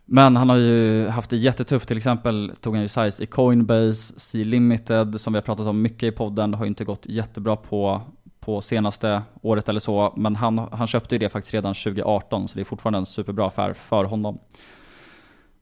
Men 0.05 0.37
han 0.37 0.49
har 0.49 0.57
ju 0.57 1.07
haft 1.09 1.31
det 1.31 1.37
jättetufft, 1.37 1.89
till 1.89 1.97
exempel 1.97 2.53
tog 2.61 2.75
han 2.75 2.83
ju 2.83 2.89
size 2.89 3.23
i 3.23 3.27
Coinbase, 3.27 4.15
C-Limited, 4.17 5.21
som 5.21 5.33
vi 5.33 5.37
har 5.37 5.43
pratat 5.43 5.67
om 5.67 5.83
mycket 5.83 6.03
i 6.03 6.11
podden, 6.11 6.55
har 6.55 6.65
ju 6.65 6.69
inte 6.69 6.85
gått 6.85 7.07
jättebra 7.07 7.57
på, 7.57 8.01
på 8.41 8.61
senaste 8.61 9.23
året 9.43 9.69
eller 9.69 9.81
så, 9.81 10.15
men 10.17 10.37
han, 10.37 10.59
han 10.59 10.87
köpte 10.87 11.15
ju 11.15 11.19
det 11.19 11.29
faktiskt 11.29 11.55
redan 11.55 11.75
2018, 11.75 12.49
så 12.49 12.55
det 12.55 12.61
är 12.61 12.65
fortfarande 12.65 12.99
en 12.99 13.07
superbra 13.07 13.47
affär 13.47 13.73
för 13.73 14.05
honom. 14.05 14.39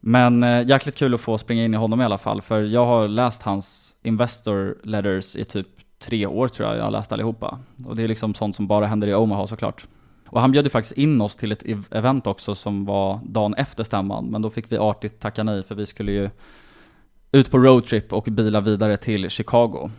Men 0.01 0.43
eh, 0.43 0.69
jäkligt 0.69 0.97
kul 0.97 1.15
att 1.15 1.21
få 1.21 1.39
springa 1.39 1.65
in 1.65 1.75
i 1.75 1.77
honom 1.77 2.01
i 2.01 2.05
alla 2.05 2.19
fall, 2.19 2.43
för 2.43 2.63
jag 2.63 2.87
har 2.87 3.09
läst 3.09 3.43
hans 3.43 3.97
Investor 4.03 4.77
Letters 4.83 5.37
i 5.37 5.45
typ 5.45 5.69
tre 5.99 6.27
år 6.27 6.49
tror 6.49 6.69
jag 6.69 6.79
jag 6.79 6.85
har 6.85 6.91
läst 6.91 7.13
allihopa. 7.13 7.59
Och 7.87 7.97
det 7.97 8.03
är 8.03 8.09
liksom 8.09 8.35
sånt 8.35 8.57
som 8.57 8.67
bara 8.67 8.87
händer 8.87 9.09
i 9.09 9.15
Omaha 9.15 9.47
såklart. 9.47 9.87
Och 10.29 10.41
han 10.41 10.53
bjöd 10.53 10.65
ju 10.67 10.71
faktiskt 10.71 10.99
in 10.99 11.21
oss 11.21 11.37
till 11.37 11.53
ett 11.53 11.63
ev- 11.63 11.95
event 11.95 12.27
också 12.27 12.55
som 12.55 12.85
var 12.85 13.21
dagen 13.25 13.55
efter 13.55 13.85
stämman, 13.85 14.27
men 14.27 14.43
då 14.43 14.51
fick 14.51 14.73
vi 14.73 14.79
artigt 14.79 15.21
tacka 15.21 15.43
nej 15.43 15.63
för 15.63 15.75
vi 15.75 15.87
skulle 15.87 16.13
ju 16.13 16.31
ut 17.33 17.51
på 17.51 17.59
roadtrip 17.59 18.13
och 18.13 18.25
bila 18.25 18.61
vidare 18.61 18.97
till 18.97 19.31
Chicago. 19.31 19.91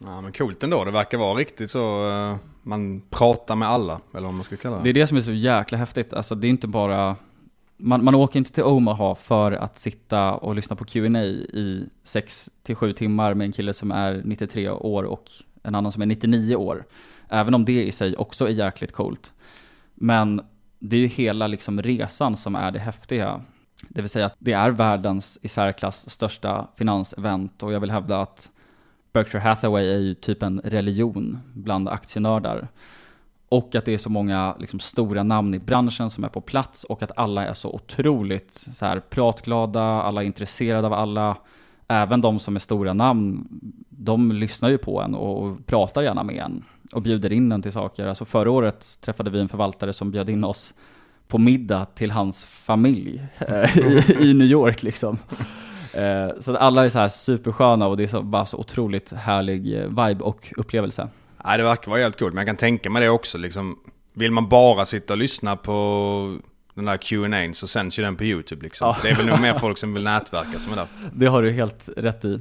Ja 0.00 0.20
men 0.20 0.32
coolt 0.32 0.62
ändå, 0.62 0.84
det 0.84 0.90
verkar 0.90 1.18
vara 1.18 1.34
riktigt 1.34 1.70
så 1.70 2.08
eh, 2.08 2.36
man 2.62 3.02
pratar 3.10 3.56
med 3.56 3.68
alla, 3.68 4.00
eller 4.14 4.24
vad 4.24 4.34
man 4.34 4.44
ska 4.44 4.56
kalla 4.56 4.76
det. 4.76 4.82
Det 4.82 4.90
är 4.90 4.94
det 4.94 5.06
som 5.06 5.16
är 5.16 5.20
så 5.20 5.32
jäkla 5.32 5.78
häftigt, 5.78 6.12
alltså 6.12 6.34
det 6.34 6.46
är 6.46 6.48
inte 6.50 6.68
bara 6.68 7.16
man, 7.80 8.04
man 8.04 8.14
åker 8.14 8.38
inte 8.38 8.52
till 8.52 8.64
Omaha 8.64 9.14
för 9.14 9.52
att 9.52 9.78
sitta 9.78 10.34
och 10.34 10.54
lyssna 10.54 10.76
på 10.76 10.84
Q&A 10.84 11.24
i 11.24 11.88
6-7 12.04 12.92
timmar 12.92 13.34
med 13.34 13.44
en 13.44 13.52
kille 13.52 13.72
som 13.72 13.90
är 13.90 14.22
93 14.24 14.70
år 14.70 15.02
och 15.02 15.30
en 15.62 15.74
annan 15.74 15.92
som 15.92 16.02
är 16.02 16.06
99 16.06 16.56
år. 16.56 16.86
Även 17.28 17.54
om 17.54 17.64
det 17.64 17.84
i 17.84 17.92
sig 17.92 18.16
också 18.16 18.46
är 18.46 18.50
jäkligt 18.50 18.92
coolt. 18.92 19.32
Men 19.94 20.40
det 20.78 20.96
är 20.96 21.00
ju 21.00 21.06
hela 21.06 21.46
liksom 21.46 21.82
resan 21.82 22.36
som 22.36 22.54
är 22.54 22.70
det 22.70 22.78
häftiga. 22.78 23.40
Det 23.88 24.00
vill 24.00 24.10
säga 24.10 24.26
att 24.26 24.36
det 24.38 24.52
är 24.52 24.70
världens 24.70 25.38
i 25.42 25.48
särklass 25.48 26.10
största 26.10 26.68
finansevent 26.76 27.62
och 27.62 27.72
jag 27.72 27.80
vill 27.80 27.90
hävda 27.90 28.20
att 28.20 28.50
Berkshire 29.12 29.42
Hathaway 29.42 29.86
är 29.86 29.98
ju 29.98 30.14
typ 30.14 30.42
en 30.42 30.60
religion 30.64 31.38
bland 31.54 31.88
aktienördar. 31.88 32.68
Och 33.50 33.74
att 33.74 33.84
det 33.84 33.94
är 33.94 33.98
så 33.98 34.10
många 34.10 34.54
liksom, 34.58 34.80
stora 34.80 35.22
namn 35.22 35.54
i 35.54 35.58
branschen 35.58 36.10
som 36.10 36.24
är 36.24 36.28
på 36.28 36.40
plats 36.40 36.84
och 36.84 37.02
att 37.02 37.18
alla 37.18 37.46
är 37.46 37.54
så 37.54 37.70
otroligt 37.74 38.54
så 38.54 38.86
här, 38.86 39.00
pratglada, 39.00 39.82
alla 39.82 40.22
är 40.22 40.26
intresserade 40.26 40.86
av 40.86 40.92
alla. 40.92 41.36
Även 41.88 42.20
de 42.20 42.38
som 42.38 42.56
är 42.56 42.60
stora 42.60 42.92
namn, 42.92 43.48
de 43.88 44.32
lyssnar 44.32 44.68
ju 44.68 44.78
på 44.78 45.00
en 45.00 45.14
och, 45.14 45.42
och 45.42 45.66
pratar 45.66 46.02
gärna 46.02 46.22
med 46.22 46.36
en 46.36 46.64
och 46.92 47.02
bjuder 47.02 47.32
in 47.32 47.52
en 47.52 47.62
till 47.62 47.72
saker. 47.72 48.06
Alltså 48.06 48.24
förra 48.24 48.50
året 48.50 49.00
träffade 49.00 49.30
vi 49.30 49.40
en 49.40 49.48
förvaltare 49.48 49.92
som 49.92 50.10
bjöd 50.10 50.28
in 50.28 50.44
oss 50.44 50.74
på 51.28 51.38
middag 51.38 51.84
till 51.94 52.10
hans 52.10 52.44
familj 52.44 53.22
eh, 53.38 53.78
i, 53.78 54.16
i 54.20 54.34
New 54.34 54.48
York 54.48 54.82
liksom. 54.82 55.18
Eh, 55.94 56.40
så 56.40 56.52
att 56.52 56.58
alla 56.58 56.84
är 56.84 56.88
så 56.88 56.98
här 56.98 57.08
supersköna 57.08 57.86
och 57.86 57.96
det 57.96 58.02
är 58.02 58.06
så, 58.06 58.22
bara 58.22 58.46
så 58.46 58.58
otroligt 58.58 59.12
härlig 59.12 59.62
vibe 59.88 60.24
och 60.24 60.52
upplevelse. 60.56 61.08
Nej 61.44 61.58
det 61.58 61.64
verkar 61.64 61.90
vara 61.90 62.00
helt 62.00 62.18
coolt, 62.18 62.34
men 62.34 62.40
jag 62.40 62.48
kan 62.48 62.56
tänka 62.56 62.90
mig 62.90 63.02
det 63.02 63.08
också 63.10 63.38
liksom. 63.38 63.78
Vill 64.12 64.32
man 64.32 64.48
bara 64.48 64.84
sitta 64.84 65.14
och 65.14 65.18
lyssna 65.18 65.56
på 65.56 66.38
den 66.74 66.84
där 66.84 66.96
Q&A 66.96 67.54
så 67.54 67.66
sänds 67.66 67.98
ju 67.98 68.02
den 68.02 68.16
på 68.16 68.24
YouTube 68.24 68.62
liksom. 68.62 68.86
Ja. 68.88 68.96
Det 69.02 69.08
är 69.08 69.16
väl 69.16 69.26
nog 69.26 69.40
mer 69.40 69.54
folk 69.54 69.78
som 69.78 69.94
vill 69.94 70.04
nätverka 70.04 70.58
som 70.58 70.72
är 70.72 70.76
där. 70.76 70.86
Det 71.12 71.26
har 71.26 71.42
du 71.42 71.50
helt 71.50 71.88
rätt 71.96 72.24
i. 72.24 72.40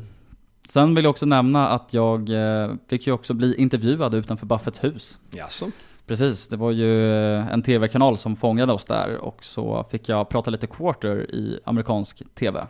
Sen 0.69 0.95
vill 0.95 1.03
jag 1.03 1.09
också 1.11 1.25
nämna 1.25 1.67
att 1.67 1.93
jag 1.93 2.29
eh, 2.29 2.71
fick 2.89 3.07
ju 3.07 3.13
också 3.13 3.33
bli 3.33 3.55
intervjuad 3.55 4.13
utanför 4.13 4.45
Buffetts 4.45 4.83
hus. 4.83 5.19
Jaså? 5.31 5.71
Precis, 6.07 6.47
det 6.47 6.57
var 6.57 6.71
ju 6.71 7.13
eh, 7.35 7.53
en 7.53 7.61
tv-kanal 7.63 8.17
som 8.17 8.35
fångade 8.35 8.73
oss 8.73 8.85
där 8.85 9.17
och 9.17 9.45
så 9.45 9.85
fick 9.91 10.09
jag 10.09 10.29
prata 10.29 10.51
lite 10.51 10.67
quarter 10.67 11.31
i 11.35 11.59
amerikansk 11.63 12.21
tv. 12.35 12.67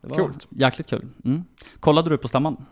Det 0.00 0.08
var 0.08 0.16
Coolt. 0.16 0.46
jäkligt 0.50 0.90
kul. 0.90 1.06
Mm. 1.24 1.44
Kollade 1.80 2.10
du 2.10 2.18
på 2.18 2.28
stämman? 2.28 2.64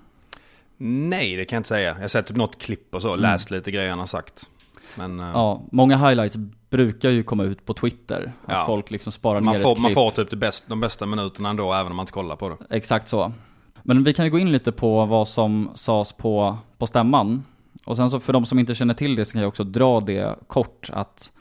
Nej 0.83 1.37
det 1.37 1.45
kan 1.45 1.57
jag 1.57 1.61
inte 1.61 1.69
säga. 1.69 1.89
Jag 1.89 2.01
har 2.01 2.09
sett 2.09 2.27
typ 2.27 2.37
något 2.37 2.59
klipp 2.59 2.95
och 2.95 3.03
så, 3.03 3.17
läst 3.17 3.51
lite 3.51 3.71
grejer 3.71 3.91
han 3.91 3.99
har 3.99 4.07
sagt. 4.07 4.49
Men 4.99 5.21
eh, 5.21 5.31
Ja, 5.35 5.63
många 5.73 5.97
highlights 5.97 6.37
brukar 6.71 7.11
ju 7.11 7.23
komma 7.23 7.45
ut 7.45 7.65
på 7.67 7.75
Twitter. 7.75 8.33
Att 8.45 8.53
Ja. 8.53 8.67
folk 8.67 8.91
liksom 8.91 9.13
sparar 9.13 9.41
man, 9.41 9.55
ner 9.57 9.63
får, 9.63 9.73
ett 9.73 9.79
man 9.79 9.89
klipp. 9.89 9.95
får 9.95 10.11
typ 10.25 10.41
bäst, 10.41 10.65
de 10.69 10.81
bästa 10.81 11.07
minuterna 11.07 11.49
ändå 11.51 11.73
även 11.73 11.91
om 11.93 11.97
man 11.97 12.03
inte 12.03 12.13
kollar 12.13 12.37
på 12.37 12.49
det. 12.49 12.57
Exakt 12.71 13.09
så. 13.09 13.33
Men 13.83 14.05
vi 14.05 14.13
kan 14.13 14.25
ju 14.25 14.31
gå 14.31 14.39
in 14.39 14.53
lite 14.53 14.73
på 14.73 15.05
vad 15.05 15.29
som 15.29 15.71
sades 15.75 16.13
på, 16.13 16.57
på 16.79 16.87
stämman. 16.87 17.45
Och 17.87 17.97
sen 17.97 18.11
så 18.11 18.21
för 18.21 18.33
de 18.33 18.47
som 18.47 18.59
inte 18.59 18.75
känner 18.75 18.95
till 18.95 19.15
det 19.17 19.25
så 19.25 19.33
kan 19.33 19.41
jag 19.41 19.49
också 19.49 19.65
dra 19.65 20.01
det 20.01 20.35
kort 20.47 20.91
att 20.93 21.33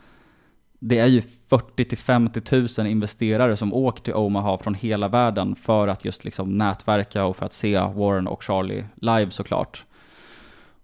det 0.79 0.99
är 0.99 1.07
ju 1.07 1.21
40 1.47 1.83
till 1.85 1.97
50 1.97 2.41
000 2.79 2.87
investerare 2.87 3.57
som 3.57 3.73
åker 3.73 4.03
till 4.03 4.13
Omaha 4.13 4.57
från 4.57 4.75
hela 4.75 5.07
världen 5.07 5.55
för 5.55 5.87
att 5.87 6.05
just 6.05 6.25
liksom 6.25 6.57
nätverka 6.57 7.25
och 7.25 7.37
för 7.37 7.45
att 7.45 7.53
se 7.53 7.79
Warren 7.79 8.27
och 8.27 8.43
Charlie 8.43 8.85
live 8.95 9.31
såklart. 9.31 9.85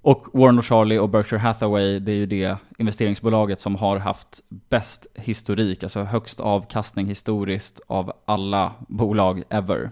Och 0.02 0.28
Warren 0.34 0.58
och 0.58 0.66
Charlie 0.66 1.00
och 1.00 1.10
Berkshire 1.10 1.40
Hathaway, 1.40 2.00
det 2.00 2.12
är 2.12 2.16
ju 2.16 2.26
det 2.26 2.58
investeringsbolaget 2.78 3.62
som 3.62 3.76
har 3.76 3.98
haft 3.98 4.42
bäst 4.70 5.08
historik, 5.16 5.84
alltså 5.84 6.02
högst 6.02 6.40
avkastning 6.40 7.08
historiskt 7.08 7.82
av 7.88 8.12
alla 8.26 8.74
bolag 8.88 9.44
ever. 9.50 9.92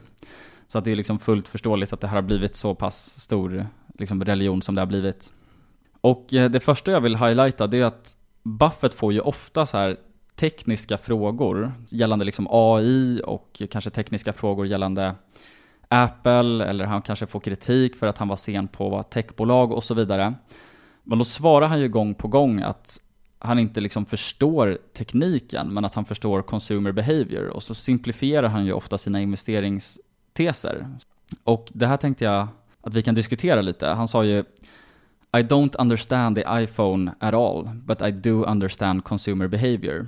Så 0.68 0.78
att 0.78 0.86
det 0.86 0.92
är 0.92 0.96
liksom 0.96 1.20
fullt 1.20 1.48
förståeligt 1.48 1.94
att 1.94 2.02
det 2.02 2.08
här 2.08 2.16
har 2.16 2.22
blivit 2.22 2.56
så 2.56 2.76
pass 2.76 3.20
stor 3.20 3.68
liksom 4.00 4.24
religion 4.26 4.62
som 4.62 4.76
det 4.76 4.82
har 4.82 4.86
blivit. 4.86 5.34
Och 6.02 6.34
eh, 6.34 6.50
det 6.50 6.60
första 6.60 6.92
jag 6.92 7.02
vill 7.02 7.16
highlighta 7.16 7.68
det 7.68 7.78
är 7.78 7.86
att 7.86 8.16
Buffett 8.43 8.93
får 8.93 9.13
ju 9.13 9.19
ofta 9.19 9.65
så 9.65 9.77
här 9.77 9.97
tekniska 10.36 10.97
frågor 10.97 11.71
gällande 11.89 12.25
liksom 12.25 12.47
AI 12.49 13.21
och 13.25 13.62
kanske 13.71 13.89
tekniska 13.89 14.34
frågor 14.34 14.67
gällande 14.67 15.15
Apple 15.88 16.65
eller 16.65 16.86
han 16.86 17.01
kanske 17.01 17.25
får 17.25 17.39
kritik 17.39 17.95
för 17.95 18.08
att 18.08 18.17
han 18.17 18.27
var 18.27 18.36
sen 18.36 18.67
på 18.67 18.86
att 18.86 18.91
vara 18.91 19.03
techbolag 19.03 19.71
och 19.71 19.84
så 19.84 19.93
vidare. 19.93 20.34
Men 21.03 21.17
då 21.17 21.25
svarar 21.25 21.67
han 21.67 21.79
ju 21.79 21.89
gång 21.89 22.15
på 22.15 22.27
gång 22.27 22.62
att 22.62 22.99
han 23.39 23.60
inte 23.60 23.82
liksom 23.82 24.06
förstår 24.06 24.77
tekniken 24.93 25.73
men 25.73 25.86
att 25.86 25.93
han 25.93 26.06
förstår 26.06 26.41
consumer 26.41 26.91
behavior 26.91 27.47
och 27.47 27.63
så 27.63 27.75
simplifierar 27.75 28.47
han 28.47 28.65
ju 28.65 28.73
ofta 28.73 28.97
sina 28.97 29.21
investeringsteser. 29.21 30.88
Och 31.43 31.71
det 31.73 31.88
här 31.88 31.97
tänkte 31.97 32.25
jag 32.25 32.47
att 32.82 32.93
vi 32.93 33.01
kan 33.01 33.15
diskutera 33.15 33.62
lite. 33.62 33.88
Han 33.88 34.08
sa 34.08 34.23
ju 34.23 34.43
i 35.38 35.41
don't 35.41 35.76
understand 35.80 36.36
the 36.38 36.43
iPhone 36.48 37.12
at 37.19 37.34
all, 37.34 37.69
but 37.86 38.02
I 38.02 38.12
do 38.12 38.43
understand 38.43 39.04
consumer 39.04 39.48
behavior. 39.48 40.08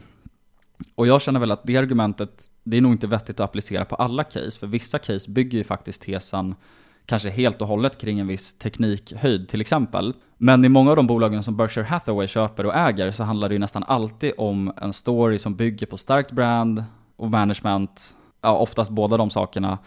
Och 0.95 1.07
jag 1.07 1.21
känner 1.21 1.39
väl 1.39 1.51
att 1.51 1.63
det 1.63 1.77
argumentet, 1.77 2.49
det 2.63 2.77
är 2.77 2.81
nog 2.81 2.91
inte 2.91 3.07
vettigt 3.07 3.39
att 3.39 3.43
applicera 3.49 3.85
på 3.85 3.95
alla 3.95 4.23
case, 4.23 4.59
för 4.59 4.67
vissa 4.67 4.99
case 4.99 5.31
bygger 5.31 5.57
ju 5.57 5.63
faktiskt 5.63 6.01
tesen 6.01 6.55
kanske 7.05 7.29
helt 7.29 7.61
och 7.61 7.67
hållet 7.67 7.97
kring 7.97 8.19
en 8.19 8.27
viss 8.27 8.53
teknikhöjd 8.53 9.49
till 9.49 9.61
exempel. 9.61 10.13
Men 10.37 10.65
i 10.65 10.69
många 10.69 10.89
av 10.89 10.95
de 10.95 11.07
bolagen 11.07 11.43
som 11.43 11.57
Berkshire 11.57 11.85
Hathaway 11.85 12.27
köper 12.27 12.65
och 12.65 12.75
äger 12.75 13.11
så 13.11 13.23
handlar 13.23 13.49
det 13.49 13.55
ju 13.55 13.59
nästan 13.59 13.83
alltid 13.83 14.33
om 14.37 14.73
en 14.81 14.93
story 14.93 15.39
som 15.39 15.55
bygger 15.55 15.87
på 15.87 15.97
starkt 15.97 16.31
brand 16.31 16.83
och 17.15 17.31
management, 17.31 18.15
ja 18.41 18.57
oftast 18.57 18.91
båda 18.91 19.17
de 19.17 19.29
sakerna. 19.29 19.77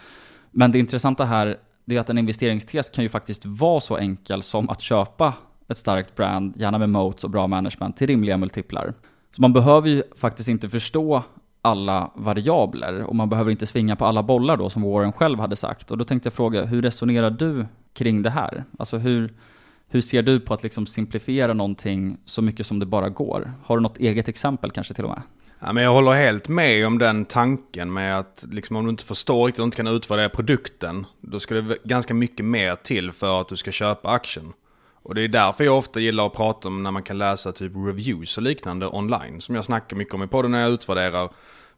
Men 0.51 0.73
det 0.73 0.79
intressanta 0.79 1.25
här 1.25 1.59
det 1.89 1.97
är 1.97 2.01
att 2.01 2.11
en 2.11 2.19
investeringstes 2.19 2.91
kan 2.91 3.05
ju 3.05 3.09
faktiskt 3.09 3.47
vara 3.47 3.81
så 3.81 3.97
enkel 3.97 4.43
som 4.43 4.69
att 4.69 4.81
köpa 4.81 5.35
ett 5.69 5.77
starkt 5.77 6.17
brand, 6.17 6.57
gärna 6.57 6.79
med 6.79 6.91
moats 6.91 7.25
och 7.25 7.31
bra 7.31 7.47
management, 7.47 7.97
till 7.97 8.07
rimliga 8.07 8.37
multiplar. 8.37 8.95
Så 9.37 9.43
man 9.43 9.53
behöver 9.53 9.89
ju 9.89 10.03
faktiskt 10.17 10.49
inte 10.49 10.69
förstå 10.69 11.23
alla 11.63 12.11
variabler 12.15 13.03
och 13.03 13.17
man 13.17 13.29
behöver 13.29 13.51
inte 13.51 13.67
svinga 13.67 13.97
på 13.97 14.05
alla 14.07 14.23
bollar 14.23 14.57
då 14.57 14.71
som 14.71 14.83
Warren 14.83 15.13
själv 15.13 15.39
hade 15.39 15.57
sagt. 15.57 15.91
Och 15.91 15.99
då 15.99 16.05
tänkte 16.05 16.27
jag 16.27 16.35
fråga, 16.35 16.65
hur 16.65 16.83
resonerar 16.83 17.31
du 17.31 17.67
kring 17.93 18.23
det 18.23 18.31
här? 18.31 18.65
Alltså 18.79 18.99
hur, 18.99 19.35
hur 19.89 20.01
ser 20.01 20.23
du 20.23 20.41
på 20.41 20.55
att 20.55 20.63
liksom 20.63 20.87
simplifiera 20.87 21.55
någonting 21.55 22.19
så 22.25 22.43
mycket 22.43 22.67
som 22.67 22.79
det 22.79 22.87
bara 22.87 23.09
går? 23.09 23.53
Har 23.65 23.77
du 23.77 23.83
något 23.83 23.99
eget 23.99 24.29
exempel 24.29 24.71
kanske 24.71 24.95
till 24.95 25.05
och 25.05 25.11
med? 25.11 25.23
Ja, 25.61 25.73
men 25.73 25.83
jag 25.83 25.93
håller 25.93 26.13
helt 26.13 26.49
med 26.49 26.87
om 26.87 26.99
den 26.99 27.25
tanken 27.25 27.93
med 27.93 28.19
att 28.19 28.45
liksom, 28.51 28.77
om 28.77 28.85
du 28.85 28.91
inte 28.91 29.05
förstår 29.05 29.47
riktigt 29.47 29.61
och 29.61 29.65
inte 29.65 29.77
kan 29.77 29.87
utvärdera 29.87 30.29
produkten, 30.29 31.07
då 31.21 31.41
ska 31.41 31.55
det 31.55 31.79
ganska 31.85 32.15
mycket 32.15 32.45
mer 32.47 32.75
till 32.75 33.13
för 33.13 33.41
att 33.41 33.49
du 33.49 33.57
ska 33.57 33.71
köpa 33.73 34.09
aktien. 34.09 34.53
Och 35.03 35.15
det 35.15 35.23
är 35.23 35.29
därför 35.29 35.65
jag 35.65 35.79
ofta 35.79 36.01
gillar 36.01 36.27
att 36.27 36.35
prata 36.35 36.69
om 36.69 36.83
när 36.83 36.91
man 36.91 37.03
kan 37.03 37.19
läsa 37.19 37.53
typ 37.53 37.73
reviews 37.77 38.37
och 38.37 38.43
liknande 38.43 38.87
online. 38.87 39.41
Som 39.41 39.55
jag 39.55 39.65
snackar 39.65 39.97
mycket 39.97 40.15
om 40.15 40.23
i 40.23 40.27
podden 40.27 40.51
när 40.51 40.61
jag 40.61 40.71
utvärderar. 40.71 41.31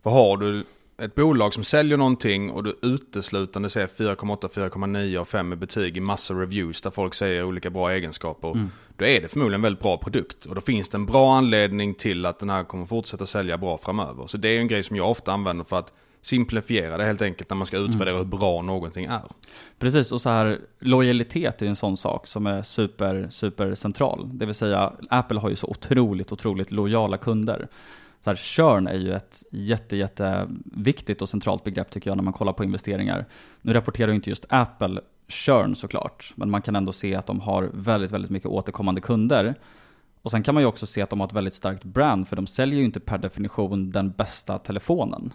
För 0.03 0.11
har 0.11 0.37
du 0.37 0.65
ett 1.01 1.15
bolag 1.15 1.55
som 1.55 1.65
säljer 1.65 1.97
någonting 1.97 2.51
och 2.51 2.65
du 2.65 2.79
uteslutande 2.83 3.71
ser 3.71 3.87
4,8, 3.87 4.49
4,9 4.49 5.19
och 5.19 5.29
5 5.29 5.49
med 5.49 5.59
betyg 5.59 5.97
i 5.97 6.01
massa 6.01 6.35
reviews 6.35 6.81
där 6.81 6.91
folk 6.91 7.15
säger 7.15 7.45
olika 7.45 7.71
bra 7.71 7.93
egenskaper. 7.93 8.51
Mm. 8.51 8.71
Då 8.97 9.05
är 9.05 9.21
det 9.21 9.29
förmodligen 9.29 9.59
en 9.59 9.63
väldigt 9.63 9.83
bra 9.83 9.97
produkt. 9.97 10.47
Och 10.47 10.55
då 10.55 10.61
finns 10.61 10.89
det 10.89 10.97
en 10.97 11.07
bra 11.07 11.35
anledning 11.35 11.95
till 11.95 12.27
att 12.27 12.39
den 12.39 12.51
här 12.51 12.65
kommer 12.65 12.87
fortsätta 12.87 13.27
sälja 13.27 13.59
bra 13.59 13.79
framöver. 13.79 14.27
Så 14.27 14.37
det 14.37 14.49
är 14.49 14.61
en 14.61 14.69
grej 14.69 14.83
som 14.83 14.97
jag 14.97 15.11
ofta 15.11 15.33
använder 15.33 15.65
för 15.65 15.79
att 15.79 15.93
simplifiera 16.23 16.97
det 16.97 17.05
helt 17.05 17.23
enkelt 17.23 17.51
när 17.51 17.57
man 17.57 17.67
ska 17.67 17.77
mm. 17.77 17.91
utvärdera 17.91 18.15
mm. 18.15 18.31
hur 18.31 18.39
bra 18.39 18.63
någonting 18.63 19.05
är. 19.05 19.23
Precis, 19.79 20.13
och 20.13 20.21
så 20.21 20.31
här 20.31 20.59
lojalitet 20.79 21.63
är 21.63 21.67
en 21.67 21.77
sån 21.77 21.97
sak 21.97 22.27
som 22.27 22.47
är 22.47 22.63
super, 22.63 23.29
super 23.31 23.75
central. 23.75 24.29
Det 24.33 24.47
vill 24.47 24.55
säga, 24.55 24.93
Apple 25.11 25.41
har 25.41 25.51
ju 25.51 25.57
så 25.57 25.67
otroligt, 25.67 26.33
otroligt 26.33 26.71
lojala 26.71 27.17
kunder. 27.17 27.69
Så 28.25 28.31
här, 28.31 28.37
churn 28.37 28.87
är 28.87 28.99
ju 28.99 29.13
ett 29.13 29.43
jätte, 29.51 29.97
jätteviktigt 29.97 31.23
och 31.23 31.29
centralt 31.29 31.65
begrepp 31.65 31.91
tycker 31.91 32.11
jag 32.11 32.17
när 32.17 32.25
man 32.25 32.33
kollar 32.33 32.53
på 32.53 32.65
investeringar. 32.65 33.27
Nu 33.63 33.73
rapporterar 33.73 34.09
ju 34.09 34.15
inte 34.15 34.31
just 34.31 34.47
Apple 34.49 35.01
churn 35.29 35.77
såklart, 35.77 36.33
men 36.35 36.51
man 36.51 36.63
kan 36.63 36.77
ändå 36.77 36.93
se 36.93 37.15
att 37.15 37.27
de 37.27 37.41
har 37.41 37.71
väldigt, 37.75 38.11
väldigt 38.11 38.31
mycket 38.31 38.49
återkommande 38.49 39.01
kunder. 39.01 39.55
Och 40.23 40.31
sen 40.31 40.43
kan 40.43 40.55
man 40.55 40.63
ju 40.63 40.67
också 40.67 40.87
se 40.87 41.03
att 41.03 41.11
de 41.11 41.21
har 41.21 41.27
ett 41.27 41.33
väldigt 41.33 41.55
starkt 41.55 41.85
brand, 41.85 42.29
för 42.29 42.37
de 42.37 42.47
säljer 42.47 42.79
ju 42.79 42.85
inte 42.85 43.01
per 43.01 43.19
definition 43.19 43.91
den 43.91 44.11
bästa 44.11 44.59
telefonen. 44.59 45.33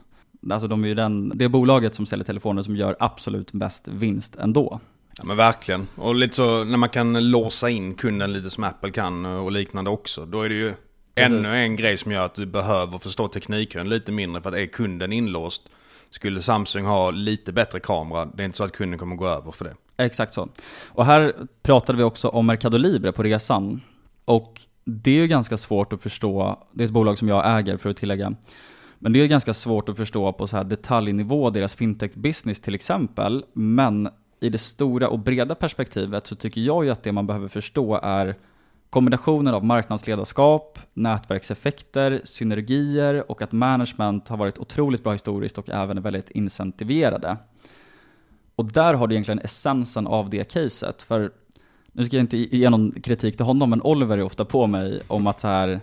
Alltså 0.49 0.67
de 0.67 0.83
är 0.83 0.87
ju 0.87 0.95
den, 0.95 1.31
det 1.35 1.49
bolaget 1.49 1.95
som 1.95 2.05
säljer 2.05 2.25
telefoner 2.25 2.61
som 2.61 2.75
gör 2.75 2.95
absolut 2.99 3.51
bäst 3.51 3.87
vinst 3.87 4.35
ändå. 4.35 4.79
Ja 5.17 5.23
men 5.25 5.37
verkligen. 5.37 5.87
Och 5.95 6.15
lite 6.15 6.35
så 6.35 6.63
när 6.63 6.77
man 6.77 6.89
kan 6.89 7.31
låsa 7.31 7.69
in 7.69 7.95
kunden 7.95 8.33
lite 8.33 8.49
som 8.49 8.63
Apple 8.63 8.91
kan 8.91 9.25
och 9.25 9.51
liknande 9.51 9.89
också. 9.89 10.25
Då 10.25 10.41
är 10.41 10.49
det 10.49 10.55
ju 10.55 10.73
Precis. 11.15 11.31
ännu 11.31 11.55
en 11.55 11.75
grej 11.75 11.97
som 11.97 12.11
gör 12.11 12.25
att 12.25 12.35
du 12.35 12.45
behöver 12.45 12.97
förstå 12.97 13.27
tekniken 13.27 13.89
lite 13.89 14.11
mindre. 14.11 14.41
För 14.41 14.49
att 14.49 14.55
är 14.55 14.65
kunden 14.65 15.13
inlåst 15.13 15.69
skulle 16.09 16.41
Samsung 16.41 16.85
ha 16.85 17.11
lite 17.11 17.53
bättre 17.53 17.79
kamera. 17.79 18.25
Det 18.25 18.43
är 18.43 18.45
inte 18.45 18.57
så 18.57 18.63
att 18.63 18.71
kunden 18.71 18.99
kommer 18.99 19.15
gå 19.15 19.27
över 19.27 19.51
för 19.51 19.65
det. 19.65 20.03
Exakt 20.03 20.33
så. 20.33 20.49
Och 20.87 21.05
här 21.05 21.33
pratade 21.63 21.97
vi 21.97 22.03
också 22.03 22.27
om 22.27 22.45
Mercado 22.45 22.77
Libre 22.77 23.11
på 23.11 23.23
resan. 23.23 23.81
Och 24.25 24.61
det 24.83 25.11
är 25.11 25.15
ju 25.15 25.27
ganska 25.27 25.57
svårt 25.57 25.93
att 25.93 26.01
förstå. 26.01 26.63
Det 26.71 26.83
är 26.83 26.85
ett 26.85 26.93
bolag 26.93 27.17
som 27.17 27.27
jag 27.27 27.57
äger 27.59 27.77
för 27.77 27.89
att 27.89 27.97
tillägga. 27.97 28.33
Men 28.99 29.13
det 29.13 29.21
är 29.21 29.27
ganska 29.27 29.53
svårt 29.53 29.89
att 29.89 29.97
förstå 29.97 30.33
på 30.33 30.47
så 30.47 30.57
här 30.57 30.63
detaljnivå, 30.63 31.49
deras 31.49 31.75
fintech-business 31.77 32.61
till 32.61 32.75
exempel. 32.75 33.45
Men 33.53 34.09
i 34.39 34.49
det 34.49 34.57
stora 34.57 35.07
och 35.07 35.19
breda 35.19 35.55
perspektivet 35.55 36.27
så 36.27 36.35
tycker 36.35 36.61
jag 36.61 36.85
ju 36.85 36.91
att 36.91 37.03
det 37.03 37.11
man 37.11 37.27
behöver 37.27 37.47
förstå 37.47 37.99
är 38.03 38.35
kombinationen 38.89 39.53
av 39.53 39.65
marknadsledarskap, 39.65 40.79
nätverkseffekter, 40.93 42.21
synergier 42.23 43.31
och 43.31 43.41
att 43.41 43.51
management 43.51 44.27
har 44.27 44.37
varit 44.37 44.57
otroligt 44.57 45.03
bra 45.03 45.13
historiskt 45.13 45.57
och 45.57 45.69
även 45.69 45.97
är 45.97 46.01
väldigt 46.01 46.29
incentiverade. 46.29 47.37
Och 48.55 48.71
där 48.71 48.93
har 48.93 49.07
du 49.07 49.15
egentligen 49.15 49.39
essensen 49.39 50.07
av 50.07 50.29
det 50.29 50.51
caset. 50.51 51.01
För 51.01 51.31
nu 51.91 52.05
ska 52.05 52.15
jag 52.15 52.23
inte 52.23 52.37
ge 52.37 52.69
någon 52.69 52.91
kritik 52.91 53.37
till 53.37 53.45
honom, 53.45 53.69
men 53.69 53.81
Oliver 53.81 54.17
är 54.17 54.23
ofta 54.23 54.45
på 54.45 54.67
mig 54.67 55.01
om 55.07 55.27
att 55.27 55.39
så 55.39 55.47
här 55.47 55.81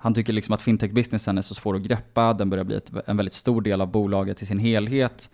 han 0.00 0.14
tycker 0.14 0.32
liksom 0.32 0.54
att 0.54 0.62
fintech-businessen 0.62 1.38
är 1.38 1.42
så 1.42 1.54
svår 1.54 1.76
att 1.76 1.82
greppa, 1.82 2.32
den 2.32 2.50
börjar 2.50 2.64
bli 2.64 2.76
ett, 2.76 2.92
en 3.06 3.16
väldigt 3.16 3.34
stor 3.34 3.60
del 3.60 3.80
av 3.80 3.90
bolaget 3.90 4.42
i 4.42 4.46
sin 4.46 4.58
helhet. 4.58 5.30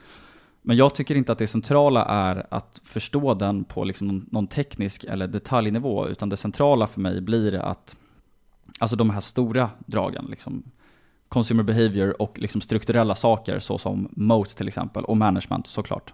Men 0.66 0.76
jag 0.76 0.94
tycker 0.94 1.14
inte 1.14 1.32
att 1.32 1.38
det 1.38 1.46
centrala 1.46 2.04
är 2.04 2.46
att 2.50 2.80
förstå 2.84 3.34
den 3.34 3.64
på 3.64 3.84
liksom 3.84 4.26
någon, 4.30 4.46
teknisk 4.46 5.04
eller 5.04 5.26
detaljnivå, 5.26 6.08
utan 6.08 6.28
det 6.28 6.36
centrala 6.36 6.86
för 6.86 7.00
mig 7.00 7.20
blir 7.20 7.54
att, 7.54 7.96
alltså 8.78 8.96
de 8.96 9.10
här 9.10 9.20
stora 9.20 9.70
dragen, 9.86 10.26
liksom, 10.30 10.62
consumer 11.28 11.62
behavior 11.62 12.22
och 12.22 12.38
liksom 12.38 12.60
strukturella 12.60 13.14
saker 13.14 13.58
såsom 13.58 14.08
moats 14.12 14.54
till 14.54 14.68
exempel, 14.68 15.04
och 15.04 15.16
management 15.16 15.66
såklart. 15.66 16.12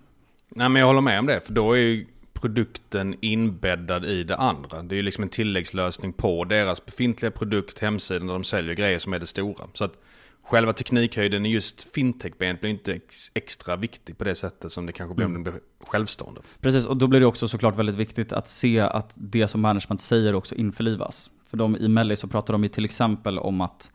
Nej 0.48 0.68
men 0.68 0.80
jag 0.80 0.86
håller 0.86 1.00
med 1.00 1.18
om 1.18 1.26
det, 1.26 1.40
för 1.40 1.52
då 1.52 1.72
är 1.72 1.78
ju 1.78 2.06
produkten 2.40 3.14
inbäddad 3.20 4.04
i 4.04 4.24
det 4.24 4.36
andra. 4.36 4.82
Det 4.82 4.94
är 4.94 4.96
ju 4.96 5.02
liksom 5.02 5.24
en 5.24 5.30
tilläggslösning 5.30 6.12
på 6.12 6.44
deras 6.44 6.86
befintliga 6.86 7.30
produkt, 7.30 7.78
hemsidan 7.78 8.26
där 8.26 8.34
de 8.34 8.44
säljer 8.44 8.74
grejer 8.74 8.98
som 8.98 9.12
är 9.12 9.18
det 9.18 9.26
stora. 9.26 9.64
Så 9.74 9.84
att 9.84 9.98
själva 10.42 10.72
teknikhöjden 10.72 11.46
i 11.46 11.48
just 11.48 11.94
fintech-benet 11.94 12.60
blir 12.60 12.70
inte 12.70 13.00
extra 13.34 13.76
viktig 13.76 14.18
på 14.18 14.24
det 14.24 14.34
sättet 14.34 14.72
som 14.72 14.86
det 14.86 14.92
kanske 14.92 15.14
blir 15.14 15.26
mm. 15.26 15.36
om 15.36 15.44
den 15.44 15.52
blir 15.52 15.62
självstående. 15.86 16.40
Precis, 16.60 16.86
och 16.86 16.96
då 16.96 17.06
blir 17.06 17.20
det 17.20 17.26
också 17.26 17.48
såklart 17.48 17.76
väldigt 17.76 17.96
viktigt 17.96 18.32
att 18.32 18.48
se 18.48 18.80
att 18.80 19.14
det 19.16 19.48
som 19.48 19.60
management 19.60 20.00
säger 20.00 20.34
också 20.34 20.54
införlivas. 20.54 21.30
För 21.46 21.56
de 21.56 21.76
i 21.76 21.88
Melli 21.88 22.16
så 22.16 22.28
pratar 22.28 22.54
de 22.54 22.62
ju 22.62 22.68
till 22.68 22.84
exempel 22.84 23.38
om 23.38 23.60
att 23.60 23.92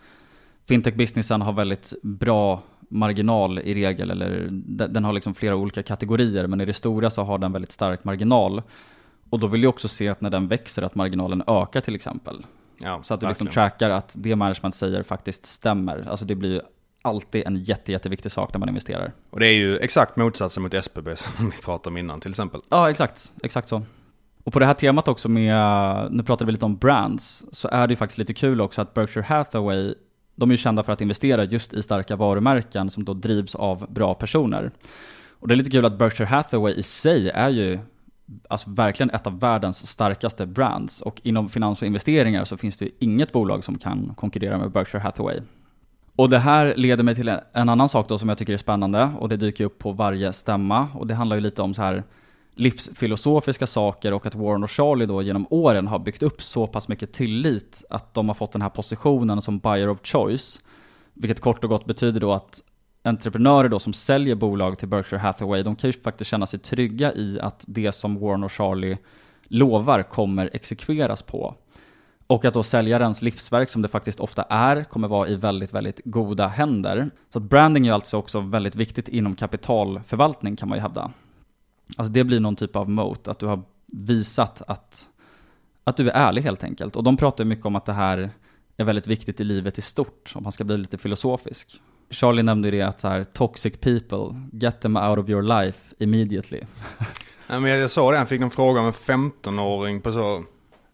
fintech-businessen 0.67 1.41
har 1.41 1.53
väldigt 1.53 1.93
bra 2.03 2.63
marginal 2.89 3.59
i 3.59 3.73
regel, 3.73 4.11
eller 4.11 4.47
den 4.87 5.03
har 5.03 5.13
liksom 5.13 5.33
flera 5.33 5.55
olika 5.55 5.83
kategorier, 5.83 6.47
men 6.47 6.61
i 6.61 6.65
det 6.65 6.73
stora 6.73 7.09
så 7.09 7.23
har 7.23 7.37
den 7.37 7.51
väldigt 7.51 7.71
stark 7.71 8.03
marginal. 8.03 8.61
Och 9.29 9.39
då 9.39 9.47
vill 9.47 9.63
jag 9.63 9.69
också 9.69 9.87
se 9.87 10.07
att 10.07 10.21
när 10.21 10.29
den 10.29 10.47
växer 10.47 10.81
att 10.81 10.95
marginalen 10.95 11.43
ökar 11.47 11.81
till 11.81 11.95
exempel. 11.95 12.45
Ja, 12.77 12.99
så 13.03 13.13
att 13.13 13.19
du 13.19 13.27
liksom 13.27 13.47
trackar 13.47 13.89
att 13.89 14.15
det 14.17 14.35
management 14.35 14.75
säger 14.75 15.03
faktiskt 15.03 15.45
stämmer. 15.45 16.07
Alltså 16.09 16.25
det 16.25 16.35
blir 16.35 16.53
ju 16.53 16.61
alltid 17.01 17.47
en 17.47 17.63
jätte, 17.63 17.91
jätteviktig 17.91 18.31
sak 18.31 18.53
när 18.53 18.59
man 18.59 18.69
investerar. 18.69 19.13
Och 19.29 19.39
det 19.39 19.47
är 19.47 19.53
ju 19.53 19.77
exakt 19.77 20.15
motsatsen 20.15 20.63
mot 20.63 20.73
SBB 20.73 21.15
som 21.15 21.49
vi 21.49 21.57
pratade 21.57 21.89
om 21.93 21.97
innan 21.97 22.19
till 22.19 22.31
exempel. 22.31 22.61
Ja, 22.69 22.89
exakt. 22.89 23.33
Exakt 23.43 23.67
så. 23.67 23.81
Och 24.43 24.53
på 24.53 24.59
det 24.59 24.65
här 24.65 24.73
temat 24.73 25.07
också 25.07 25.29
med, 25.29 26.07
nu 26.11 26.23
pratade 26.23 26.45
vi 26.45 26.51
lite 26.51 26.65
om 26.65 26.77
brands, 26.77 27.45
så 27.51 27.67
är 27.67 27.87
det 27.87 27.91
ju 27.91 27.95
faktiskt 27.95 28.17
lite 28.17 28.33
kul 28.33 28.61
också 28.61 28.81
att 28.81 28.93
Berkshire 28.93 29.25
Hathaway 29.25 29.93
de 30.35 30.49
är 30.49 30.53
ju 30.53 30.57
kända 30.57 30.83
för 30.83 30.91
att 30.91 31.01
investera 31.01 31.43
just 31.43 31.73
i 31.73 31.83
starka 31.83 32.15
varumärken 32.15 32.89
som 32.89 33.05
då 33.05 33.13
drivs 33.13 33.55
av 33.55 33.85
bra 33.89 34.13
personer. 34.13 34.71
Och 35.39 35.47
det 35.47 35.53
är 35.53 35.55
lite 35.55 35.69
kul 35.69 35.85
att 35.85 35.97
Berkshire 35.97 36.27
Hathaway 36.27 36.73
i 36.73 36.83
sig 36.83 37.29
är 37.29 37.49
ju 37.49 37.79
alltså 38.47 38.69
verkligen 38.69 39.09
ett 39.09 39.27
av 39.27 39.39
världens 39.39 39.87
starkaste 39.87 40.45
brands. 40.45 41.01
Och 41.01 41.21
inom 41.23 41.49
finans 41.49 41.81
och 41.81 41.87
investeringar 41.87 42.43
så 42.45 42.57
finns 42.57 42.77
det 42.77 42.85
ju 42.85 42.91
inget 42.99 43.31
bolag 43.31 43.63
som 43.63 43.77
kan 43.77 44.13
konkurrera 44.15 44.57
med 44.57 44.71
Berkshire 44.71 45.01
Hathaway. 45.01 45.39
Och 46.15 46.29
det 46.29 46.39
här 46.39 46.73
leder 46.75 47.03
mig 47.03 47.15
till 47.15 47.29
en 47.53 47.69
annan 47.69 47.89
sak 47.89 48.09
då 48.09 48.17
som 48.17 48.29
jag 48.29 48.37
tycker 48.37 48.53
är 48.53 48.57
spännande 48.57 49.09
och 49.19 49.29
det 49.29 49.37
dyker 49.37 49.65
upp 49.65 49.79
på 49.79 49.91
varje 49.91 50.33
stämma 50.33 50.87
och 50.93 51.07
det 51.07 51.13
handlar 51.13 51.35
ju 51.35 51.41
lite 51.41 51.61
om 51.61 51.73
så 51.73 51.81
här 51.81 52.03
livsfilosofiska 52.55 53.67
saker 53.67 54.11
och 54.11 54.25
att 54.25 54.35
Warren 54.35 54.63
och 54.63 54.71
Charlie 54.71 55.05
då 55.05 55.21
genom 55.21 55.47
åren 55.49 55.87
har 55.87 55.99
byggt 55.99 56.23
upp 56.23 56.41
så 56.41 56.67
pass 56.67 56.87
mycket 56.87 57.13
tillit 57.13 57.83
att 57.89 58.13
de 58.13 58.27
har 58.27 58.33
fått 58.33 58.51
den 58.51 58.61
här 58.61 58.69
positionen 58.69 59.41
som 59.41 59.59
buyer 59.59 59.89
of 59.89 59.99
choice. 60.03 60.59
Vilket 61.13 61.39
kort 61.39 61.63
och 61.63 61.69
gott 61.69 61.85
betyder 61.85 62.19
då 62.19 62.33
att 62.33 62.61
entreprenörer 63.03 63.69
då 63.69 63.79
som 63.79 63.93
säljer 63.93 64.35
bolag 64.35 64.77
till 64.77 64.87
Berkshire 64.87 65.19
Hathaway, 65.19 65.63
de 65.63 65.75
kan 65.75 65.89
ju 65.89 65.93
faktiskt 66.01 66.31
känna 66.31 66.45
sig 66.45 66.59
trygga 66.59 67.13
i 67.13 67.39
att 67.39 67.63
det 67.67 67.91
som 67.91 68.19
Warren 68.19 68.43
och 68.43 68.51
Charlie 68.51 68.97
lovar 69.47 70.03
kommer 70.03 70.49
exekveras 70.53 71.21
på. 71.21 71.55
Och 72.27 72.45
att 72.45 72.53
då 72.53 72.63
säljarens 72.63 73.21
livsverk, 73.21 73.69
som 73.69 73.81
det 73.81 73.87
faktiskt 73.87 74.19
ofta 74.19 74.43
är, 74.43 74.83
kommer 74.83 75.07
vara 75.07 75.27
i 75.27 75.35
väldigt, 75.35 75.73
väldigt 75.73 76.01
goda 76.05 76.47
händer. 76.47 77.09
Så 77.29 77.39
att 77.39 77.43
branding 77.43 77.87
är 77.87 77.93
alltså 77.93 78.17
också 78.17 78.39
väldigt 78.39 78.75
viktigt 78.75 79.07
inom 79.07 79.35
kapitalförvaltning 79.35 80.55
kan 80.55 80.69
man 80.69 80.77
ju 80.77 80.81
hävda. 80.81 81.11
Alltså 81.97 82.13
det 82.13 82.23
blir 82.23 82.39
någon 82.39 82.55
typ 82.55 82.75
av 82.75 82.89
moat, 82.89 83.27
att 83.27 83.39
du 83.39 83.45
har 83.45 83.61
visat 83.85 84.61
att, 84.67 85.07
att 85.83 85.97
du 85.97 86.09
är 86.09 86.13
ärlig 86.13 86.41
helt 86.41 86.63
enkelt. 86.63 86.95
Och 86.95 87.03
de 87.03 87.17
pratar 87.17 87.43
ju 87.43 87.47
mycket 87.47 87.65
om 87.65 87.75
att 87.75 87.85
det 87.85 87.93
här 87.93 88.29
är 88.77 88.83
väldigt 88.83 89.07
viktigt 89.07 89.39
i 89.39 89.43
livet 89.43 89.77
i 89.77 89.81
stort, 89.81 90.31
om 90.35 90.43
man 90.43 90.51
ska 90.51 90.63
bli 90.63 90.77
lite 90.77 90.97
filosofisk. 90.97 91.81
Charlie 92.09 92.43
nämnde 92.43 92.67
ju 92.67 92.71
det 92.71 92.81
att 92.81 93.01
så 93.01 93.07
här, 93.07 93.23
toxic 93.23 93.73
people, 93.79 94.41
get 94.51 94.81
them 94.81 94.97
out 94.97 95.17
of 95.17 95.29
your 95.29 95.41
life 95.41 95.95
immediately. 95.97 96.61
Nej, 97.47 97.59
men 97.59 97.71
jag, 97.71 97.79
jag 97.79 97.91
sa 97.91 98.11
det, 98.11 98.17
han 98.17 98.27
fick 98.27 98.41
en 98.41 98.51
fråga 98.51 98.79
om 98.79 98.85
en 98.85 98.93
15-åring 98.93 100.01
på 100.01 100.11
så 100.11 100.43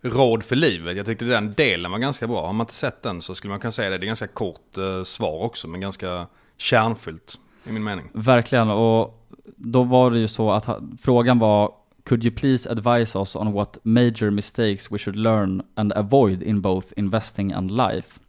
råd 0.01 0.43
för 0.43 0.55
livet. 0.55 0.97
Jag 0.97 1.05
tyckte 1.05 1.25
den 1.25 1.53
delen 1.53 1.91
var 1.91 1.99
ganska 1.99 2.27
bra. 2.27 2.45
Har 2.45 2.53
man 2.53 2.63
inte 2.63 2.73
sett 2.73 3.01
den 3.01 3.21
så 3.21 3.35
skulle 3.35 3.51
man 3.51 3.59
kunna 3.59 3.71
säga 3.71 3.89
det. 3.89 3.97
Det 3.97 4.03
är 4.03 4.07
ganska 4.07 4.27
kort 4.27 4.77
eh, 4.77 5.03
svar 5.03 5.43
också, 5.43 5.67
men 5.67 5.81
ganska 5.81 6.27
kärnfyllt 6.57 7.39
i 7.63 7.71
min 7.71 7.83
mening. 7.83 8.09
Verkligen, 8.13 8.69
och 8.69 9.20
då 9.57 9.83
var 9.83 10.11
det 10.11 10.19
ju 10.19 10.27
så 10.27 10.51
att 10.51 10.69
frågan 11.01 11.39
var 11.39 11.71
Could 12.03 12.25
you 12.25 12.35
please 12.35 12.69
advise 12.69 13.19
us 13.19 13.35
on 13.35 13.53
what 13.53 13.77
major 13.83 14.31
mistakes 14.31 14.91
we 14.91 14.97
should 14.97 15.15
learn 15.15 15.61
and 15.75 15.93
avoid 15.93 16.43
in 16.43 16.61
both 16.61 16.87
investing 16.97 17.51
and 17.51 17.71
life? 17.71 18.19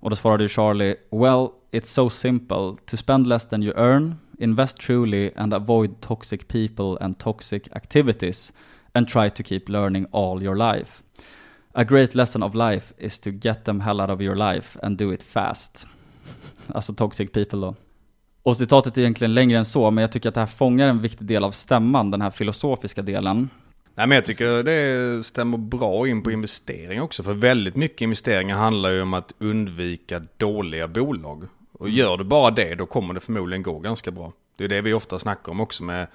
Och 0.00 0.10
då 0.10 0.16
svarade 0.16 0.42
ju 0.42 0.48
Charlie, 0.48 0.96
Well, 1.10 1.48
it's 1.72 1.84
so 1.84 2.10
simple. 2.10 2.76
To 2.86 2.96
spend 2.96 3.26
less 3.26 3.48
than 3.48 3.62
you 3.62 3.72
earn, 3.76 4.16
invest 4.38 4.78
truly 4.78 5.30
and 5.36 5.54
avoid 5.54 6.00
toxic 6.00 6.48
people 6.48 6.96
and 7.04 7.18
toxic 7.18 7.62
activities 7.72 8.52
and 8.92 9.08
try 9.08 9.30
to 9.30 9.42
keep 9.42 9.68
learning 9.68 10.06
all 10.12 10.42
your 10.42 10.56
life. 10.56 11.02
A 11.72 11.84
great 11.84 12.14
lesson 12.14 12.42
of 12.42 12.54
life 12.54 12.94
is 12.98 13.18
to 13.20 13.30
get 13.30 13.64
them 13.64 13.80
hell 13.80 14.00
out 14.00 14.10
of 14.10 14.20
your 14.20 14.36
life 14.36 14.78
and 14.82 14.98
do 14.98 15.12
it 15.12 15.22
fast. 15.22 15.86
alltså 16.66 16.94
toxic 16.94 17.32
people 17.32 17.60
då. 17.60 17.74
Och 18.42 18.56
citatet 18.56 18.96
är 18.96 19.00
egentligen 19.00 19.34
längre 19.34 19.58
än 19.58 19.64
så, 19.64 19.90
men 19.90 20.02
jag 20.02 20.12
tycker 20.12 20.28
att 20.28 20.34
det 20.34 20.40
här 20.40 20.46
fångar 20.46 20.88
en 20.88 21.02
viktig 21.02 21.26
del 21.26 21.44
av 21.44 21.50
stämman, 21.50 22.10
den 22.10 22.22
här 22.22 22.30
filosofiska 22.30 23.02
delen. 23.02 23.48
Nej 23.94 24.06
men 24.06 24.14
jag 24.14 24.24
tycker 24.24 24.62
det 24.62 25.26
stämmer 25.26 25.58
bra 25.58 26.08
in 26.08 26.22
på 26.22 26.30
investeringar 26.30 27.02
också. 27.02 27.22
För 27.22 27.34
väldigt 27.34 27.76
mycket 27.76 28.00
investeringar 28.00 28.56
handlar 28.56 28.90
ju 28.90 29.02
om 29.02 29.14
att 29.14 29.34
undvika 29.38 30.22
dåliga 30.36 30.88
bolag. 30.88 31.48
Och 31.72 31.90
gör 31.90 32.16
du 32.16 32.24
bara 32.24 32.50
det, 32.50 32.74
då 32.74 32.86
kommer 32.86 33.14
det 33.14 33.20
förmodligen 33.20 33.62
gå 33.62 33.78
ganska 33.78 34.10
bra. 34.10 34.32
Det 34.56 34.64
är 34.64 34.68
det 34.68 34.80
vi 34.80 34.92
ofta 34.92 35.18
snackar 35.18 35.52
om 35.52 35.60
också 35.60 35.82
med 35.82 36.06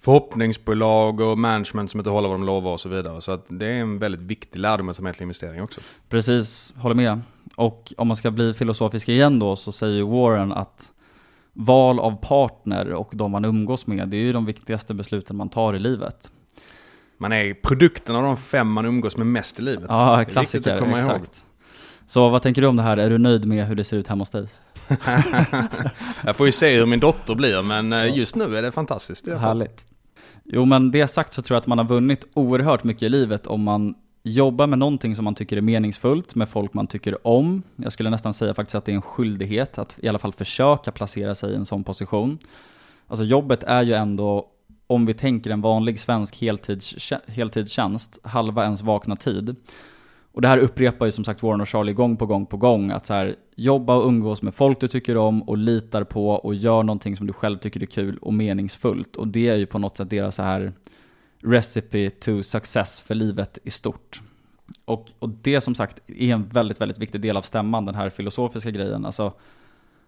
förhoppningsbolag 0.00 1.20
och 1.20 1.38
management 1.38 1.90
som 1.90 2.00
inte 2.00 2.10
håller 2.10 2.28
vad 2.28 2.38
de 2.38 2.46
lovar 2.46 2.72
och 2.72 2.80
så 2.80 2.88
vidare. 2.88 3.20
Så 3.20 3.32
att 3.32 3.44
det 3.48 3.66
är 3.66 3.80
en 3.80 3.98
väldigt 3.98 4.20
viktig 4.20 4.58
lärdom 4.58 4.88
att 4.88 4.96
ta 4.96 5.02
med 5.02 5.14
till 5.14 5.22
investering 5.22 5.62
också. 5.62 5.80
Precis, 6.08 6.74
håller 6.76 6.94
med. 6.94 7.20
Och 7.56 7.92
om 7.96 8.08
man 8.08 8.16
ska 8.16 8.30
bli 8.30 8.54
filosofisk 8.54 9.08
igen 9.08 9.38
då 9.38 9.56
så 9.56 9.72
säger 9.72 10.02
Warren 10.02 10.52
att 10.52 10.92
val 11.64 11.98
av 11.98 12.16
partner 12.16 12.92
och 12.92 13.10
de 13.12 13.30
man 13.30 13.44
umgås 13.44 13.86
med, 13.86 14.08
det 14.08 14.16
är 14.16 14.20
ju 14.20 14.32
de 14.32 14.46
viktigaste 14.46 14.94
besluten 14.94 15.36
man 15.36 15.48
tar 15.48 15.74
i 15.74 15.78
livet. 15.78 16.30
Man 17.18 17.32
är 17.32 17.54
produkten 17.54 18.16
av 18.16 18.22
de 18.22 18.36
fem 18.36 18.72
man 18.72 18.84
umgås 18.84 19.16
med 19.16 19.26
mest 19.26 19.58
i 19.58 19.62
livet. 19.62 19.86
Ja, 19.88 20.24
klassiker, 20.24 20.96
exakt. 20.96 21.08
Ihåg. 21.08 21.26
Så 22.06 22.28
vad 22.28 22.42
tänker 22.42 22.62
du 22.62 22.68
om 22.68 22.76
det 22.76 22.82
här? 22.82 22.96
Är 22.96 23.10
du 23.10 23.18
nöjd 23.18 23.44
med 23.44 23.66
hur 23.66 23.74
det 23.74 23.84
ser 23.84 23.96
ut 23.96 24.08
hemma 24.08 24.22
hos 24.22 24.30
dig? 24.30 24.46
jag 26.24 26.36
får 26.36 26.46
ju 26.46 26.52
se 26.52 26.76
hur 26.76 26.86
min 26.86 27.00
dotter 27.00 27.34
blir, 27.34 27.62
men 27.62 27.92
eh, 27.92 28.16
just 28.16 28.34
nu 28.34 28.56
är 28.56 28.62
det 28.62 28.72
fantastiskt. 28.72 29.28
Härligt. 29.28 29.86
Jo, 30.44 30.64
men 30.64 30.90
det 30.90 31.06
sagt 31.06 31.32
så 31.32 31.42
tror 31.42 31.54
jag 31.54 31.60
att 31.60 31.66
man 31.66 31.78
har 31.78 31.84
vunnit 31.84 32.26
oerhört 32.34 32.84
mycket 32.84 33.02
i 33.02 33.08
livet 33.08 33.46
om 33.46 33.62
man 33.62 33.94
jobba 34.22 34.66
med 34.66 34.78
någonting 34.78 35.16
som 35.16 35.24
man 35.24 35.34
tycker 35.34 35.56
är 35.56 35.60
meningsfullt, 35.60 36.34
med 36.34 36.48
folk 36.48 36.74
man 36.74 36.86
tycker 36.86 37.26
om. 37.26 37.62
Jag 37.76 37.92
skulle 37.92 38.10
nästan 38.10 38.34
säga 38.34 38.54
faktiskt 38.54 38.74
att 38.74 38.84
det 38.84 38.92
är 38.92 38.96
en 38.96 39.02
skyldighet 39.02 39.78
att 39.78 39.98
i 40.02 40.08
alla 40.08 40.18
fall 40.18 40.32
försöka 40.32 40.92
placera 40.92 41.34
sig 41.34 41.52
i 41.52 41.56
en 41.56 41.66
sån 41.66 41.84
position. 41.84 42.38
Alltså 43.06 43.24
jobbet 43.24 43.62
är 43.62 43.82
ju 43.82 43.94
ändå, 43.94 44.46
om 44.86 45.06
vi 45.06 45.14
tänker 45.14 45.50
en 45.50 45.60
vanlig 45.60 46.00
svensk 46.00 46.40
heltids, 46.40 47.12
heltidstjänst, 47.26 48.18
halva 48.22 48.64
ens 48.64 48.82
vakna 48.82 49.16
tid. 49.16 49.56
Och 50.32 50.42
det 50.42 50.48
här 50.48 50.58
upprepar 50.58 51.06
ju 51.06 51.12
som 51.12 51.24
sagt 51.24 51.42
Warren 51.42 51.60
och 51.60 51.68
Charlie 51.68 51.92
gång 51.92 52.16
på 52.16 52.26
gång 52.26 52.46
på 52.46 52.56
gång, 52.56 52.90
att 52.90 53.06
så 53.06 53.14
här, 53.14 53.36
jobba 53.56 53.94
och 53.94 54.06
umgås 54.06 54.42
med 54.42 54.54
folk 54.54 54.80
du 54.80 54.88
tycker 54.88 55.16
om 55.16 55.42
och 55.42 55.58
litar 55.58 56.04
på 56.04 56.28
och 56.28 56.54
gör 56.54 56.82
någonting 56.82 57.16
som 57.16 57.26
du 57.26 57.32
själv 57.32 57.58
tycker 57.58 57.82
är 57.82 57.86
kul 57.86 58.18
och 58.18 58.34
meningsfullt. 58.34 59.16
Och 59.16 59.28
det 59.28 59.48
är 59.48 59.56
ju 59.56 59.66
på 59.66 59.78
något 59.78 59.96
sätt 59.96 60.10
deras 60.10 60.34
så 60.34 60.42
här 60.42 60.72
recipe 61.42 62.10
to 62.10 62.42
success 62.42 63.00
för 63.00 63.14
livet 63.14 63.58
i 63.64 63.70
stort. 63.70 64.20
Och, 64.84 65.10
och 65.18 65.28
det 65.28 65.60
som 65.60 65.74
sagt 65.74 66.00
är 66.06 66.32
en 66.32 66.48
väldigt, 66.48 66.80
väldigt 66.80 66.98
viktig 66.98 67.20
del 67.20 67.36
av 67.36 67.42
stämman, 67.42 67.84
den 67.84 67.94
här 67.94 68.10
filosofiska 68.10 68.70
grejen. 68.70 69.06
Alltså, 69.06 69.32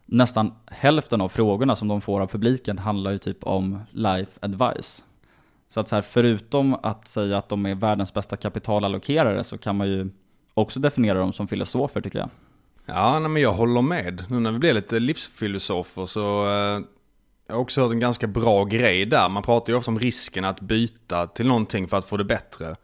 nästan 0.07 0.53
hälften 0.67 1.21
av 1.21 1.29
frågorna 1.29 1.77
som 1.77 1.89
de 1.89 2.01
får 2.01 2.21
av 2.21 2.27
publiken 2.27 2.79
handlar 2.79 3.11
ju 3.11 3.19
typ 3.19 3.45
om 3.45 3.79
life 3.91 4.39
advice. 4.41 5.05
Så 5.69 5.81
att 5.81 5.89
så 5.89 5.95
här, 5.95 6.03
förutom 6.03 6.75
att 6.83 7.09
säga 7.09 7.39
att 7.39 7.49
de 7.49 7.67
är 7.67 7.75
världens 7.75 8.15
bästa 8.15 8.37
kapitalallokerare 8.37 9.45
så 9.45 9.59
kan 9.59 9.77
man 9.77 9.89
ju 9.89 10.11
också 10.55 10.81
definiera 10.81 11.19
dem 11.19 11.33
som 11.33 11.49
filosofer 11.49 12.01
tycker 12.01 12.19
jag. 12.19 12.29
Ja, 12.87 13.19
nej, 13.19 13.31
men 13.31 13.43
jag 13.43 13.53
håller 13.53 13.83
med. 13.83 14.25
Nu 14.31 14.41
när 14.41 14.53
vi 14.53 14.59
blir 14.59 14.75
lite 14.75 14.99
livsfilosofer 15.01 16.07
så 16.07 16.49
eh, 16.49 16.81
jag 17.53 17.57
har 17.57 17.63
också 17.63 17.81
hört 17.81 17.93
en 17.93 18.01
ganska 18.01 18.27
bra 18.27 18.65
grej 18.65 19.07
där. 19.07 19.29
Man 19.29 19.43
pratar 19.43 19.73
ju 19.73 19.77
ofta 19.77 19.91
om 19.91 19.99
risken 19.99 20.45
att 20.45 20.61
byta 20.61 21.27
till 21.27 21.47
någonting 21.47 21.89
för 21.89 21.97
att 21.97 22.05
få 22.05 22.17
det 22.17 22.25
bättre. 22.25 22.77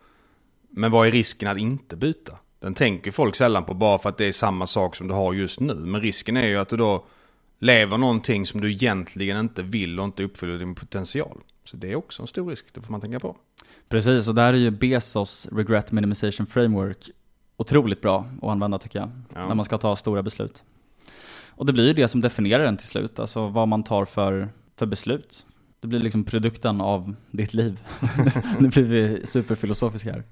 Men 0.70 0.90
vad 0.90 1.06
är 1.06 1.12
risken 1.12 1.48
att 1.48 1.58
inte 1.58 1.96
byta? 1.96 2.38
Den 2.60 2.74
tänker 2.74 3.10
folk 3.10 3.36
sällan 3.36 3.64
på 3.64 3.74
bara 3.74 3.98
för 3.98 4.08
att 4.08 4.18
det 4.18 4.24
är 4.24 4.32
samma 4.32 4.66
sak 4.66 4.96
som 4.96 5.08
du 5.08 5.14
har 5.14 5.32
just 5.32 5.60
nu. 5.60 5.74
Men 5.74 6.00
risken 6.00 6.36
är 6.36 6.46
ju 6.46 6.56
att 6.56 6.68
du 6.68 6.76
då 6.76 7.06
lever 7.58 7.96
någonting 7.96 8.46
som 8.46 8.60
du 8.60 8.72
egentligen 8.72 9.38
inte 9.38 9.62
vill 9.62 10.00
och 10.00 10.04
inte 10.04 10.22
uppfyller 10.22 10.58
din 10.58 10.74
potential. 10.74 11.38
Så 11.64 11.76
det 11.76 11.92
är 11.92 11.96
också 11.96 12.22
en 12.22 12.26
stor 12.26 12.50
risk, 12.50 12.66
det 12.72 12.80
får 12.80 12.92
man 12.92 13.00
tänka 13.00 13.20
på. 13.20 13.36
Precis, 13.88 14.28
och 14.28 14.34
där 14.34 14.52
är 14.52 14.58
ju 14.58 14.70
Bezos 14.70 15.48
Regret 15.52 15.92
Minimization 15.92 16.46
Framework 16.46 17.10
otroligt 17.56 18.00
bra 18.00 18.26
att 18.42 18.48
använda 18.48 18.78
tycker 18.78 18.98
jag, 18.98 19.10
ja. 19.34 19.48
när 19.48 19.54
man 19.54 19.64
ska 19.64 19.78
ta 19.78 19.96
stora 19.96 20.22
beslut. 20.22 20.62
Och 21.58 21.66
det 21.66 21.72
blir 21.72 21.86
ju 21.86 21.92
det 21.92 22.08
som 22.08 22.20
definierar 22.20 22.64
den 22.64 22.76
till 22.76 22.86
slut, 22.86 23.18
alltså 23.18 23.48
vad 23.48 23.68
man 23.68 23.82
tar 23.82 24.04
för, 24.04 24.48
för 24.78 24.86
beslut. 24.86 25.46
Det 25.80 25.88
blir 25.88 26.00
liksom 26.00 26.24
produkten 26.24 26.80
av 26.80 27.14
ditt 27.30 27.54
liv. 27.54 27.80
nu 28.58 28.68
blir 28.68 28.82
vi 28.82 29.26
superfilosofiska 29.26 30.12
här. 30.12 30.22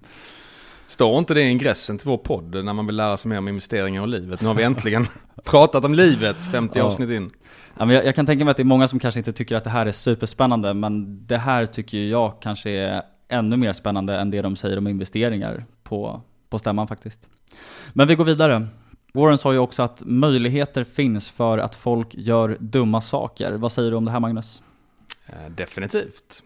Står 0.87 1.19
inte 1.19 1.35
det 1.35 1.43
i 1.43 1.51
ingressen 1.51 1.99
till 1.99 2.09
vår 2.09 2.19
podd 2.19 2.65
när 2.65 2.73
man 2.73 2.87
vill 2.87 2.97
lära 2.97 3.17
sig 3.17 3.29
mer 3.29 3.39
om 3.39 3.49
investeringar 3.49 4.03
och 4.03 4.09
livet? 4.09 4.41
Nu 4.41 4.47
har 4.47 4.55
vi 4.55 4.63
äntligen 4.63 5.07
pratat 5.45 5.85
om 5.85 5.95
livet 5.95 6.37
50 6.53 6.79
ja. 6.79 6.85
avsnitt 6.85 7.11
in. 7.11 7.31
Ja, 7.79 7.85
men 7.85 7.97
jag, 7.97 8.05
jag, 8.05 8.15
kan 8.15 8.27
tänka 8.27 8.45
mig 8.45 8.51
att 8.51 8.57
det 8.57 8.63
är 8.63 8.65
många 8.65 8.89
som 8.89 8.99
kanske 8.99 9.21
inte 9.21 9.33
tycker 9.33 9.57
att 9.57 9.65
det 9.65 9.71
här 9.71 9.87
är 9.87 9.93
superspännande, 9.93 10.75
men 10.75 11.27
det 11.27 11.39
här 11.39 11.67
tycker 11.67 11.99
jag 11.99 12.43
kanske 12.43 12.71
är 12.71 13.03
ännu 13.29 13.57
mer 13.57 13.73
spännande 13.73 14.17
än 14.19 14.31
det 14.31 14.43
de 14.43 14.57
säger 14.57 14.79
om 14.79 14.87
investeringar 14.87 15.65
på, 15.83 16.23
på 16.49 16.59
stämman 16.59 16.89
faktiskt. 16.89 17.31
Men 17.93 18.09
vi 18.09 18.15
går 18.15 18.25
vidare. 18.25 18.67
Warren 19.17 19.39
sa 19.39 19.53
ju 19.53 19.59
också 19.59 19.83
att 19.83 20.03
möjligheter 20.07 20.85
finns 20.85 21.31
för 21.31 21.59
att 21.59 21.75
folk 21.75 22.15
gör 22.15 22.57
dumma 22.61 23.01
saker. 23.01 23.53
Vad 23.53 23.73
säger 23.73 23.91
du 23.91 23.97
om 23.97 24.05
det 24.05 24.11
här 24.11 24.21
Magnus? 24.21 24.63
Eh, 25.27 25.51
definitivt. 25.51 26.43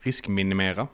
Riskminimera. 0.00 0.86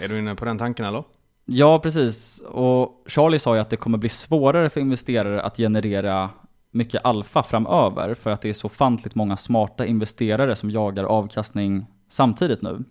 Är 0.00 0.08
du 0.08 0.18
inne 0.18 0.34
på 0.34 0.44
den 0.44 0.58
tanken 0.58 0.86
eller? 0.86 1.04
Ja, 1.44 1.78
precis. 1.78 2.40
Och 2.40 3.04
Charlie 3.06 3.38
sa 3.38 3.54
ju 3.54 3.60
att 3.60 3.70
det 3.70 3.76
kommer 3.76 3.98
bli 3.98 4.08
svårare 4.08 4.70
för 4.70 4.80
investerare 4.80 5.42
att 5.42 5.56
generera 5.56 6.30
mycket 6.70 7.04
alfa 7.04 7.42
framöver 7.42 8.14
för 8.14 8.30
att 8.30 8.40
det 8.40 8.48
är 8.48 8.52
så 8.52 8.68
fantligt 8.68 9.14
många 9.14 9.36
smarta 9.36 9.86
investerare 9.86 10.56
som 10.56 10.70
jagar 10.70 11.04
avkastning 11.04 11.86
samtidigt 12.08 12.62
nu. 12.62 12.84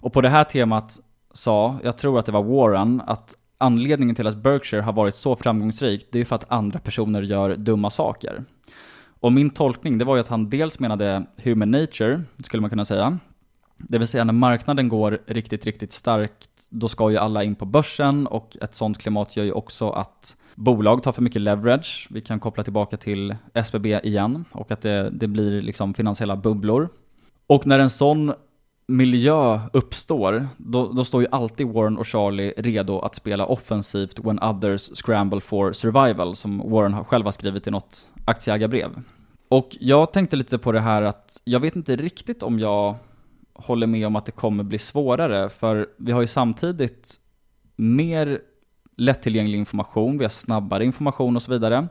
Och 0.00 0.12
på 0.12 0.20
det 0.20 0.28
här 0.28 0.44
temat 0.44 1.00
sa, 1.32 1.78
jag 1.82 1.98
tror 1.98 2.18
att 2.18 2.26
det 2.26 2.32
var 2.32 2.42
Warren, 2.42 3.02
att 3.06 3.34
anledningen 3.60 4.14
till 4.14 4.26
att 4.26 4.36
Berkshire 4.36 4.82
har 4.82 4.92
varit 4.92 5.14
så 5.14 5.36
framgångsrikt, 5.36 6.06
det 6.12 6.20
är 6.20 6.24
för 6.24 6.36
att 6.36 6.52
andra 6.52 6.78
personer 6.78 7.22
gör 7.22 7.54
dumma 7.54 7.90
saker. 7.90 8.44
Och 9.20 9.32
min 9.32 9.50
tolkning, 9.50 9.98
det 9.98 10.04
var 10.04 10.16
ju 10.16 10.20
att 10.20 10.28
han 10.28 10.50
dels 10.50 10.78
menade 10.78 11.26
human 11.36 11.70
nature, 11.70 12.22
skulle 12.44 12.60
man 12.60 12.70
kunna 12.70 12.84
säga. 12.84 13.18
Det 13.76 13.98
vill 13.98 14.08
säga 14.08 14.24
när 14.24 14.32
marknaden 14.32 14.88
går 14.88 15.18
riktigt, 15.26 15.66
riktigt 15.66 15.92
starkt, 15.92 16.48
då 16.70 16.88
ska 16.88 17.10
ju 17.10 17.16
alla 17.16 17.44
in 17.44 17.54
på 17.54 17.64
börsen 17.64 18.26
och 18.26 18.56
ett 18.60 18.74
sånt 18.74 18.98
klimat 18.98 19.36
gör 19.36 19.44
ju 19.44 19.52
också 19.52 19.90
att 19.90 20.36
bolag 20.54 21.02
tar 21.02 21.12
för 21.12 21.22
mycket 21.22 21.42
leverage. 21.42 22.08
Vi 22.10 22.20
kan 22.20 22.40
koppla 22.40 22.64
tillbaka 22.64 22.96
till 22.96 23.36
SBB 23.54 24.00
igen 24.02 24.44
och 24.52 24.70
att 24.70 24.80
det, 24.80 25.10
det 25.10 25.26
blir 25.26 25.62
liksom 25.62 25.94
finansiella 25.94 26.36
bubblor. 26.36 26.88
Och 27.46 27.66
när 27.66 27.78
en 27.78 27.90
sån 27.90 28.32
miljö 28.90 29.60
uppstår, 29.72 30.48
då, 30.56 30.92
då 30.92 31.04
står 31.04 31.22
ju 31.22 31.28
alltid 31.30 31.66
Warren 31.66 31.98
och 31.98 32.06
Charlie 32.06 32.52
redo 32.56 32.98
att 32.98 33.14
spela 33.14 33.46
offensivt 33.46 34.18
when 34.18 34.42
others 34.42 34.90
scramble 34.94 35.40
for 35.40 35.72
survival, 35.72 36.36
som 36.36 36.70
Warren 36.70 37.04
själv 37.04 37.24
har 37.24 37.32
skrivit 37.32 37.66
i 37.66 37.70
något 37.70 38.08
aktieägarbrev. 38.24 39.02
Och 39.48 39.76
jag 39.80 40.12
tänkte 40.12 40.36
lite 40.36 40.58
på 40.58 40.72
det 40.72 40.80
här 40.80 41.02
att 41.02 41.40
jag 41.44 41.60
vet 41.60 41.76
inte 41.76 41.96
riktigt 41.96 42.42
om 42.42 42.58
jag 42.58 42.94
håller 43.52 43.86
med 43.86 44.06
om 44.06 44.16
att 44.16 44.24
det 44.24 44.32
kommer 44.32 44.64
bli 44.64 44.78
svårare, 44.78 45.48
för 45.48 45.88
vi 45.96 46.12
har 46.12 46.20
ju 46.20 46.26
samtidigt 46.26 47.20
mer 47.76 48.40
lättillgänglig 48.96 49.58
information, 49.58 50.18
vi 50.18 50.24
har 50.24 50.30
snabbare 50.30 50.84
information 50.84 51.36
och 51.36 51.42
så 51.42 51.52
vidare. 51.52 51.88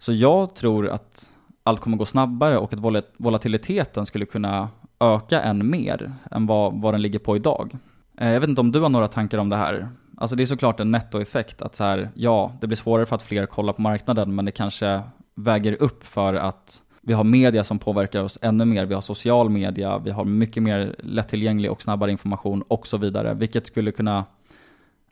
Så 0.00 0.12
jag 0.12 0.54
tror 0.54 0.88
att 0.88 1.28
allt 1.62 1.80
kommer 1.80 1.96
gå 1.96 2.04
snabbare 2.04 2.58
och 2.58 2.72
att 2.72 3.04
volatiliteten 3.16 4.06
skulle 4.06 4.26
kunna 4.26 4.68
öka 5.00 5.40
än 5.40 5.70
mer 5.70 6.12
än 6.30 6.46
vad, 6.46 6.80
vad 6.80 6.94
den 6.94 7.02
ligger 7.02 7.18
på 7.18 7.36
idag. 7.36 7.76
Eh, 8.16 8.30
jag 8.30 8.40
vet 8.40 8.48
inte 8.48 8.60
om 8.60 8.72
du 8.72 8.80
har 8.80 8.88
några 8.88 9.08
tankar 9.08 9.38
om 9.38 9.48
det 9.48 9.56
här? 9.56 9.88
Alltså 10.16 10.36
det 10.36 10.42
är 10.42 10.46
såklart 10.46 10.80
en 10.80 10.90
nettoeffekt 10.90 11.62
att 11.62 11.74
så 11.74 11.84
här, 11.84 12.10
ja, 12.14 12.52
det 12.60 12.66
blir 12.66 12.76
svårare 12.76 13.06
för 13.06 13.16
att 13.16 13.22
fler 13.22 13.46
kollar 13.46 13.72
på 13.72 13.82
marknaden, 13.82 14.34
men 14.34 14.44
det 14.44 14.50
kanske 14.50 15.02
väger 15.34 15.82
upp 15.82 16.06
för 16.06 16.34
att 16.34 16.82
vi 17.00 17.12
har 17.12 17.24
media 17.24 17.64
som 17.64 17.78
påverkar 17.78 18.22
oss 18.22 18.38
ännu 18.42 18.64
mer, 18.64 18.86
vi 18.86 18.94
har 18.94 19.00
social 19.00 19.50
media, 19.50 19.98
vi 19.98 20.10
har 20.10 20.24
mycket 20.24 20.62
mer 20.62 20.94
lättillgänglig 20.98 21.70
och 21.70 21.82
snabbare 21.82 22.10
information 22.10 22.62
och 22.62 22.86
så 22.86 22.96
vidare, 22.96 23.34
vilket 23.34 23.66
skulle 23.66 23.92
kunna 23.92 24.24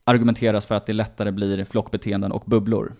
argumenteras 0.04 0.66
för 0.66 0.74
att 0.74 0.86
det 0.86 0.92
lättare 0.92 1.30
blir 1.30 1.64
flockbeteenden 1.64 2.32
och 2.32 2.42
bubblor. 2.46 2.92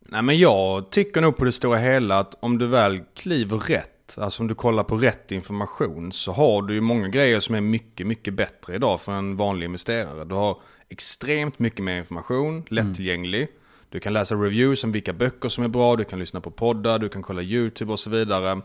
Nej 0.00 0.22
men 0.22 0.38
jag 0.38 0.90
tycker 0.90 1.20
nog 1.20 1.36
på 1.36 1.44
det 1.44 1.52
stora 1.52 1.78
hela 1.78 2.18
att 2.18 2.36
om 2.40 2.58
du 2.58 2.66
väl 2.66 3.00
kliver 3.16 3.58
rätt, 3.58 3.99
alltså 4.18 4.42
om 4.42 4.48
du 4.48 4.54
kollar 4.54 4.84
på 4.84 4.96
rätt 4.96 5.32
information, 5.32 6.12
så 6.12 6.32
har 6.32 6.62
du 6.62 6.74
ju 6.74 6.80
många 6.80 7.08
grejer 7.08 7.40
som 7.40 7.54
är 7.54 7.60
mycket, 7.60 8.06
mycket 8.06 8.34
bättre 8.34 8.74
idag 8.74 9.00
för 9.00 9.12
en 9.12 9.36
vanlig 9.36 9.66
investerare. 9.66 10.24
Du 10.24 10.34
har 10.34 10.58
extremt 10.88 11.58
mycket 11.58 11.84
mer 11.84 11.98
information, 11.98 12.64
lättillgänglig. 12.68 13.42
Mm. 13.42 13.52
Du 13.88 14.00
kan 14.00 14.12
läsa 14.12 14.34
reviews 14.34 14.84
om 14.84 14.92
vilka 14.92 15.12
böcker 15.12 15.48
som 15.48 15.64
är 15.64 15.68
bra, 15.68 15.96
du 15.96 16.04
kan 16.04 16.18
lyssna 16.18 16.40
på 16.40 16.50
poddar, 16.50 16.98
du 16.98 17.08
kan 17.08 17.22
kolla 17.22 17.42
YouTube 17.42 17.92
och 17.92 18.00
så 18.00 18.10
vidare. 18.10 18.60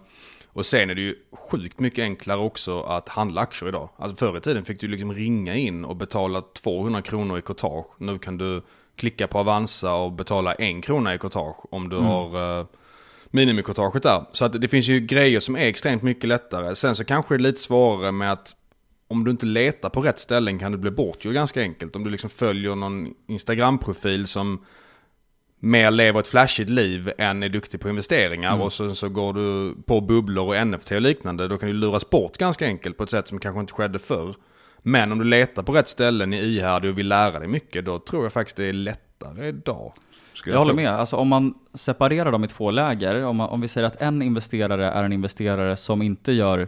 Och 0.48 0.66
sen 0.66 0.90
är 0.90 0.96
det 0.96 1.02
ju 1.02 1.16
sjukt 1.32 1.80
mycket 1.80 2.04
enklare 2.04 2.40
också 2.40 2.82
att 2.82 3.10
handla 3.10 3.42
aktier 3.42 3.70
idag. 3.70 3.90
Alltså 3.98 4.18
förr 4.18 4.38
i 4.38 4.42
tiden 4.42 4.66
fick 4.66 4.82
du 4.82 4.88
liksom 4.88 5.14
ringa 5.14 5.56
in 5.56 5.86
och 5.86 5.96
betala 5.96 6.42
200 6.42 7.02
kronor 7.02 7.38
i 7.38 7.42
courtage. 7.42 7.86
Nu 7.98 8.20
kan 8.20 8.38
du 8.38 8.62
klicka 8.96 9.28
på 9.28 9.40
Avanza 9.40 9.94
och 9.94 10.12
betala 10.12 10.54
en 10.54 10.82
krona 10.82 11.14
i 11.14 11.18
courtage 11.18 11.74
om 11.74 11.90
du 11.90 11.98
mm. 11.98 12.08
har 12.08 12.68
minimicourtaget 13.36 14.04
där. 14.04 14.26
Så 14.32 14.46
att 14.46 14.62
det 14.62 14.68
finns 14.68 14.88
ju 14.88 15.00
grejer 15.00 15.40
som 15.40 15.56
är 15.56 15.66
extremt 15.66 16.04
mycket 16.04 16.28
lättare. 16.28 16.76
Sen 16.76 16.96
så 16.96 17.06
kanske 17.06 17.34
det 17.34 17.38
är 17.38 17.44
lite 17.44 17.62
svårare 17.62 18.12
med 18.12 18.32
att 18.32 18.56
om 19.08 19.24
du 19.24 19.32
inte 19.32 19.46
letar 19.46 19.90
på 19.90 20.02
rätt 20.02 20.20
ställen 20.20 20.60
kan 20.60 20.72
du 20.72 20.78
bli 20.78 20.92
bortgjord 20.92 21.34
ganska 21.34 21.62
enkelt. 21.62 21.96
Om 21.96 22.04
du 22.04 22.10
liksom 22.10 22.30
följer 22.30 22.76
någon 22.76 23.14
Instagram-profil 23.28 24.28
som 24.28 24.66
mer 25.60 25.92
lever 25.92 26.20
ett 26.20 26.28
flashigt 26.28 26.70
liv 26.70 27.12
än 27.18 27.44
är 27.44 27.50
duktig 27.50 27.80
på 27.80 27.90
investeringar 27.90 28.54
mm. 28.54 28.62
och 28.62 28.74
så, 28.74 28.96
så 28.96 29.10
går 29.10 29.34
du 29.34 29.76
på 29.86 30.02
bubblor 30.02 30.48
och 30.48 30.68
NFT 30.68 30.92
och 30.92 31.02
liknande. 31.02 31.48
Då 31.48 31.58
kan 31.58 31.70
du 31.70 31.74
luras 31.74 32.10
bort 32.10 32.38
ganska 32.38 32.66
enkelt 32.66 32.98
på 32.98 33.04
ett 33.04 33.10
sätt 33.10 33.28
som 33.28 33.40
kanske 33.40 33.60
inte 33.60 33.74
skedde 33.74 34.00
förr. 34.00 34.36
Men 34.82 35.12
om 35.12 35.18
du 35.18 35.26
letar 35.26 35.64
på 35.64 35.72
rätt 35.72 35.88
ställen 35.88 36.34
i 36.34 36.38
ihärdig 36.38 36.92
och 36.92 36.98
vill 36.98 37.08
lära 37.08 37.40
dig 37.40 37.48
mycket, 37.48 37.86
då 37.86 38.00
tror 38.00 38.24
jag 38.24 38.34
faktiskt 38.34 38.58
det 38.58 38.66
är 38.66 38.74
lättare 38.74 39.48
idag. 39.48 39.94
Jag, 40.46 40.54
jag 40.54 40.60
håller 40.60 40.74
med. 40.74 40.90
Alltså 40.90 41.16
om 41.16 41.28
man 41.28 41.54
separerar 41.74 42.32
dem 42.32 42.44
i 42.44 42.48
två 42.48 42.72
läger, 42.72 43.24
om, 43.24 43.36
man, 43.36 43.50
om 43.50 43.62
vi 43.62 43.68
säger 43.68 43.88
att 43.88 44.02
en 44.02 44.22
investerare 44.22 44.92
är 44.92 45.04
en 45.04 45.14
investerare 45.14 45.76
som 45.76 46.02
inte 46.02 46.32
gör 46.32 46.68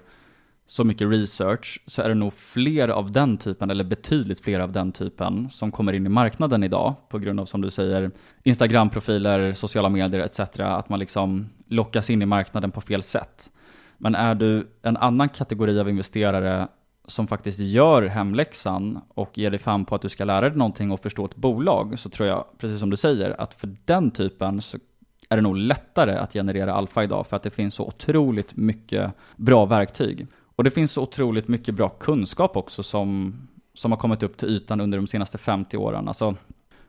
så 0.66 0.84
mycket 0.84 1.10
research 1.12 1.82
så 1.86 2.02
är 2.02 2.10
det 2.10 2.16
nog 2.16 2.34
fler 2.34 2.88
av 2.88 3.12
den 3.12 3.38
typen, 3.38 3.70
eller 3.70 3.84
betydligt 3.84 4.40
fler 4.40 4.60
av 4.60 4.72
den 4.72 4.92
typen, 4.92 5.50
som 5.50 5.72
kommer 5.72 5.94
in 5.94 6.06
i 6.06 6.10
marknaden 6.10 6.64
idag 6.64 6.96
på 7.10 7.20
grund 7.20 7.40
av, 7.40 7.46
som 7.46 7.62
du 7.62 7.70
säger, 7.70 8.12
Instagram-profiler, 8.44 9.54
sociala 9.54 9.90
medier 9.90 10.20
etc. 10.20 10.40
Att 10.60 10.90
man 10.90 11.00
liksom 11.00 11.50
lockas 11.68 12.10
in 12.10 12.22
i 12.22 12.26
marknaden 12.26 12.72
på 12.72 12.82
fel 12.82 13.04
sätt. 13.04 13.52
Men 13.98 14.16
är 14.16 14.36
du 14.36 14.68
en 14.82 14.98
annan 14.98 15.30
kategori 15.30 15.80
av 15.80 15.90
investerare 15.90 16.68
som 17.08 17.28
faktiskt 17.28 17.60
gör 17.60 18.04
hemläxan 18.04 19.02
och 19.14 19.38
ger 19.38 19.52
dig 19.52 19.60
fan 19.60 19.86
på 19.86 19.96
att 19.96 20.02
du 20.02 20.10
ska 20.10 20.26
lära 20.26 20.50
dig 20.50 20.58
någonting 20.58 20.92
och 20.92 21.00
förstå 21.00 21.26
ett 21.26 21.36
bolag, 21.36 22.00
så 22.00 22.10
tror 22.10 22.30
jag, 22.30 22.46
precis 22.58 22.80
som 22.80 22.90
du 22.90 22.98
säger, 22.98 23.42
att 23.42 23.54
för 23.54 23.76
den 23.86 24.12
typen 24.12 24.62
så 24.62 24.78
är 25.30 25.36
det 25.36 25.42
nog 25.42 25.58
lättare 25.58 26.16
att 26.16 26.34
generera 26.34 26.74
alfa 26.74 27.04
idag 27.04 27.28
för 27.28 27.36
att 27.36 27.44
det 27.44 27.50
finns 27.50 27.76
så 27.76 27.86
otroligt 27.88 28.56
mycket 28.56 29.12
bra 29.36 29.66
verktyg. 29.66 30.28
Och 30.56 30.64
det 30.64 30.72
finns 30.72 30.92
så 30.92 31.02
otroligt 31.02 31.48
mycket 31.48 31.76
bra 31.76 31.90
kunskap 31.90 32.58
också 32.58 32.84
som, 32.84 33.36
som 33.74 33.92
har 33.92 34.00
kommit 34.00 34.24
upp 34.24 34.38
till 34.38 34.50
ytan 34.50 34.82
under 34.82 34.98
de 34.98 35.08
senaste 35.08 35.38
50 35.38 35.78
åren. 35.78 36.08
Alltså, 36.08 36.36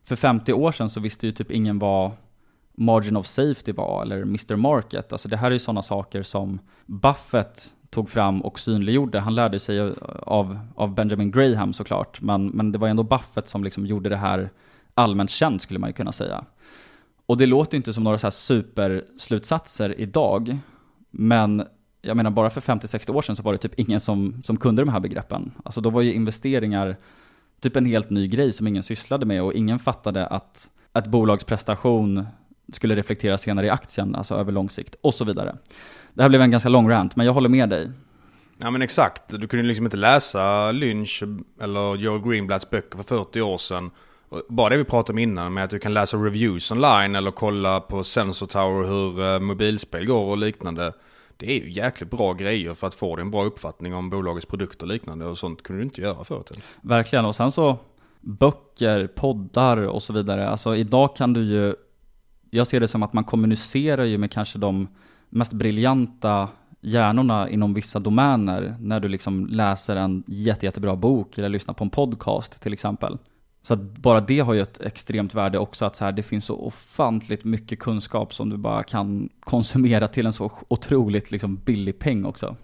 för 0.04 0.16
50 0.16 0.52
år 0.52 0.72
sedan 0.72 0.90
så 0.90 1.00
visste 1.00 1.26
ju 1.26 1.32
typ 1.32 1.50
ingen 1.50 1.78
vad 1.78 2.10
margin 2.74 3.16
of 3.16 3.26
safety 3.26 3.72
var, 3.72 4.02
eller 4.02 4.22
Mr. 4.22 4.56
Market. 4.56 5.12
Alltså 5.12 5.28
det 5.28 5.36
här 5.36 5.46
är 5.46 5.52
ju 5.52 5.58
sådana 5.58 5.82
saker 5.82 6.22
som 6.22 6.58
Buffett 6.86 7.74
tog 7.90 8.10
fram 8.10 8.40
och 8.40 8.58
synliggjorde. 8.58 9.20
Han 9.20 9.34
lärde 9.34 9.58
sig 9.58 9.94
av, 10.22 10.58
av 10.74 10.94
Benjamin 10.94 11.30
Graham 11.30 11.72
såklart, 11.72 12.20
men, 12.20 12.46
men 12.46 12.72
det 12.72 12.78
var 12.78 12.88
ändå 12.88 13.02
Buffett 13.02 13.48
som 13.48 13.64
liksom 13.64 13.86
gjorde 13.86 14.08
det 14.08 14.16
här 14.16 14.50
allmänt 14.94 15.30
känt 15.30 15.62
skulle 15.62 15.80
man 15.80 15.90
ju 15.90 15.94
kunna 15.94 16.12
säga. 16.12 16.44
Och 17.26 17.36
det 17.36 17.46
låter 17.46 17.76
inte 17.76 17.92
som 17.92 18.04
några 18.04 18.18
så 18.18 18.26
här 18.26 18.30
superslutsatser 18.30 20.00
idag, 20.00 20.58
men 21.10 21.66
jag 22.02 22.16
menar 22.16 22.30
bara 22.30 22.50
för 22.50 22.60
50-60 22.60 23.14
år 23.14 23.22
sedan 23.22 23.36
så 23.36 23.42
var 23.42 23.52
det 23.52 23.58
typ 23.58 23.78
ingen 23.78 24.00
som, 24.00 24.42
som 24.44 24.56
kunde 24.56 24.82
de 24.82 24.88
här 24.88 25.00
begreppen. 25.00 25.52
Alltså 25.64 25.80
då 25.80 25.90
var 25.90 26.02
ju 26.02 26.12
investeringar 26.12 26.96
typ 27.60 27.76
en 27.76 27.86
helt 27.86 28.10
ny 28.10 28.28
grej 28.28 28.52
som 28.52 28.66
ingen 28.66 28.82
sysslade 28.82 29.26
med 29.26 29.42
och 29.42 29.52
ingen 29.52 29.78
fattade 29.78 30.26
att 30.26 30.70
ett 30.94 31.06
bolags 31.06 31.44
prestation 31.44 32.26
skulle 32.72 32.96
reflekteras 32.96 33.42
senare 33.42 33.66
i 33.66 33.70
aktien, 33.70 34.14
alltså 34.14 34.34
över 34.34 34.52
lång 34.52 34.70
sikt 34.70 34.94
och 35.00 35.14
så 35.14 35.24
vidare. 35.24 35.56
Det 36.14 36.22
här 36.22 36.28
blev 36.28 36.42
en 36.42 36.50
ganska 36.50 36.68
lång 36.68 36.90
rant, 36.90 37.16
men 37.16 37.26
jag 37.26 37.32
håller 37.32 37.48
med 37.48 37.68
dig. 37.68 37.90
Ja 38.58 38.70
men 38.70 38.82
exakt, 38.82 39.22
du 39.28 39.46
kunde 39.46 39.66
liksom 39.66 39.86
inte 39.86 39.96
läsa 39.96 40.72
Lynch 40.72 41.22
eller 41.60 41.96
Joe 41.96 42.18
Greenblatts 42.18 42.70
böcker 42.70 42.96
för 42.96 43.04
40 43.04 43.40
år 43.40 43.58
sedan. 43.58 43.90
Bara 44.48 44.68
det 44.68 44.76
vi 44.76 44.84
pratade 44.84 45.12
om 45.12 45.18
innan 45.18 45.54
med 45.54 45.64
att 45.64 45.70
du 45.70 45.78
kan 45.78 45.94
läsa 45.94 46.16
reviews 46.16 46.72
online 46.72 47.16
eller 47.16 47.30
kolla 47.30 47.80
på 47.80 48.04
Sensor 48.04 48.46
Tower 48.46 48.86
hur 48.86 49.34
eh, 49.34 49.40
mobilspel 49.40 50.06
går 50.06 50.24
och 50.24 50.38
liknande. 50.38 50.92
Det 51.36 51.46
är 51.46 51.64
ju 51.64 51.70
jäkligt 51.70 52.10
bra 52.10 52.32
grejer 52.32 52.74
för 52.74 52.86
att 52.86 52.94
få 52.94 53.16
dig 53.16 53.22
en 53.22 53.30
bra 53.30 53.44
uppfattning 53.44 53.94
om 53.94 54.10
bolagets 54.10 54.46
produkter 54.46 54.86
och 54.86 54.92
liknande 54.92 55.24
och 55.24 55.38
sånt 55.38 55.62
kunde 55.62 55.82
du 55.82 55.84
inte 55.84 56.00
göra 56.00 56.24
förut. 56.24 56.50
Verkligen, 56.80 57.24
och 57.24 57.34
sen 57.34 57.52
så 57.52 57.78
böcker, 58.20 59.06
poddar 59.06 59.76
och 59.76 60.02
så 60.02 60.12
vidare. 60.12 60.48
Alltså 60.48 60.76
idag 60.76 61.16
kan 61.16 61.32
du 61.32 61.44
ju, 61.44 61.74
jag 62.50 62.66
ser 62.66 62.80
det 62.80 62.88
som 62.88 63.02
att 63.02 63.12
man 63.12 63.24
kommunicerar 63.24 64.04
ju 64.04 64.18
med 64.18 64.30
kanske 64.30 64.58
de 64.58 64.88
mest 65.30 65.52
briljanta 65.52 66.48
hjärnorna 66.80 67.48
inom 67.48 67.74
vissa 67.74 67.98
domäner 67.98 68.76
när 68.80 69.00
du 69.00 69.08
liksom 69.08 69.46
läser 69.46 69.96
en 69.96 70.22
jätte, 70.26 70.66
jättebra 70.66 70.96
bok 70.96 71.38
eller 71.38 71.48
lyssnar 71.48 71.74
på 71.74 71.84
en 71.84 71.90
podcast 71.90 72.62
till 72.62 72.72
exempel. 72.72 73.18
Så 73.62 73.74
att 73.74 73.80
bara 73.80 74.20
det 74.20 74.40
har 74.40 74.54
ju 74.54 74.60
ett 74.60 74.80
extremt 74.80 75.34
värde 75.34 75.58
också, 75.58 75.84
att 75.84 75.96
så 75.96 76.04
här, 76.04 76.12
det 76.12 76.22
finns 76.22 76.44
så 76.44 76.56
ofantligt 76.56 77.44
mycket 77.44 77.78
kunskap 77.78 78.34
som 78.34 78.50
du 78.50 78.56
bara 78.56 78.82
kan 78.82 79.28
konsumera 79.40 80.08
till 80.08 80.26
en 80.26 80.32
så 80.32 80.52
otroligt 80.68 81.30
liksom 81.30 81.56
billig 81.56 81.98
peng 81.98 82.24
också. 82.24 82.56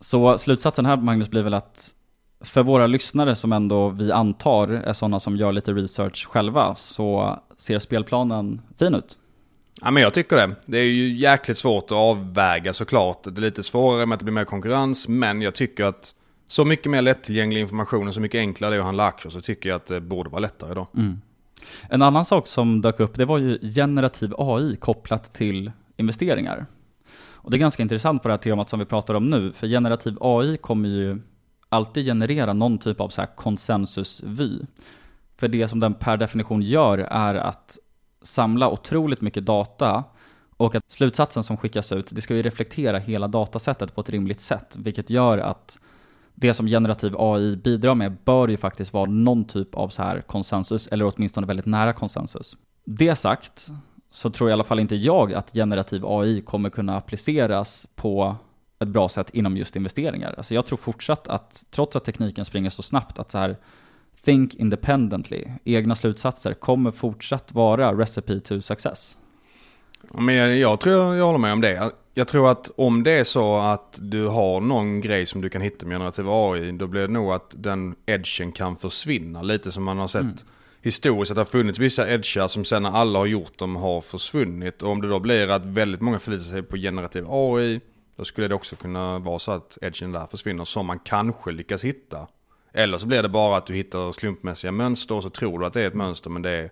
Så 0.00 0.38
slutsatsen 0.38 0.86
här 0.86 0.96
Magnus 0.96 1.30
blir 1.30 1.42
väl 1.42 1.54
att 1.54 1.94
för 2.40 2.62
våra 2.62 2.86
lyssnare 2.86 3.34
som 3.34 3.52
ändå 3.52 3.88
vi 3.88 4.12
antar 4.12 4.68
är 4.68 4.92
sådana 4.92 5.20
som 5.20 5.36
gör 5.36 5.52
lite 5.52 5.72
research 5.72 6.26
själva 6.26 6.74
så 6.74 7.38
ser 7.56 7.78
spelplanen 7.78 8.60
fin 8.78 8.94
ut. 8.94 9.18
Ja 9.80 9.90
men 9.90 10.02
jag 10.02 10.14
tycker 10.14 10.36
det. 10.36 10.54
Det 10.66 10.78
är 10.78 10.84
ju 10.84 11.12
jäkligt 11.12 11.58
svårt 11.58 11.84
att 11.84 11.92
avväga 11.92 12.72
såklart. 12.72 13.24
Det 13.24 13.38
är 13.38 13.40
lite 13.40 13.62
svårare 13.62 14.06
med 14.06 14.14
att 14.14 14.20
det 14.20 14.24
blir 14.24 14.34
mer 14.34 14.44
konkurrens 14.44 15.08
men 15.08 15.42
jag 15.42 15.54
tycker 15.54 15.84
att 15.84 16.14
så 16.46 16.64
mycket 16.64 16.90
mer 16.90 17.02
lättillgänglig 17.02 17.60
information 17.60 18.08
och 18.08 18.14
så 18.14 18.20
mycket 18.20 18.38
enklare 18.38 18.70
det 18.70 18.76
är 18.76 18.80
att 18.80 18.86
handla 18.86 19.06
aktier 19.06 19.30
så 19.30 19.40
tycker 19.40 19.68
jag 19.68 19.76
att 19.76 19.86
det 19.86 20.00
borde 20.00 20.30
vara 20.30 20.40
lättare 20.40 20.72
idag. 20.72 20.86
Mm. 20.96 21.20
En 21.88 22.02
annan 22.02 22.24
sak 22.24 22.46
som 22.46 22.80
dök 22.80 23.00
upp 23.00 23.14
det 23.14 23.24
var 23.24 23.38
ju 23.38 23.58
generativ 23.74 24.34
AI 24.38 24.76
kopplat 24.76 25.34
till 25.34 25.72
investeringar. 25.96 26.66
Och 27.42 27.50
det 27.50 27.56
är 27.56 27.58
ganska 27.58 27.82
intressant 27.82 28.22
på 28.22 28.28
det 28.28 28.32
här 28.32 28.38
temat 28.38 28.68
som 28.68 28.78
vi 28.78 28.84
pratar 28.84 29.14
om 29.14 29.30
nu, 29.30 29.52
för 29.52 29.66
generativ 29.66 30.16
AI 30.20 30.56
kommer 30.56 30.88
ju 30.88 31.18
alltid 31.68 32.04
generera 32.04 32.52
någon 32.52 32.78
typ 32.78 33.00
av 33.00 33.08
så 33.08 33.20
här 33.20 33.28
konsensusvy. 33.36 34.58
För 35.36 35.48
det 35.48 35.68
som 35.68 35.80
den 35.80 35.94
per 35.94 36.16
definition 36.16 36.62
gör 36.62 36.98
är 36.98 37.34
att 37.34 37.78
samla 38.22 38.70
otroligt 38.70 39.20
mycket 39.20 39.46
data 39.46 40.04
och 40.56 40.74
att 40.74 40.92
slutsatsen 40.92 41.42
som 41.42 41.56
skickas 41.56 41.92
ut, 41.92 42.06
det 42.10 42.20
ska 42.20 42.34
ju 42.34 42.42
reflektera 42.42 42.98
hela 42.98 43.28
datasättet 43.28 43.94
på 43.94 44.00
ett 44.00 44.10
rimligt 44.10 44.40
sätt, 44.40 44.76
vilket 44.78 45.10
gör 45.10 45.38
att 45.38 45.78
det 46.34 46.54
som 46.54 46.66
generativ 46.66 47.14
AI 47.18 47.56
bidrar 47.56 47.94
med 47.94 48.16
bör 48.24 48.48
ju 48.48 48.56
faktiskt 48.56 48.92
vara 48.92 49.10
någon 49.10 49.44
typ 49.44 49.74
av 49.74 49.88
så 49.88 50.02
här 50.02 50.20
konsensus, 50.20 50.86
eller 50.86 51.12
åtminstone 51.14 51.46
väldigt 51.46 51.66
nära 51.66 51.92
konsensus. 51.92 52.56
Det 52.84 53.16
sagt, 53.16 53.68
så 54.10 54.30
tror 54.30 54.50
i 54.50 54.52
alla 54.52 54.64
fall 54.64 54.80
inte 54.80 54.96
jag 54.96 55.34
att 55.34 55.52
generativ 55.52 56.06
AI 56.06 56.40
kommer 56.40 56.70
kunna 56.70 56.96
appliceras 56.96 57.88
på 57.94 58.36
ett 58.78 58.88
bra 58.88 59.08
sätt 59.08 59.30
inom 59.30 59.56
just 59.56 59.76
investeringar. 59.76 60.34
Alltså 60.36 60.54
jag 60.54 60.66
tror 60.66 60.76
fortsatt 60.76 61.28
att, 61.28 61.64
trots 61.70 61.96
att 61.96 62.04
tekniken 62.04 62.44
springer 62.44 62.70
så 62.70 62.82
snabbt, 62.82 63.18
att 63.18 63.30
så 63.30 63.38
här 63.38 63.56
think 64.24 64.54
independently, 64.54 65.44
egna 65.64 65.94
slutsatser, 65.94 66.54
kommer 66.54 66.90
fortsatt 66.90 67.52
vara 67.54 67.92
recipe 67.92 68.40
to 68.40 68.60
success. 68.60 69.18
Men 70.14 70.58
jag, 70.58 70.80
tror 70.80 71.14
jag 71.14 71.26
håller 71.26 71.38
med 71.38 71.52
om 71.52 71.60
det. 71.60 71.90
Jag 72.14 72.28
tror 72.28 72.50
att 72.50 72.70
om 72.76 73.02
det 73.02 73.10
är 73.10 73.24
så 73.24 73.56
att 73.56 73.98
du 74.02 74.26
har 74.26 74.60
någon 74.60 75.00
grej 75.00 75.26
som 75.26 75.40
du 75.40 75.48
kan 75.48 75.62
hitta 75.62 75.86
med 75.86 75.94
generativ 75.94 76.24
AI, 76.28 76.72
då 76.72 76.86
blir 76.86 77.00
det 77.00 77.12
nog 77.12 77.32
att 77.32 77.54
den 77.56 77.94
edgen 78.06 78.52
kan 78.52 78.76
försvinna. 78.76 79.42
Lite 79.42 79.72
som 79.72 79.84
man 79.84 79.98
har 79.98 80.06
sett 80.06 80.22
mm. 80.22 80.36
historiskt, 80.82 81.30
att 81.30 81.34
det 81.34 81.40
har 81.40 81.44
funnits 81.44 81.78
vissa 81.78 82.10
edgar 82.10 82.48
som 82.48 82.64
sen 82.64 82.82
när 82.82 82.90
alla 82.90 83.18
har 83.18 83.26
gjort 83.26 83.58
dem 83.58 83.76
har 83.76 84.00
försvunnit. 84.00 84.82
Och 84.82 84.90
om 84.90 85.02
det 85.02 85.08
då 85.08 85.18
blir 85.18 85.48
att 85.48 85.64
väldigt 85.64 86.00
många 86.00 86.18
förlitar 86.18 86.44
sig 86.44 86.62
på 86.62 86.76
generativ 86.76 87.24
AI, 87.28 87.80
då 88.16 88.24
skulle 88.24 88.48
det 88.48 88.54
också 88.54 88.76
kunna 88.76 89.18
vara 89.18 89.38
så 89.38 89.52
att 89.52 89.78
edgen 89.82 90.12
där 90.12 90.26
försvinner 90.26 90.64
som 90.64 90.86
man 90.86 90.98
kanske 90.98 91.50
lyckas 91.50 91.84
hitta. 91.84 92.26
Eller 92.72 92.98
så 92.98 93.06
blir 93.06 93.22
det 93.22 93.28
bara 93.28 93.56
att 93.56 93.66
du 93.66 93.74
hittar 93.74 94.12
slumpmässiga 94.12 94.72
mönster 94.72 95.14
och 95.14 95.22
så 95.22 95.30
tror 95.30 95.58
du 95.58 95.66
att 95.66 95.72
det 95.72 95.82
är 95.82 95.86
ett 95.86 95.94
mönster 95.94 96.30
men 96.30 96.42
det 96.42 96.50
är 96.50 96.70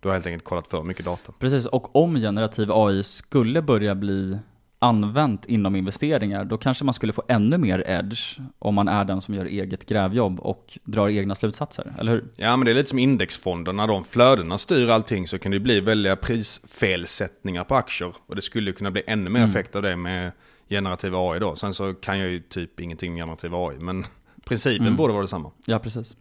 du 0.00 0.08
har 0.08 0.14
helt 0.14 0.26
enkelt 0.26 0.44
kollat 0.44 0.66
för 0.66 0.82
mycket 0.82 1.04
data. 1.04 1.32
Precis, 1.38 1.66
och 1.66 1.96
om 1.96 2.16
generativ 2.16 2.72
AI 2.72 3.02
skulle 3.02 3.62
börja 3.62 3.94
bli 3.94 4.38
använt 4.78 5.44
inom 5.44 5.76
investeringar, 5.76 6.44
då 6.44 6.58
kanske 6.58 6.84
man 6.84 6.94
skulle 6.94 7.12
få 7.12 7.22
ännu 7.28 7.58
mer 7.58 7.84
edge 7.86 8.38
om 8.58 8.74
man 8.74 8.88
är 8.88 9.04
den 9.04 9.20
som 9.20 9.34
gör 9.34 9.44
eget 9.44 9.86
grävjobb 9.86 10.40
och 10.40 10.78
drar 10.84 11.08
egna 11.08 11.34
slutsatser, 11.34 11.92
eller 11.98 12.12
hur? 12.12 12.24
Ja, 12.36 12.56
men 12.56 12.64
det 12.64 12.72
är 12.72 12.74
lite 12.74 12.88
som 12.88 12.98
indexfonder. 12.98 13.72
När 13.72 13.86
de 13.86 14.04
flödena 14.04 14.58
styr 14.58 14.88
allting 14.88 15.28
så 15.28 15.38
kan 15.38 15.52
det 15.52 15.60
bli 15.60 15.80
väldiga 15.80 16.16
prisfelsättningar 16.16 17.64
på 17.64 17.74
aktier. 17.74 18.14
Och 18.26 18.36
det 18.36 18.42
skulle 18.42 18.72
kunna 18.72 18.90
bli 18.90 19.02
ännu 19.06 19.30
mer 19.30 19.40
mm. 19.40 19.50
effekt 19.50 19.76
av 19.76 19.82
det 19.82 19.96
med 19.96 20.32
generativ 20.68 21.14
AI 21.14 21.38
då. 21.38 21.56
Sen 21.56 21.74
så 21.74 21.94
kan 21.94 22.18
jag 22.18 22.30
ju 22.30 22.40
typ 22.40 22.80
ingenting 22.80 23.12
med 23.12 23.22
generativ 23.22 23.54
AI, 23.54 23.78
men 23.78 24.04
principen 24.48 24.86
mm. 24.86 24.96
borde 24.96 25.12
vara 25.12 25.22
detsamma. 25.22 25.50
Ja, 25.66 25.78
precis. 25.78 26.16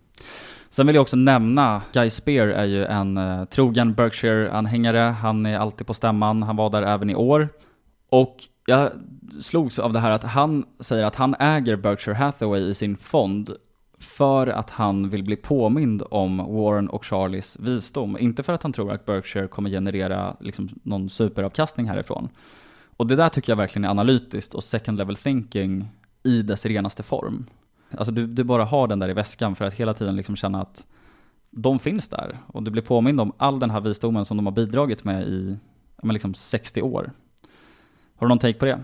Sen 0.70 0.88
vill 0.88 0.96
jag 0.96 1.02
också 1.02 1.16
nämna, 1.16 1.82
Guy 1.94 2.10
Spear 2.10 2.48
är 2.48 2.66
ju 2.66 2.86
en 2.86 3.18
uh, 3.18 3.46
trogen 3.46 3.94
Berkshire-anhängare. 3.94 5.12
Han 5.12 5.46
är 5.46 5.60
alltid 5.60 5.88
på 5.88 5.94
stämman, 5.94 6.44
han 6.44 6.56
var 6.56 6.70
där 6.70 6.82
även 6.82 7.10
i 7.10 7.16
år. 7.16 7.50
Och 8.10 8.44
jag 8.66 8.92
slogs 9.40 9.80
av 9.80 9.94
det 9.94 10.00
här 10.00 10.12
att 10.12 10.24
han 10.24 10.66
säger 10.80 11.04
att 11.04 11.16
han 11.16 11.36
äger 11.40 11.76
Berkshire 11.76 12.16
Hathaway 12.16 12.62
i 12.70 12.74
sin 12.74 12.98
fond 12.98 13.56
för 14.00 14.48
att 14.48 14.70
han 14.70 15.10
vill 15.10 15.24
bli 15.24 15.36
påmind 15.36 16.04
om 16.12 16.38
Warren 16.38 16.90
och 16.90 17.06
Charlies 17.06 17.58
visdom. 17.60 18.18
Inte 18.20 18.44
för 18.44 18.54
att 18.54 18.64
han 18.64 18.74
tror 18.74 18.92
att 18.92 19.06
Berkshire 19.06 19.48
kommer 19.48 19.70
generera 19.70 20.36
liksom, 20.40 20.70
någon 20.84 21.10
superavkastning 21.10 21.88
härifrån. 21.88 22.30
Och 22.98 23.08
det 23.08 23.16
där 23.16 23.30
tycker 23.30 23.52
jag 23.52 23.58
verkligen 23.58 23.86
är 23.86 23.90
analytiskt 23.90 24.54
och 24.54 24.64
second 24.64 24.98
level 24.98 25.16
thinking 25.16 25.90
i 26.24 26.42
dess 26.42 26.66
renaste 26.66 27.04
form. 27.04 27.46
Alltså 27.92 28.12
du, 28.12 28.28
du 28.28 28.44
bara 28.44 28.66
har 28.66 28.88
den 28.88 29.00
där 29.00 29.10
i 29.10 29.14
väskan 29.14 29.56
för 29.56 29.66
att 29.66 29.74
hela 29.74 29.94
tiden 29.94 30.16
liksom 30.16 30.36
känna 30.36 30.62
att 30.62 30.86
de 31.50 31.80
finns 31.80 32.08
där. 32.08 32.38
Och 32.48 32.64
du 32.64 32.72
blir 32.72 32.82
påmind 32.82 33.22
om 33.22 33.34
all 33.38 33.60
den 33.60 33.70
här 33.70 33.82
visdomen 33.82 34.26
som 34.26 34.38
de 34.38 34.46
har 34.46 34.54
bidragit 34.54 35.04
med 35.04 35.24
i 35.24 35.58
men 36.02 36.14
liksom 36.14 36.34
60 36.34 36.82
år. 36.82 37.12
Har 38.16 38.28
du 38.28 38.30
någon 38.30 38.40
take 38.40 38.60
på 38.60 38.66
det? 38.66 38.80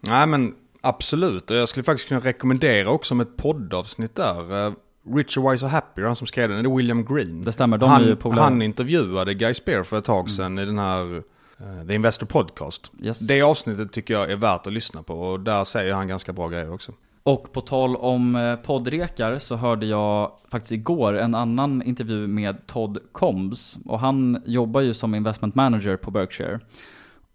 Nej 0.00 0.26
men 0.26 0.54
absolut, 0.80 1.50
och 1.50 1.56
jag 1.56 1.68
skulle 1.68 1.84
faktiskt 1.84 2.08
kunna 2.08 2.20
rekommendera 2.20 2.90
också 2.90 3.14
om 3.14 3.20
ett 3.20 3.36
poddavsnitt 3.36 4.14
där. 4.14 4.66
Uh, 4.66 4.74
Richard 5.14 5.50
Wise 5.50 5.64
och 5.64 5.70
Happy, 5.70 6.02
han 6.02 6.16
som 6.16 6.26
skrev 6.26 6.48
den, 6.48 6.58
är 6.58 6.62
det 6.62 6.76
William 6.76 7.04
Green? 7.04 7.42
Det 7.44 7.52
stämmer, 7.52 7.78
de 7.78 7.90
han, 7.90 8.02
är 8.02 8.06
ju 8.06 8.16
populära. 8.16 8.44
Han 8.44 8.62
intervjuade 8.62 9.34
Guy 9.34 9.54
Spear 9.54 9.82
för 9.82 9.98
ett 9.98 10.04
tag 10.04 10.30
sedan 10.30 10.46
mm. 10.46 10.62
i 10.62 10.66
den 10.66 10.78
här 10.78 11.14
uh, 11.14 11.86
The 11.86 11.94
Investor 11.94 12.26
Podcast. 12.26 12.92
Yes. 13.02 13.18
Det 13.18 13.42
avsnittet 13.42 13.92
tycker 13.92 14.14
jag 14.14 14.30
är 14.30 14.36
värt 14.36 14.66
att 14.66 14.72
lyssna 14.72 15.02
på 15.02 15.20
och 15.20 15.40
där 15.40 15.64
säger 15.64 15.94
han 15.94 16.08
ganska 16.08 16.32
bra 16.32 16.48
grejer 16.48 16.72
också. 16.72 16.92
Och 17.24 17.52
på 17.52 17.60
tal 17.60 17.96
om 17.96 18.36
eh, 18.36 18.56
poddrekar 18.56 19.38
så 19.38 19.56
hörde 19.56 19.86
jag 19.86 20.32
faktiskt 20.50 20.72
igår 20.72 21.18
en 21.18 21.34
annan 21.34 21.82
intervju 21.82 22.26
med 22.26 22.66
Todd 22.66 22.98
Combs. 23.12 23.78
Och 23.84 24.00
han 24.00 24.42
jobbar 24.46 24.80
ju 24.80 24.94
som 24.94 25.14
investment 25.14 25.54
manager 25.54 25.96
på 25.96 26.10
Berkshire. 26.10 26.60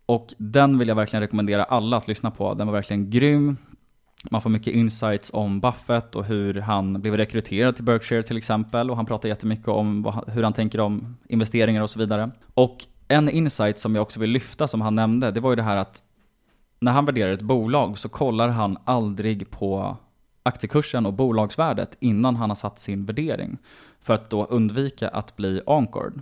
Och 0.05 0.33
den 0.37 0.77
vill 0.77 0.87
jag 0.87 0.95
verkligen 0.95 1.21
rekommendera 1.21 1.63
alla 1.63 1.97
att 1.97 2.07
lyssna 2.07 2.31
på. 2.31 2.53
Den 2.53 2.67
var 2.67 2.73
verkligen 2.73 3.09
grym. 3.09 3.57
Man 4.31 4.41
får 4.41 4.49
mycket 4.49 4.73
insights 4.73 5.31
om 5.33 5.59
Buffett 5.59 6.15
och 6.15 6.25
hur 6.25 6.53
han 6.53 7.01
blev 7.01 7.17
rekryterad 7.17 7.75
till 7.75 7.85
Berkshire 7.85 8.23
till 8.23 8.37
exempel. 8.37 8.89
Och 8.89 8.95
han 8.95 9.05
pratar 9.05 9.29
jättemycket 9.29 9.67
om 9.67 10.21
hur 10.27 10.43
han 10.43 10.53
tänker 10.53 10.79
om 10.79 11.17
investeringar 11.27 11.81
och 11.81 11.89
så 11.89 11.99
vidare. 11.99 12.31
Och 12.53 12.85
en 13.07 13.29
insight 13.29 13.79
som 13.79 13.95
jag 13.95 14.01
också 14.01 14.19
vill 14.19 14.29
lyfta 14.29 14.67
som 14.67 14.81
han 14.81 14.95
nämnde, 14.95 15.31
det 15.31 15.39
var 15.39 15.49
ju 15.49 15.55
det 15.55 15.63
här 15.63 15.77
att 15.77 16.03
när 16.79 16.91
han 16.91 17.05
värderar 17.05 17.31
ett 17.31 17.41
bolag 17.41 17.97
så 17.97 18.09
kollar 18.09 18.47
han 18.47 18.77
aldrig 18.85 19.49
på 19.49 19.97
aktiekursen 20.43 21.05
och 21.05 21.13
bolagsvärdet 21.13 21.97
innan 21.99 22.35
han 22.35 22.49
har 22.49 22.55
satt 22.55 22.79
sin 22.79 23.05
värdering. 23.05 23.57
För 23.99 24.13
att 24.13 24.29
då 24.29 24.45
undvika 24.45 25.07
att 25.07 25.35
bli 25.35 25.61
anchored. 25.67 26.21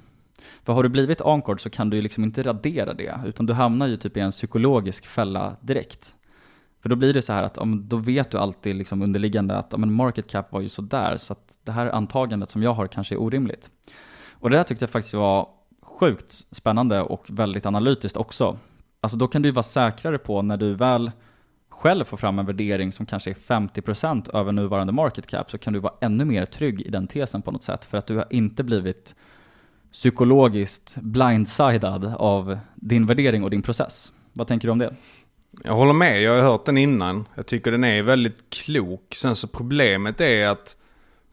För 0.64 0.74
har 0.74 0.84
du 0.84 0.90
blivit 0.90 1.22
anchored 1.22 1.60
så 1.60 1.70
kan 1.70 1.90
du 1.90 1.98
ju 1.98 2.02
liksom 2.02 2.24
inte 2.24 2.44
radera 2.44 2.94
det, 2.94 3.20
utan 3.26 3.46
du 3.46 3.54
hamnar 3.54 3.88
ju 3.88 3.98
typ 3.98 4.18
i 4.18 4.20
en 4.20 4.32
psykologisk 4.32 5.06
fälla 5.06 5.56
direkt. 5.62 6.16
För 6.82 6.90
då 6.90 6.96
blir 6.96 7.14
det 7.14 7.22
så 7.22 7.34
här 7.34 7.44
att 7.44 7.58
om, 7.58 7.88
då 7.90 7.98
vet 7.98 8.32
du 8.32 8.38
alltid 8.38 8.76
liksom 8.76 9.02
underliggande 9.02 9.58
att 9.58 9.80
men 9.80 9.94
market 9.94 10.28
cap 10.28 10.52
var 10.52 10.62
ju 10.62 10.70
sådär, 10.70 11.18
så 11.18 11.34
att 11.34 11.60
det 11.64 11.72
här 11.72 11.88
antagandet 11.88 12.50
som 12.50 12.64
jag 12.64 12.74
har 12.74 12.88
kanske 12.88 13.16
är 13.16 13.22
orimligt. 13.22 13.72
Och 14.32 14.50
det 14.50 14.58
där 14.58 14.64
tyckte 14.64 14.84
jag 14.84 14.90
faktiskt 14.90 15.14
var 15.14 15.48
sjukt 15.82 16.46
spännande 16.52 17.02
och 17.02 17.26
väldigt 17.30 17.66
analytiskt 17.66 18.18
också. 18.18 18.58
Alltså 19.06 19.18
då 19.18 19.28
kan 19.28 19.42
du 19.42 19.48
ju 19.48 19.54
vara 19.54 19.64
säkrare 19.64 20.18
på 20.18 20.42
när 20.42 20.58
du 20.58 20.74
väl 20.74 21.12
själv 21.70 22.04
får 22.04 22.18
fram 22.18 22.40
en 22.40 22.46
värdering 22.46 22.92
som 22.92 23.06
kanske 23.06 23.30
är 23.30 23.34
50% 23.34 24.36
över 24.38 24.52
nuvarande 24.52 24.94
market 24.94 25.28
cap 25.28 25.52
så 25.52 25.58
kan 25.58 25.74
du 25.74 25.80
vara 25.80 25.94
ännu 26.02 26.26
mer 26.26 26.46
trygg 26.46 26.82
i 26.82 26.90
den 26.90 27.08
tesen 27.08 27.42
på 27.42 27.52
något 27.52 27.64
sätt 27.64 27.86
för 27.86 27.98
att 27.98 28.08
du 28.08 28.16
har 28.16 28.26
inte 28.30 28.64
blivit 28.64 29.16
psykologiskt 29.92 30.98
blindsided 31.02 32.14
av 32.18 32.58
din 32.76 33.06
värdering 33.06 33.44
och 33.44 33.50
din 33.50 33.62
process. 33.62 34.14
Vad 34.34 34.48
tänker 34.48 34.68
du 34.68 34.72
om 34.72 34.80
det? 34.80 34.96
Jag 35.64 35.74
håller 35.74 35.94
med, 35.94 36.22
jag 36.22 36.36
har 36.36 36.52
hört 36.52 36.66
den 36.66 36.78
innan. 36.78 37.28
Jag 37.36 37.46
tycker 37.46 37.72
den 37.72 37.84
är 37.84 38.04
väldigt 38.04 38.50
klok. 38.50 39.16
Sen 39.16 39.36
så 39.36 39.48
problemet 39.48 40.22
är 40.22 40.48
att 40.48 40.78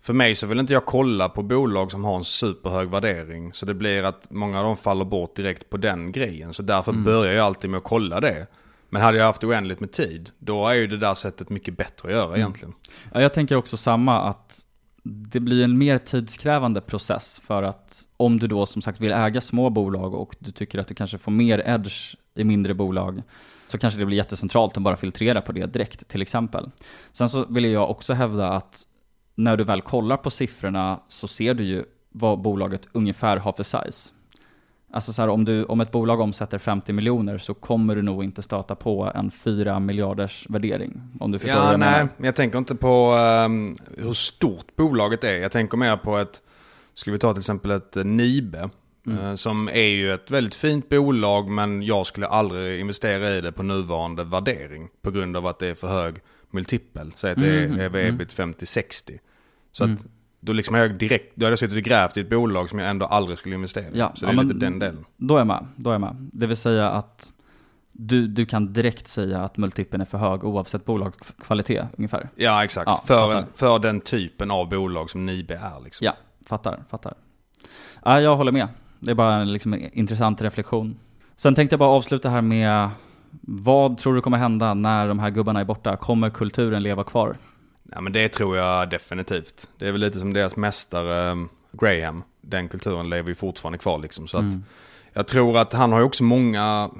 för 0.02 0.12
mig 0.12 0.34
så 0.34 0.46
vill 0.46 0.58
inte 0.60 0.72
jag 0.72 0.86
kolla 0.86 1.28
på 1.28 1.42
bolag 1.42 1.90
som 1.90 2.04
har 2.04 2.16
en 2.16 2.24
superhög 2.24 2.88
värdering. 2.88 3.52
Så 3.52 3.66
det 3.66 3.74
blir 3.74 4.02
att 4.02 4.30
många 4.30 4.58
av 4.58 4.64
dem 4.64 4.76
faller 4.76 5.04
bort 5.04 5.36
direkt 5.36 5.70
på 5.70 5.76
den 5.76 6.12
grejen. 6.12 6.52
Så 6.52 6.62
därför 6.62 6.92
mm. 6.92 7.04
börjar 7.04 7.32
jag 7.32 7.46
alltid 7.46 7.70
med 7.70 7.78
att 7.78 7.84
kolla 7.84 8.20
det. 8.20 8.46
Men 8.88 9.02
hade 9.02 9.18
jag 9.18 9.24
haft 9.24 9.44
oändligt 9.44 9.80
med 9.80 9.92
tid, 9.92 10.30
då 10.38 10.68
är 10.68 10.74
ju 10.74 10.86
det 10.86 10.96
där 10.96 11.14
sättet 11.14 11.50
mycket 11.50 11.76
bättre 11.76 12.08
att 12.08 12.14
göra 12.14 12.26
mm. 12.26 12.40
egentligen. 12.40 12.74
Ja, 13.12 13.20
jag 13.20 13.34
tänker 13.34 13.56
också 13.56 13.76
samma 13.76 14.20
att 14.20 14.64
det 15.02 15.40
blir 15.40 15.64
en 15.64 15.78
mer 15.78 15.98
tidskrävande 15.98 16.80
process 16.80 17.40
för 17.44 17.62
att 17.62 18.02
om 18.16 18.38
du 18.38 18.46
då 18.46 18.66
som 18.66 18.82
sagt 18.82 19.00
vill 19.00 19.12
äga 19.12 19.40
små 19.40 19.70
bolag 19.70 20.14
och 20.14 20.36
du 20.38 20.50
tycker 20.50 20.78
att 20.78 20.88
du 20.88 20.94
kanske 20.94 21.18
får 21.18 21.32
mer 21.32 21.62
edge 21.66 22.16
i 22.34 22.44
mindre 22.44 22.74
bolag 22.74 23.22
så 23.66 23.78
kanske 23.78 24.00
det 24.00 24.06
blir 24.06 24.16
jättecentralt 24.16 24.76
att 24.76 24.82
bara 24.82 24.96
filtrera 24.96 25.40
på 25.40 25.52
det 25.52 25.72
direkt 25.72 26.08
till 26.08 26.22
exempel. 26.22 26.70
Sen 27.12 27.28
så 27.28 27.44
vill 27.44 27.64
jag 27.64 27.90
också 27.90 28.12
hävda 28.12 28.48
att 28.48 28.86
när 29.34 29.56
du 29.56 29.64
väl 29.64 29.82
kollar 29.82 30.16
på 30.16 30.30
siffrorna 30.30 31.00
så 31.08 31.28
ser 31.28 31.54
du 31.54 31.64
ju 31.64 31.84
vad 32.12 32.38
bolaget 32.38 32.88
ungefär 32.92 33.36
har 33.36 33.52
för 33.52 33.62
size. 33.62 34.12
Alltså 34.94 35.12
så 35.12 35.22
här, 35.22 35.28
om, 35.28 35.44
du, 35.44 35.64
om 35.64 35.80
ett 35.80 35.90
bolag 35.90 36.20
omsätter 36.20 36.58
50 36.58 36.92
miljoner 36.92 37.38
så 37.38 37.54
kommer 37.54 37.96
du 37.96 38.02
nog 38.02 38.24
inte 38.24 38.42
stöta 38.42 38.74
på 38.74 39.12
en 39.14 39.30
4 39.30 39.80
miljarders 39.80 40.46
värdering. 40.48 41.00
Om 41.20 41.32
du 41.32 41.38
förstår 41.38 41.56
ja, 41.56 41.64
vad 41.64 41.72
jag 41.72 41.80
nej, 41.80 41.92
menar. 41.92 42.08
jag 42.16 42.36
tänker 42.36 42.58
inte 42.58 42.74
på 42.74 43.14
um, 43.14 43.76
hur 43.96 44.12
stort 44.12 44.76
bolaget 44.76 45.24
är. 45.24 45.38
Jag 45.38 45.52
tänker 45.52 45.76
mer 45.76 45.96
på 45.96 46.18
ett, 46.18 46.42
skulle 46.94 47.12
vi 47.12 47.18
ta 47.18 47.32
till 47.32 47.40
exempel 47.40 47.70
ett 47.70 47.96
uh, 47.96 48.04
Nibe. 48.04 48.70
Mm. 49.06 49.18
Uh, 49.18 49.34
som 49.34 49.68
är 49.68 49.88
ju 49.88 50.12
ett 50.12 50.30
väldigt 50.30 50.54
fint 50.54 50.88
bolag 50.88 51.48
men 51.48 51.82
jag 51.82 52.06
skulle 52.06 52.26
aldrig 52.26 52.80
investera 52.80 53.30
i 53.30 53.40
det 53.40 53.52
på 53.52 53.62
nuvarande 53.62 54.24
värdering. 54.24 54.88
På 55.02 55.10
grund 55.10 55.36
av 55.36 55.46
att 55.46 55.58
det 55.58 55.68
är 55.68 55.74
för 55.74 55.88
hög 55.88 56.14
multipel. 56.52 57.12
Säg 57.16 57.32
att 57.32 57.38
det 57.38 57.48
är 57.48 57.66
mm. 57.66 57.96
ebit 57.96 58.38
50-60. 58.38 59.18
Så 59.72 59.84
mm. 59.84 59.96
att 59.96 60.06
då 60.40 60.52
liksom 60.52 60.74
jag 60.74 60.98
direkt, 60.98 61.32
då 61.34 61.46
hade 61.46 61.52
jag 61.52 61.58
suttit 61.58 61.76
och 61.76 61.82
grävt 61.82 62.16
i 62.16 62.20
ett 62.20 62.30
bolag 62.30 62.68
som 62.68 62.78
jag 62.78 62.90
ändå 62.90 63.06
aldrig 63.06 63.38
skulle 63.38 63.54
investera 63.54 63.84
i. 63.84 63.98
Ja, 63.98 64.12
så 64.14 64.26
det 64.26 64.32
är 64.32 64.36
ja, 64.36 64.42
lite 64.42 64.54
den 64.54 64.78
delen. 64.78 65.04
Då 65.16 65.34
är 65.34 65.38
jag 65.38 65.46
med, 65.46 65.66
då 65.76 65.90
är 65.90 65.94
jag 65.94 66.00
med. 66.00 66.28
Det 66.32 66.46
vill 66.46 66.56
säga 66.56 66.90
att 66.90 67.32
du, 67.92 68.26
du 68.26 68.46
kan 68.46 68.72
direkt 68.72 69.06
säga 69.06 69.40
att 69.40 69.56
multipeln 69.56 70.00
är 70.00 70.04
för 70.04 70.18
hög 70.18 70.44
oavsett 70.44 70.84
bolagskvalitet 70.84 71.86
ungefär. 71.98 72.28
Ja, 72.34 72.64
exakt. 72.64 72.86
Ja, 72.86 73.02
för, 73.06 73.46
för 73.54 73.78
den 73.78 74.00
typen 74.00 74.50
av 74.50 74.68
bolag 74.68 75.10
som 75.10 75.26
Nibe 75.26 75.54
är 75.54 75.84
liksom. 75.84 76.04
Ja, 76.04 76.16
fattar, 76.46 76.84
fattar. 76.88 77.14
Ja, 78.04 78.20
jag 78.20 78.36
håller 78.36 78.52
med. 78.52 78.68
Det 78.98 79.10
är 79.10 79.14
bara 79.14 79.34
en 79.34 79.52
liksom, 79.52 79.88
intressant 79.92 80.42
reflektion. 80.42 80.96
Sen 81.36 81.54
tänkte 81.54 81.74
jag 81.74 81.78
bara 81.78 81.90
avsluta 81.90 82.28
här 82.28 82.42
med 82.42 82.90
vad 83.40 83.98
tror 83.98 84.14
du 84.14 84.20
kommer 84.20 84.38
hända 84.38 84.74
när 84.74 85.08
de 85.08 85.18
här 85.18 85.30
gubbarna 85.30 85.60
är 85.60 85.64
borta? 85.64 85.96
Kommer 85.96 86.30
kulturen 86.30 86.82
leva 86.82 87.04
kvar? 87.04 87.36
Ja 87.82 88.00
men 88.00 88.12
det 88.12 88.28
tror 88.28 88.56
jag 88.56 88.90
definitivt. 88.90 89.70
Det 89.78 89.88
är 89.88 89.92
väl 89.92 90.00
lite 90.00 90.18
som 90.18 90.32
deras 90.32 90.56
mästare 90.56 91.30
um, 91.30 91.48
Graham. 91.72 92.22
Den 92.40 92.68
kulturen 92.68 93.10
lever 93.10 93.28
ju 93.28 93.34
fortfarande 93.34 93.78
kvar 93.78 93.98
liksom. 93.98 94.28
Så 94.28 94.38
mm. 94.38 94.50
att 94.50 94.56
jag 95.12 95.26
tror 95.26 95.58
att 95.58 95.72
han 95.72 95.92
har 95.92 95.98
ju 95.98 96.04
också 96.04 96.24
många 96.24 96.90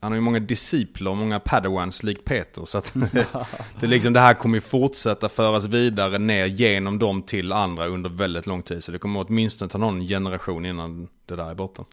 han 0.00 0.12
har 0.12 0.16
ju 0.16 0.20
många 0.20 0.38
discipler 0.38 1.10
och 1.10 1.16
många 1.16 1.40
padawans 1.40 2.02
likt 2.02 2.24
Peter. 2.24 2.64
Så 2.64 2.78
att 2.78 2.94
det, 3.80 3.86
liksom, 3.86 4.12
det 4.12 4.20
här 4.20 4.34
kommer 4.34 4.56
ju 4.56 4.60
fortsätta 4.60 5.28
föras 5.28 5.64
vidare 5.64 6.18
ner 6.18 6.46
genom 6.46 6.98
dem 6.98 7.22
till 7.22 7.52
andra 7.52 7.86
under 7.86 8.10
väldigt 8.10 8.46
lång 8.46 8.62
tid. 8.62 8.84
Så 8.84 8.92
det 8.92 8.98
kommer 8.98 9.26
åtminstone 9.28 9.68
ta 9.68 9.78
någon 9.78 10.00
generation 10.00 10.66
innan 10.66 11.08
det 11.26 11.36
där 11.36 11.50
är 11.50 11.54
borta. 11.54 11.84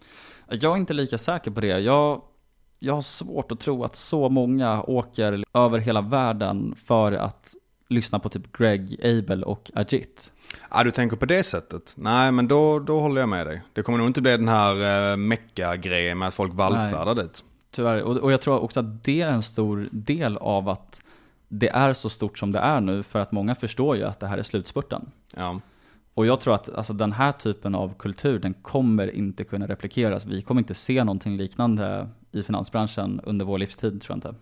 Jag 0.49 0.73
är 0.73 0.77
inte 0.77 0.93
lika 0.93 1.17
säker 1.17 1.51
på 1.51 1.61
det. 1.61 1.79
Jag, 1.79 2.21
jag 2.79 2.93
har 2.93 3.01
svårt 3.01 3.51
att 3.51 3.59
tro 3.59 3.83
att 3.83 3.95
så 3.95 4.29
många 4.29 4.83
åker 4.83 5.43
över 5.53 5.79
hela 5.79 6.01
världen 6.01 6.75
för 6.85 7.11
att 7.11 7.55
lyssna 7.89 8.19
på 8.19 8.29
typ 8.29 8.57
Greg 8.57 8.99
Abel 9.03 9.43
och 9.43 9.71
Ajit. 9.75 10.33
Ja, 10.71 10.83
du 10.83 10.91
tänker 10.91 11.17
på 11.17 11.25
det 11.25 11.43
sättet? 11.43 11.95
Nej, 11.97 12.31
men 12.31 12.47
då, 12.47 12.79
då 12.79 12.99
håller 12.99 13.21
jag 13.21 13.29
med 13.29 13.47
dig. 13.47 13.61
Det 13.73 13.83
kommer 13.83 13.97
nog 13.97 14.07
inte 14.07 14.21
bli 14.21 14.31
den 14.31 14.47
här 14.47 15.11
eh, 15.11 15.17
mecka-grejen 15.17 16.17
med 16.17 16.27
att 16.27 16.33
folk 16.33 16.53
vallfärdar 16.53 17.15
dit. 17.15 17.43
Tyvärr, 17.71 18.01
och, 18.01 18.17
och 18.17 18.31
jag 18.31 18.41
tror 18.41 18.59
också 18.59 18.79
att 18.79 19.03
det 19.03 19.21
är 19.21 19.29
en 19.29 19.43
stor 19.43 19.89
del 19.91 20.37
av 20.37 20.69
att 20.69 21.01
det 21.47 21.69
är 21.69 21.93
så 21.93 22.09
stort 22.09 22.37
som 22.37 22.51
det 22.51 22.59
är 22.59 22.81
nu, 22.81 23.03
för 23.03 23.19
att 23.19 23.31
många 23.31 23.55
förstår 23.55 23.97
ju 23.97 24.03
att 24.03 24.19
det 24.19 24.27
här 24.27 24.37
är 24.37 24.43
slutspurten. 24.43 25.11
Ja. 25.35 25.59
Och 26.17 26.25
jag 26.25 26.39
tror 26.39 26.55
att 26.55 26.75
alltså, 26.75 26.93
den 26.93 27.11
här 27.11 27.31
typen 27.31 27.75
av 27.75 27.93
kultur, 27.93 28.39
den 28.39 28.53
kommer 28.53 29.15
inte 29.15 29.43
kunna 29.43 29.67
replikeras. 29.67 30.25
Vi 30.25 30.41
kommer 30.41 30.61
inte 30.61 30.73
se 30.73 31.03
någonting 31.03 31.37
liknande 31.37 32.09
i 32.31 32.43
finansbranschen 32.43 33.21
under 33.23 33.45
vår 33.45 33.57
livstid, 33.57 34.01
tror 34.01 34.13
jag 34.13 34.17
inte. 34.17 34.35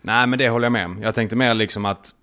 Nej, 0.00 0.26
men 0.26 0.38
det 0.38 0.48
håller 0.48 0.64
jag 0.64 0.72
med 0.72 0.86
om. 0.86 1.02
Jag 1.02 1.14
tänkte 1.14 1.36
mer 1.36 1.54
liksom 1.54 1.84
att 1.84 2.14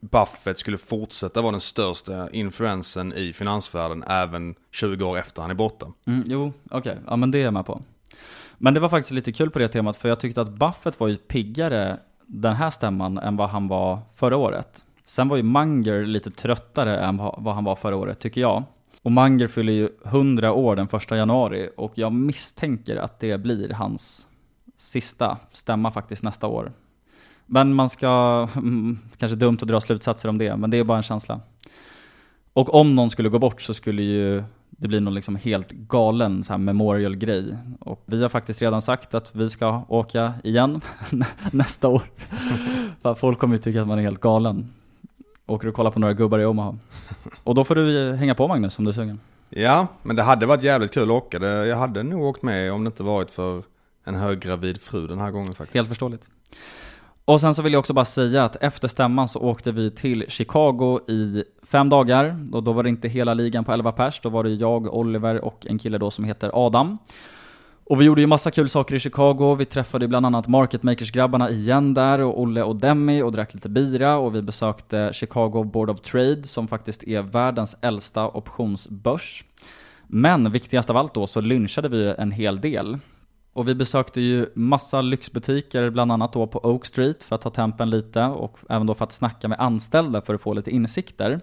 Buffett 0.00 0.58
skulle 0.58 0.78
fortsätta 0.78 1.42
vara 1.42 1.50
den 1.50 1.60
största 1.60 2.30
influensen 2.30 3.12
i 3.12 3.32
finansvärlden 3.32 4.04
även 4.06 4.54
20 4.70 5.04
år 5.04 5.18
efter 5.18 5.42
han 5.42 5.50
är 5.50 5.54
borta. 5.54 5.86
Mm, 6.06 6.24
jo, 6.26 6.52
okej. 6.70 6.78
Okay. 6.78 6.96
Ja, 7.06 7.16
men 7.16 7.30
det 7.30 7.38
är 7.38 7.44
jag 7.44 7.52
med 7.52 7.66
på. 7.66 7.82
Men 8.58 8.74
det 8.74 8.80
var 8.80 8.88
faktiskt 8.88 9.12
lite 9.12 9.32
kul 9.32 9.50
på 9.50 9.58
det 9.58 9.68
temat, 9.68 9.96
för 9.96 10.08
jag 10.08 10.20
tyckte 10.20 10.40
att 10.40 10.50
Buffett 10.50 11.00
var 11.00 11.08
ju 11.08 11.16
piggare 11.16 11.98
den 12.26 12.54
här 12.54 12.70
stämman 12.70 13.18
än 13.18 13.36
vad 13.36 13.50
han 13.50 13.68
var 13.68 13.98
förra 14.14 14.36
året. 14.36 14.84
Sen 15.12 15.28
var 15.28 15.36
ju 15.36 15.42
Manger 15.42 16.04
lite 16.06 16.30
tröttare 16.30 17.00
än 17.00 17.16
vad 17.16 17.54
han 17.54 17.64
var 17.64 17.76
förra 17.76 17.96
året, 17.96 18.20
tycker 18.20 18.40
jag. 18.40 18.62
Och 19.02 19.12
Manger 19.12 19.48
fyller 19.48 19.72
ju 19.72 19.88
100 20.04 20.52
år 20.52 20.76
den 20.76 20.88
första 20.88 21.16
januari 21.16 21.68
och 21.76 21.92
jag 21.94 22.12
misstänker 22.12 22.96
att 22.96 23.20
det 23.20 23.38
blir 23.38 23.70
hans 23.70 24.28
sista 24.76 25.38
stämma 25.52 25.90
faktiskt 25.90 26.22
nästa 26.22 26.46
år. 26.46 26.72
Men 27.46 27.74
man 27.74 27.88
ska, 27.90 28.48
kanske 29.16 29.36
dumt 29.36 29.58
att 29.62 29.68
dra 29.68 29.80
slutsatser 29.80 30.28
om 30.28 30.38
det, 30.38 30.56
men 30.56 30.70
det 30.70 30.76
är 30.76 30.84
bara 30.84 30.96
en 30.96 31.02
känsla. 31.02 31.40
Och 32.52 32.74
om 32.74 32.94
någon 32.94 33.10
skulle 33.10 33.28
gå 33.28 33.38
bort 33.38 33.62
så 33.62 33.74
skulle 33.74 34.02
ju 34.02 34.42
det 34.70 34.88
bli 34.88 35.00
någon 35.00 35.14
liksom 35.14 35.36
helt 35.36 35.70
galen 35.72 36.44
så 36.44 36.52
här 36.52 36.58
memorial-grej. 36.58 37.56
Och 37.80 38.02
vi 38.06 38.22
har 38.22 38.28
faktiskt 38.28 38.62
redan 38.62 38.82
sagt 38.82 39.14
att 39.14 39.34
vi 39.34 39.50
ska 39.50 39.82
åka 39.88 40.32
igen 40.44 40.80
nästa 41.52 41.88
år. 41.88 42.02
För 43.02 43.14
folk 43.14 43.38
kommer 43.38 43.54
ju 43.54 43.62
tycka 43.62 43.82
att 43.82 43.88
man 43.88 43.98
är 43.98 44.02
helt 44.02 44.20
galen. 44.20 44.68
Åker 45.52 45.68
och 45.68 45.74
kollar 45.74 45.90
på 45.90 46.00
några 46.00 46.14
gubbar 46.14 46.38
i 46.38 46.44
Omaha. 46.44 46.74
Och 47.44 47.54
då 47.54 47.64
får 47.64 47.74
du 47.74 48.12
hänga 48.12 48.34
på 48.34 48.48
Magnus 48.48 48.78
om 48.78 48.84
du 48.84 48.90
är 48.90 48.94
sugen. 48.94 49.20
Ja, 49.50 49.86
men 50.02 50.16
det 50.16 50.22
hade 50.22 50.46
varit 50.46 50.62
jävligt 50.62 50.94
kul 50.94 51.02
att 51.02 51.16
åka. 51.16 51.38
Jag 51.46 51.76
hade 51.76 52.02
nog 52.02 52.22
åkt 52.22 52.42
med 52.42 52.72
om 52.72 52.84
det 52.84 52.88
inte 52.88 53.02
varit 53.02 53.32
för 53.32 53.62
en 54.04 54.14
höggravid 54.14 54.80
fru 54.80 55.06
den 55.06 55.18
här 55.18 55.30
gången 55.30 55.52
faktiskt. 55.52 55.74
Helt 55.74 55.88
förståeligt. 55.88 56.28
Och 57.24 57.40
sen 57.40 57.54
så 57.54 57.62
vill 57.62 57.72
jag 57.72 57.80
också 57.80 57.92
bara 57.92 58.04
säga 58.04 58.44
att 58.44 58.56
efter 58.56 58.88
stämman 58.88 59.28
så 59.28 59.40
åkte 59.40 59.72
vi 59.72 59.90
till 59.90 60.24
Chicago 60.28 61.00
i 61.08 61.44
fem 61.62 61.88
dagar. 61.88 62.46
Och 62.52 62.62
då 62.62 62.72
var 62.72 62.82
det 62.82 62.88
inte 62.88 63.08
hela 63.08 63.34
ligan 63.34 63.64
på 63.64 63.72
11 63.72 63.92
pers, 63.92 64.20
då 64.22 64.28
var 64.28 64.44
det 64.44 64.50
jag, 64.50 64.94
Oliver 64.94 65.44
och 65.44 65.66
en 65.66 65.78
kille 65.78 65.98
då 65.98 66.10
som 66.10 66.24
heter 66.24 66.50
Adam. 66.66 66.98
Och 67.92 68.00
vi 68.00 68.04
gjorde 68.04 68.20
ju 68.20 68.26
massa 68.26 68.50
kul 68.50 68.68
saker 68.68 68.94
i 68.94 68.98
Chicago, 68.98 69.54
vi 69.54 69.64
träffade 69.64 70.08
bland 70.08 70.26
annat 70.26 70.48
Market 70.48 70.82
Makers-grabbarna 70.82 71.50
igen 71.50 71.94
där, 71.94 72.18
och 72.20 72.40
Olle 72.40 72.62
och 72.62 72.76
Demi, 72.76 73.22
och 73.22 73.32
drack 73.32 73.54
lite 73.54 73.68
bira, 73.68 74.16
och 74.16 74.34
vi 74.34 74.42
besökte 74.42 75.10
Chicago 75.12 75.64
Board 75.64 75.90
of 75.90 76.00
Trade, 76.00 76.42
som 76.42 76.68
faktiskt 76.68 77.04
är 77.04 77.22
världens 77.22 77.76
äldsta 77.80 78.28
optionsbörs. 78.28 79.44
Men 80.06 80.52
viktigast 80.52 80.90
av 80.90 80.96
allt 80.96 81.14
då 81.14 81.26
så 81.26 81.40
lynchade 81.40 81.88
vi 81.88 82.14
en 82.18 82.30
hel 82.30 82.60
del. 82.60 82.98
Och 83.52 83.68
vi 83.68 83.74
besökte 83.74 84.20
ju 84.20 84.46
massa 84.54 85.00
lyxbutiker, 85.00 85.90
bland 85.90 86.12
annat 86.12 86.32
då 86.32 86.46
på 86.46 86.58
Oak 86.58 86.86
Street 86.86 87.22
för 87.22 87.34
att 87.34 87.42
ta 87.42 87.50
tempen 87.50 87.90
lite 87.90 88.24
och 88.24 88.58
även 88.68 88.86
då 88.86 88.94
för 88.94 89.04
att 89.04 89.12
snacka 89.12 89.48
med 89.48 89.60
anställda 89.60 90.20
för 90.20 90.34
att 90.34 90.42
få 90.42 90.54
lite 90.54 90.70
insikter. 90.70 91.40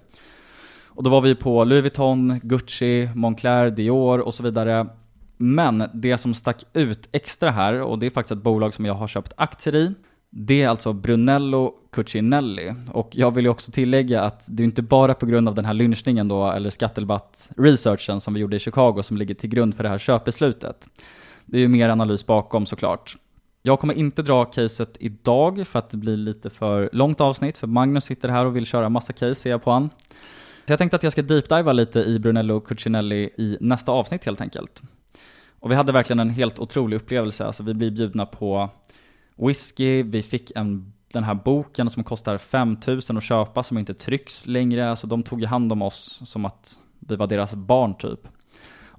Och 0.88 1.04
då 1.04 1.10
var 1.10 1.22
vi 1.22 1.36
på 1.36 1.64
Louis 1.64 1.82
Vuitton, 1.82 2.40
Gucci, 2.44 3.10
Moncler, 3.16 3.70
Dior 3.70 4.20
och 4.20 4.34
så 4.34 4.44
vidare. 4.44 4.88
Men 5.42 5.84
det 5.94 6.18
som 6.18 6.34
stack 6.34 6.64
ut 6.74 7.10
extra 7.12 7.52
här, 7.52 7.82
och 7.82 8.00
det 8.00 8.06
är 8.06 8.10
faktiskt 8.10 8.32
ett 8.32 8.44
bolag 8.44 8.74
som 8.74 8.86
jag 8.86 8.94
har 8.94 9.08
köpt 9.08 9.34
aktier 9.38 9.76
i, 9.76 9.94
det 10.30 10.62
är 10.62 10.70
alltså 10.70 10.94
Brunello 10.94 11.74
Cucinelli. 11.92 12.74
Och 12.92 13.10
jag 13.12 13.32
vill 13.32 13.46
ju 13.46 13.52
också 13.52 13.72
tillägga 13.72 14.22
att 14.22 14.44
det 14.48 14.64
är 14.64 14.66
inte 14.66 14.82
bara 14.82 15.14
på 15.14 15.26
grund 15.26 15.50
av 15.50 15.56
den 15.56 15.66
här 15.66 15.74
lynchningen 15.74 16.28
då, 16.28 16.48
eller 16.48 16.70
skattelbatt-researchen 16.70 18.22
som 18.22 18.34
vi 18.34 18.40
gjorde 18.40 18.56
i 18.56 18.60
Chicago 18.60 19.04
som 19.04 19.18
ligger 19.18 19.36
till 19.36 19.50
grund 19.50 19.76
för 19.76 19.84
det 19.84 19.90
här 19.90 19.98
köpbeslutet. 19.98 20.88
Det 21.46 21.58
är 21.58 21.62
ju 21.62 21.68
mer 21.68 21.90
analys 21.90 22.26
bakom 22.26 22.66
såklart. 22.66 23.18
Jag 23.62 23.80
kommer 23.80 23.94
inte 23.94 24.22
dra 24.22 24.46
caset 24.46 24.98
idag 25.00 25.68
för 25.68 25.80
att 25.80 25.90
det 25.90 25.98
blir 25.98 26.18
lite 26.18 26.50
för 26.50 26.90
långt 26.94 27.22
avsnitt, 27.22 27.58
för 27.58 27.68
Magnus 27.68 28.04
sitter 28.04 28.30
här 28.30 28.46
och 28.46 28.56
vill 28.56 28.66
köra 28.66 28.90
massa 28.90 29.14
case, 29.14 29.36
ser 29.36 29.50
jag 29.50 29.64
på 29.64 29.72
han. 29.72 29.90
Så 30.66 30.74
jag 30.74 30.80
tänkte 30.80 30.96
att 30.96 31.04
jag 31.04 31.12
ska 31.12 31.22
deepdiva 31.22 31.74
lite 31.74 32.00
i 32.00 32.20
Brunello 32.20 32.60
Cucinelli 32.60 33.24
i 33.38 33.58
nästa 33.60 33.92
avsnitt 33.92 34.26
helt 34.26 34.42
enkelt. 34.42 34.82
Och 35.60 35.72
vi 35.72 35.76
hade 35.76 35.92
verkligen 35.92 36.20
en 36.20 36.30
helt 36.30 36.60
otrolig 36.60 36.98
upplevelse, 36.98 37.46
alltså 37.46 37.64
vi 37.64 37.74
blev 37.74 37.94
bjudna 37.94 38.26
på 38.26 38.70
whisky, 39.36 40.04
vi 40.04 40.24
fick 40.24 40.52
en, 40.56 40.94
den 41.14 41.24
här 41.24 41.34
boken 41.34 41.90
som 41.90 42.04
kostar 42.04 42.38
5000 42.38 43.18
att 43.18 43.24
köpa 43.24 43.64
som 43.64 43.78
inte 43.78 43.94
trycks 43.94 44.48
längre, 44.48 44.90
alltså 44.90 45.08
de 45.08 45.24
tog 45.24 45.42
ju 45.42 45.48
hand 45.48 45.72
om 45.72 45.82
oss 45.82 46.22
som 46.26 46.46
att 46.46 46.80
vi 47.00 47.16
var 47.16 47.28
deras 47.28 47.56
barn 47.56 47.96
typ. 47.96 48.28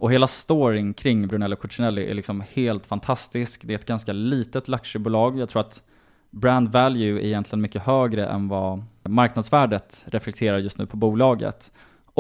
Och 0.00 0.12
hela 0.12 0.26
storyn 0.26 0.94
kring 0.94 1.28
Brunello 1.28 1.56
Cucinelli 1.56 2.10
är 2.10 2.14
liksom 2.14 2.44
helt 2.52 2.86
fantastisk. 2.86 3.60
Det 3.64 3.72
är 3.72 3.78
ett 3.78 3.86
ganska 3.86 4.12
litet 4.12 4.68
luxurybolag. 4.68 5.38
Jag 5.38 5.48
tror 5.48 5.60
att 5.60 5.82
brand 6.30 6.68
value 6.68 7.20
är 7.20 7.26
egentligen 7.26 7.60
mycket 7.60 7.82
högre 7.82 8.26
än 8.26 8.48
vad 8.48 8.84
marknadsvärdet 9.02 10.04
reflekterar 10.06 10.58
just 10.58 10.78
nu 10.78 10.86
på 10.86 10.96
bolaget. 10.96 11.72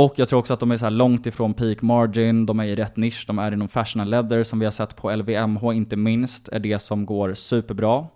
Och 0.02 0.12
jag 0.16 0.28
tror 0.28 0.38
också 0.38 0.52
att 0.52 0.60
de 0.60 0.70
är 0.70 0.76
så 0.76 0.90
långt 0.90 1.26
ifrån 1.26 1.54
peak 1.54 1.82
margin, 1.82 2.46
de 2.46 2.60
är 2.60 2.64
i 2.64 2.76
rätt 2.76 2.96
nisch, 2.96 3.24
de 3.26 3.38
är 3.38 3.52
inom 3.52 3.68
fashion 3.68 4.00
and 4.00 4.10
leather 4.10 4.44
som 4.44 4.58
vi 4.58 4.66
har 4.66 4.72
sett 4.72 4.96
på 4.96 5.16
LVMH 5.16 5.72
inte 5.72 5.96
minst, 5.96 6.48
är 6.48 6.58
det 6.58 6.78
som 6.78 7.06
går 7.06 7.34
superbra. 7.34 8.06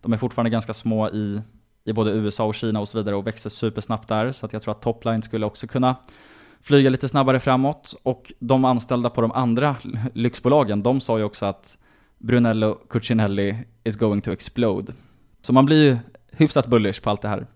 De 0.00 0.12
är 0.12 0.16
fortfarande 0.16 0.50
ganska 0.50 0.74
små 0.74 1.08
i, 1.08 1.40
i 1.84 1.92
både 1.92 2.10
USA 2.10 2.44
och 2.44 2.54
Kina 2.54 2.80
och 2.80 2.88
så 2.88 2.98
vidare 2.98 3.16
och 3.16 3.26
växer 3.26 3.50
supersnabbt 3.50 4.08
där, 4.08 4.32
så 4.32 4.46
att 4.46 4.52
jag 4.52 4.62
tror 4.62 4.72
att 4.72 4.82
topline 4.82 5.22
skulle 5.22 5.46
också 5.46 5.66
kunna 5.66 5.96
flyga 6.62 6.90
lite 6.90 7.08
snabbare 7.08 7.40
framåt. 7.40 7.94
Och 8.02 8.32
de 8.38 8.64
anställda 8.64 9.10
på 9.10 9.20
de 9.20 9.32
andra 9.32 9.76
lyxbolagen, 10.14 10.82
de 10.82 11.00
sa 11.00 11.18
ju 11.18 11.24
också 11.24 11.46
att 11.46 11.78
Brunello 12.18 12.74
Cucinelli 12.74 13.56
is 13.84 13.96
going 13.96 14.20
to 14.20 14.32
explode. 14.32 14.92
Så 15.40 15.52
man 15.52 15.66
blir 15.66 15.84
ju 15.84 15.96
hyfsat 16.32 16.66
bullish 16.66 17.02
på 17.02 17.10
allt 17.10 17.22
det 17.22 17.28
här 17.28 17.46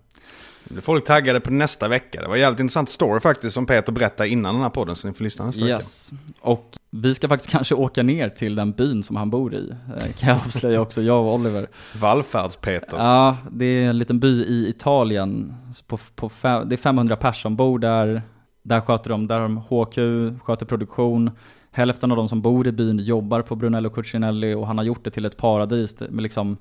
blir 0.73 0.81
folk 0.81 1.05
taggade 1.05 1.39
på 1.39 1.51
nästa 1.51 1.87
vecka. 1.87 2.21
Det 2.21 2.27
var 2.27 2.35
en 2.35 2.41
jävligt 2.41 2.59
intressant 2.59 2.89
story 2.89 3.19
faktiskt 3.19 3.53
som 3.53 3.65
Peter 3.65 3.91
berättade 3.91 4.29
innan 4.29 4.53
den 4.53 4.63
här 4.63 4.69
podden, 4.69 4.95
så 4.95 5.07
ni 5.07 5.13
får 5.13 5.23
lyssna 5.23 5.45
nästa 5.45 5.65
yes. 5.65 6.13
vecka. 6.13 6.23
Och 6.41 6.77
vi 6.89 7.15
ska 7.15 7.27
faktiskt 7.27 7.51
kanske 7.51 7.75
åka 7.75 8.03
ner 8.03 8.29
till 8.29 8.55
den 8.55 8.71
byn 8.71 9.03
som 9.03 9.15
han 9.15 9.29
bor 9.29 9.55
i, 9.55 9.69
eh, 9.69 10.11
kan 10.13 10.29
jag 10.29 10.37
avslöja 10.45 10.81
också, 10.81 11.01
jag 11.01 11.25
och 11.25 11.33
Oliver. 11.33 11.67
Vallfärds-Peter. 11.93 12.97
Ja, 12.97 13.37
det 13.51 13.65
är 13.65 13.89
en 13.89 13.97
liten 13.97 14.19
by 14.19 14.43
i 14.43 14.69
Italien. 14.69 15.55
På, 15.87 15.97
på 16.15 16.31
det 16.41 16.75
är 16.75 16.77
500 16.77 17.15
personer 17.15 17.41
som 17.41 17.55
bor 17.55 17.79
där. 17.79 18.21
Där 18.63 18.81
sköter 18.81 19.09
de, 19.09 19.27
där 19.27 19.39
har 19.39 19.43
de 19.43 19.57
HQ, 19.57 20.43
sköter 20.43 20.65
produktion. 20.65 21.31
Hälften 21.71 22.11
av 22.11 22.17
de 22.17 22.29
som 22.29 22.41
bor 22.41 22.67
i 22.67 22.71
byn 22.71 22.99
jobbar 22.99 23.41
på 23.41 23.55
Brunello 23.55 23.89
Cucinelli 23.89 24.53
och 24.53 24.67
han 24.67 24.77
har 24.77 24.85
gjort 24.85 25.03
det 25.03 25.11
till 25.11 25.25
ett 25.25 25.37
paradis. 25.37 25.99
Med 25.99 26.23
liksom, 26.23 26.57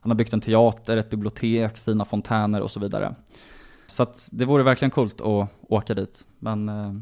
han 0.00 0.10
har 0.10 0.16
byggt 0.16 0.32
en 0.32 0.40
teater, 0.40 0.96
ett 0.96 1.10
bibliotek, 1.10 1.76
fina 1.76 2.04
fontäner 2.04 2.60
och 2.60 2.70
så 2.70 2.80
vidare. 2.80 3.14
Så 3.86 4.02
att 4.02 4.28
det 4.32 4.44
vore 4.44 4.62
verkligen 4.62 4.90
coolt 4.90 5.20
att 5.20 5.48
åka 5.60 5.94
dit. 5.94 6.24
Men 6.38 6.68
eh, 6.68 6.92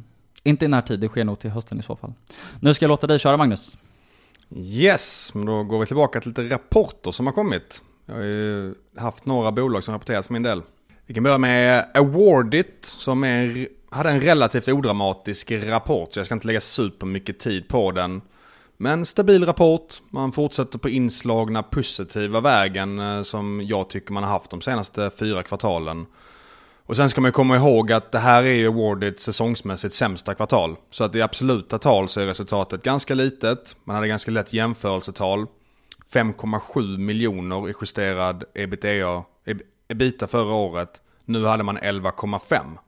inte 0.42 0.64
i 0.64 0.68
närtid, 0.68 1.01
det 1.01 1.09
sker 1.09 1.24
nog 1.24 1.38
till 1.38 1.51
hösten 1.51 1.80
i 1.80 1.82
så 1.82 1.96
fall. 1.96 2.12
Nu 2.61 2.74
ska 2.74 2.84
jag 2.84 2.88
låta 2.88 3.07
dig 3.07 3.18
köra 3.18 3.36
Magnus. 3.36 3.76
Yes, 4.57 5.34
men 5.34 5.46
då 5.46 5.64
går 5.64 5.80
vi 5.80 5.86
tillbaka 5.86 6.20
till 6.20 6.28
lite 6.28 6.55
rapporter 6.55 7.11
som 7.11 7.26
har 7.26 7.32
kommit. 7.32 7.82
Jag 8.07 8.14
har 8.14 8.22
ju 8.22 8.74
haft 8.96 9.26
några 9.26 9.53
bolag 9.53 9.84
som 9.84 9.94
rapporterat 9.94 10.26
för 10.26 10.32
min 10.32 10.42
del. 10.42 10.62
Vi 11.07 11.14
kan 11.14 11.22
börja 11.22 11.38
med 11.38 11.86
Awardit 11.94 12.78
som 12.82 13.24
är 13.24 13.68
hade 13.90 14.11
en 14.11 14.20
relativt 14.20 14.68
odramatisk 14.68 15.53
rapport, 15.53 16.12
så 16.12 16.18
jag 16.18 16.26
ska 16.26 16.34
inte 16.34 16.46
lägga 16.46 16.61
supermycket 16.61 17.38
tid 17.38 17.68
på 17.68 17.92
den. 17.92 18.20
Men 18.80 19.06
stabil 19.06 19.46
rapport, 19.46 20.02
man 20.10 20.32
fortsätter 20.32 20.78
på 20.78 20.88
inslagna 20.88 21.62
positiva 21.62 22.40
vägen 22.40 22.98
eh, 22.98 23.22
som 23.22 23.62
jag 23.64 23.90
tycker 23.90 24.12
man 24.12 24.22
har 24.22 24.30
haft 24.30 24.50
de 24.50 24.60
senaste 24.60 25.10
fyra 25.18 25.42
kvartalen. 25.42 26.06
Och 26.86 26.96
sen 26.96 27.10
ska 27.10 27.20
man 27.20 27.32
komma 27.32 27.56
ihåg 27.56 27.92
att 27.92 28.12
det 28.12 28.18
här 28.18 28.42
är 28.42 28.54
ju 28.54 28.72
Wardits 28.72 29.22
säsongsmässigt 29.22 29.94
sämsta 29.94 30.34
kvartal. 30.34 30.76
Så 30.90 31.04
att 31.04 31.14
i 31.14 31.22
absoluta 31.22 31.78
tal 31.78 32.08
så 32.08 32.20
är 32.20 32.26
resultatet 32.26 32.82
ganska 32.82 33.14
litet, 33.14 33.76
man 33.84 33.96
hade 33.96 34.08
ganska 34.08 34.30
lätt 34.30 34.52
jämförelsetal. 34.52 35.46
5,7 36.12 36.98
miljoner 36.98 37.68
i 37.68 37.74
justerad 37.80 38.44
ebitda, 38.54 39.24
ebita 39.88 40.26
förra 40.26 40.54
året. 40.54 41.02
Nu 41.24 41.44
hade 41.44 41.62
man 41.62 41.78
11,5. 41.78 42.78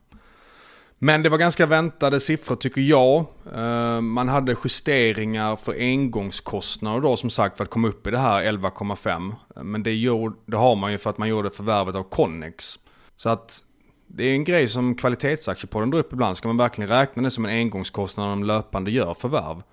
Men 1.03 1.23
det 1.23 1.29
var 1.29 1.37
ganska 1.37 1.65
väntade 1.65 2.19
siffror 2.19 2.55
tycker 2.55 2.81
jag. 2.81 3.25
Eh, 3.55 4.01
man 4.01 4.29
hade 4.29 4.55
justeringar 4.63 5.55
för 5.55 5.75
engångskostnader 5.79 7.01
då 7.01 7.17
som 7.17 7.29
sagt 7.29 7.57
för 7.57 7.63
att 7.63 7.69
komma 7.69 7.87
upp 7.87 8.07
i 8.07 8.11
det 8.11 8.17
här 8.17 8.43
11,5. 8.43 9.33
Men 9.63 9.83
det, 9.83 9.93
gjorde, 9.93 10.35
det 10.45 10.57
har 10.57 10.75
man 10.75 10.91
ju 10.91 10.97
för 10.97 11.09
att 11.09 11.17
man 11.17 11.29
gjorde 11.29 11.51
förvärvet 11.51 11.95
av 11.95 12.03
Connex. 12.03 12.79
Så 13.17 13.29
att 13.29 13.63
det 14.07 14.23
är 14.23 14.33
en 14.33 14.43
grej 14.43 14.67
som 14.67 14.95
kvalitetsaktiepodden 14.95 15.89
drar 15.89 15.99
upp 15.99 16.13
ibland. 16.13 16.37
Ska 16.37 16.47
man 16.47 16.57
verkligen 16.57 16.89
räkna 16.89 17.23
det 17.23 17.31
som 17.31 17.45
en 17.45 17.51
engångskostnad 17.51 18.25
när 18.25 18.29
de 18.29 18.43
löpande 18.43 18.91
gör 18.91 19.13
förvärv? 19.13 19.63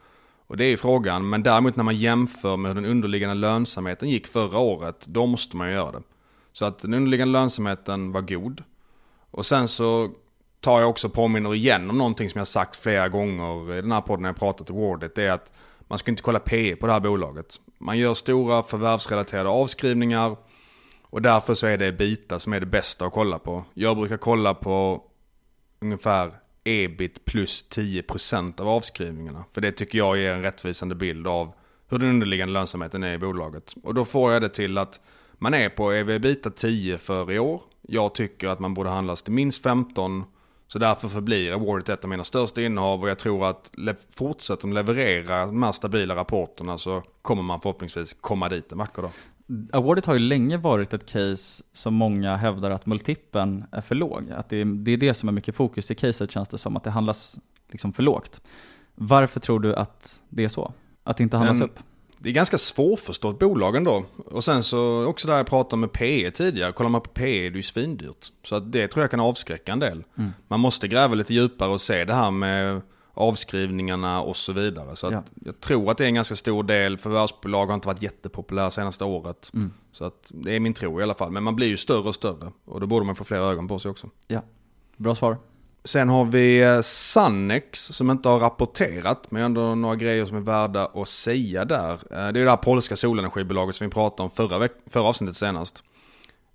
Och 0.46 0.56
det 0.56 0.64
är 0.64 0.70
ju 0.70 0.76
frågan. 0.76 1.28
Men 1.28 1.42
däremot 1.42 1.76
när 1.76 1.84
man 1.84 1.96
jämför 1.96 2.56
med 2.56 2.68
hur 2.68 2.74
den 2.74 2.90
underliggande 2.90 3.34
lönsamheten 3.34 4.08
gick 4.08 4.26
förra 4.26 4.58
året, 4.58 5.06
då 5.08 5.26
måste 5.26 5.56
man 5.56 5.68
ju 5.68 5.74
göra 5.74 5.92
det. 5.92 6.02
Så 6.52 6.64
att 6.64 6.78
den 6.78 6.94
underliggande 6.94 7.32
lönsamheten 7.32 8.12
var 8.12 8.20
god. 8.20 8.62
Och 9.30 9.46
sen 9.46 9.68
så 9.68 10.10
tar 10.60 10.80
jag 10.80 10.90
också 10.90 11.08
påminner 11.08 11.54
igen 11.54 11.90
om 11.90 11.98
någonting 11.98 12.30
som 12.30 12.38
jag 12.38 12.48
sagt 12.48 12.76
flera 12.76 13.08
gånger 13.08 13.74
i 13.74 13.80
den 13.80 13.92
här 13.92 14.00
podden 14.00 14.22
när 14.22 14.28
jag 14.28 14.36
pratat 14.36 14.70
om 14.70 14.76
Wardet. 14.76 15.14
Det 15.14 15.24
är 15.24 15.32
att 15.32 15.52
man 15.80 15.98
ska 15.98 16.10
inte 16.10 16.22
kolla 16.22 16.38
PE 16.38 16.76
på 16.76 16.86
det 16.86 16.92
här 16.92 17.00
bolaget. 17.00 17.60
Man 17.78 17.98
gör 17.98 18.14
stora 18.14 18.62
förvärvsrelaterade 18.62 19.48
avskrivningar 19.48 20.36
och 21.02 21.22
därför 21.22 21.54
så 21.54 21.66
är 21.66 21.78
det 21.78 21.86
Ebita 21.86 22.38
som 22.38 22.52
är 22.52 22.60
det 22.60 22.66
bästa 22.66 23.06
att 23.06 23.12
kolla 23.12 23.38
på. 23.38 23.64
Jag 23.74 23.96
brukar 23.96 24.16
kolla 24.16 24.54
på 24.54 25.02
ungefär 25.80 26.32
ebit 26.64 27.24
plus 27.24 27.64
10% 27.70 28.60
av 28.60 28.68
avskrivningarna. 28.68 29.44
För 29.52 29.60
det 29.60 29.72
tycker 29.72 29.98
jag 29.98 30.18
ger 30.18 30.34
en 30.34 30.42
rättvisande 30.42 30.94
bild 30.94 31.26
av 31.26 31.52
hur 31.88 31.98
den 31.98 32.08
underliggande 32.08 32.52
lönsamheten 32.52 33.02
är 33.02 33.14
i 33.14 33.18
bolaget. 33.18 33.74
Och 33.82 33.94
då 33.94 34.04
får 34.04 34.32
jag 34.32 34.42
det 34.42 34.48
till 34.48 34.78
att 34.78 35.00
man 35.32 35.54
är 35.54 35.68
på 35.68 35.92
ebita 35.92 36.50
10 36.50 36.98
för 36.98 37.32
i 37.32 37.38
år. 37.38 37.62
Jag 37.82 38.14
tycker 38.14 38.48
att 38.48 38.58
man 38.58 38.74
borde 38.74 38.90
handlas 38.90 39.22
till 39.22 39.32
minst 39.32 39.62
15 39.62 40.24
så 40.68 40.78
därför 40.78 41.08
förblir 41.08 41.52
Awardet 41.52 41.88
ett 41.88 42.04
av 42.04 42.10
mina 42.10 42.24
största 42.24 42.62
innehav 42.62 43.02
och 43.02 43.08
jag 43.08 43.18
tror 43.18 43.46
att 43.46 43.70
fortsätter 44.10 44.62
de 44.62 44.72
leverera 44.72 45.46
de 45.46 45.62
här 45.62 45.72
stabila 45.72 46.16
rapporterna 46.16 46.78
så 46.78 47.02
kommer 47.22 47.42
man 47.42 47.60
förhoppningsvis 47.60 48.16
komma 48.20 48.48
dit 48.48 48.72
en 48.72 48.78
vacker 48.78 49.02
dag. 49.02 49.10
Awardet 49.72 50.06
har 50.06 50.14
ju 50.14 50.20
länge 50.20 50.56
varit 50.56 50.94
ett 50.94 51.06
case 51.06 51.64
som 51.72 51.94
många 51.94 52.36
hävdar 52.36 52.70
att 52.70 52.86
multipeln 52.86 53.64
är 53.72 53.80
för 53.80 53.94
låg. 53.94 54.30
Att 54.30 54.48
det 54.48 54.56
är, 54.56 54.64
det 54.64 54.90
är 54.90 54.96
det 54.96 55.14
som 55.14 55.28
är 55.28 55.32
mycket 55.32 55.54
fokus 55.54 55.90
i 55.90 55.94
caset 55.94 56.30
känns 56.30 56.48
det 56.48 56.58
som, 56.58 56.76
att 56.76 56.84
det 56.84 56.90
handlas 56.90 57.38
liksom 57.70 57.92
för 57.92 58.02
lågt. 58.02 58.40
Varför 58.94 59.40
tror 59.40 59.60
du 59.60 59.74
att 59.74 60.22
det 60.28 60.44
är 60.44 60.48
så? 60.48 60.72
Att 61.04 61.16
det 61.16 61.22
inte 61.22 61.36
handlas 61.36 61.58
Men, 61.58 61.68
upp? 61.68 61.78
Det 62.18 62.28
är 62.28 62.32
ganska 62.32 62.58
svårförstått 62.58 63.38
bolag 63.38 63.76
ändå. 63.76 64.04
Och 64.16 64.44
sen 64.44 64.62
så 64.62 65.04
också 65.04 65.28
där 65.28 65.36
jag 65.36 65.46
pratade 65.46 65.80
med 65.80 65.92
PE 65.92 66.30
tidigare. 66.30 66.72
Kollar 66.72 66.90
man 66.90 67.00
på 67.00 67.10
PE 67.10 67.46
är 67.46 67.50
det 67.50 67.56
ju 67.56 67.62
svindyrt. 67.62 68.32
Så 68.42 68.54
att 68.54 68.72
det 68.72 68.88
tror 68.88 69.02
jag 69.02 69.10
kan 69.10 69.20
avskräcka 69.20 69.72
en 69.72 69.78
del. 69.78 70.04
Mm. 70.18 70.30
Man 70.48 70.60
måste 70.60 70.88
gräva 70.88 71.14
lite 71.14 71.34
djupare 71.34 71.70
och 71.70 71.80
se 71.80 72.04
det 72.04 72.14
här 72.14 72.30
med 72.30 72.82
avskrivningarna 73.14 74.22
och 74.22 74.36
så 74.36 74.52
vidare. 74.52 74.96
Så 74.96 75.08
ja. 75.12 75.22
jag 75.44 75.60
tror 75.60 75.90
att 75.90 75.98
det 75.98 76.04
är 76.04 76.08
en 76.08 76.14
ganska 76.14 76.36
stor 76.36 76.62
del. 76.62 76.98
Förvärvsbolag 76.98 77.66
har 77.66 77.74
inte 77.74 77.88
varit 77.88 78.02
jättepopulära 78.02 78.70
senaste 78.70 79.04
året. 79.04 79.50
Mm. 79.54 79.72
Så 79.92 80.04
att 80.04 80.30
det 80.34 80.56
är 80.56 80.60
min 80.60 80.74
tro 80.74 81.00
i 81.00 81.02
alla 81.02 81.14
fall. 81.14 81.30
Men 81.30 81.42
man 81.42 81.56
blir 81.56 81.66
ju 81.66 81.76
större 81.76 82.08
och 82.08 82.14
större. 82.14 82.52
Och 82.64 82.80
då 82.80 82.86
borde 82.86 83.06
man 83.06 83.16
få 83.16 83.24
fler 83.24 83.38
ögon 83.38 83.68
på 83.68 83.78
sig 83.78 83.90
också. 83.90 84.10
Ja, 84.26 84.42
bra 84.96 85.14
svar. 85.14 85.36
Sen 85.88 86.08
har 86.08 86.24
vi 86.24 86.62
eh, 86.62 86.80
Sannex 86.80 87.84
som 87.84 88.10
inte 88.10 88.28
har 88.28 88.38
rapporterat, 88.38 89.30
men 89.30 89.42
ändå 89.42 89.74
några 89.74 89.96
grejer 89.96 90.24
som 90.24 90.36
är 90.36 90.40
värda 90.40 90.86
att 90.94 91.08
säga 91.08 91.64
där. 91.64 91.92
Eh, 91.92 91.98
det 92.10 92.16
är 92.16 92.32
det 92.32 92.50
här 92.50 92.56
polska 92.56 92.96
solenergibolaget 92.96 93.74
som 93.74 93.86
vi 93.86 93.92
pratade 93.92 94.22
om 94.22 94.30
förra, 94.30 94.68
förra 94.86 95.02
avsnittet 95.02 95.36
senast. 95.36 95.84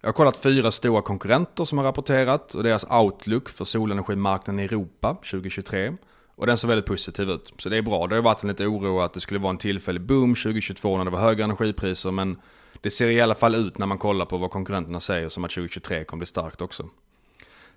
Jag 0.01 0.07
har 0.07 0.13
kollat 0.13 0.37
fyra 0.37 0.71
stora 0.71 1.01
konkurrenter 1.01 1.65
som 1.65 1.77
har 1.77 1.85
rapporterat 1.85 2.55
och 2.55 2.63
deras 2.63 2.85
outlook 2.91 3.49
för 3.49 3.65
solenergimarknaden 3.65 4.59
i 4.59 4.63
Europa 4.63 5.17
2023. 5.31 5.93
Och 6.35 6.47
den 6.47 6.57
ser 6.57 6.67
väldigt 6.67 6.85
positiv 6.85 7.29
ut. 7.29 7.53
Så 7.57 7.69
det 7.69 7.77
är 7.77 7.81
bra. 7.81 8.07
Det 8.07 8.15
har 8.15 8.21
varit 8.21 8.43
en 8.43 8.49
lite 8.49 8.65
oro 8.65 8.99
att 8.99 9.13
det 9.13 9.19
skulle 9.19 9.39
vara 9.39 9.49
en 9.49 9.57
tillfällig 9.57 10.01
boom 10.01 10.35
2022 10.35 10.97
när 10.97 11.05
det 11.05 11.11
var 11.11 11.19
höga 11.19 11.43
energipriser. 11.43 12.11
Men 12.11 12.37
det 12.81 12.89
ser 12.89 13.07
i 13.07 13.21
alla 13.21 13.35
fall 13.35 13.55
ut 13.55 13.77
när 13.77 13.87
man 13.87 13.97
kollar 13.97 14.25
på 14.25 14.37
vad 14.37 14.51
konkurrenterna 14.51 14.99
säger 14.99 15.29
som 15.29 15.43
att 15.43 15.51
2023 15.51 16.03
kommer 16.03 16.19
bli 16.19 16.27
starkt 16.27 16.61
också. 16.61 16.89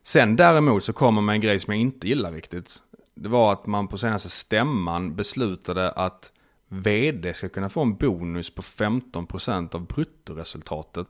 Sen 0.06 0.36
däremot 0.36 0.84
så 0.84 0.92
kommer 0.92 1.20
man 1.22 1.34
en 1.34 1.40
grej 1.40 1.60
som 1.60 1.72
jag 1.72 1.80
inte 1.80 2.08
gillar 2.08 2.32
riktigt. 2.32 2.82
Det 3.14 3.28
var 3.28 3.52
att 3.52 3.66
man 3.66 3.88
på 3.88 3.98
senaste 3.98 4.28
stämman 4.28 5.16
beslutade 5.16 5.90
att 5.90 6.32
vd 6.68 7.34
ska 7.34 7.48
kunna 7.48 7.68
få 7.68 7.82
en 7.82 7.96
bonus 7.96 8.54
på 8.54 8.62
15% 8.62 9.74
av 9.74 9.86
bruttoresultatet. 9.86 11.06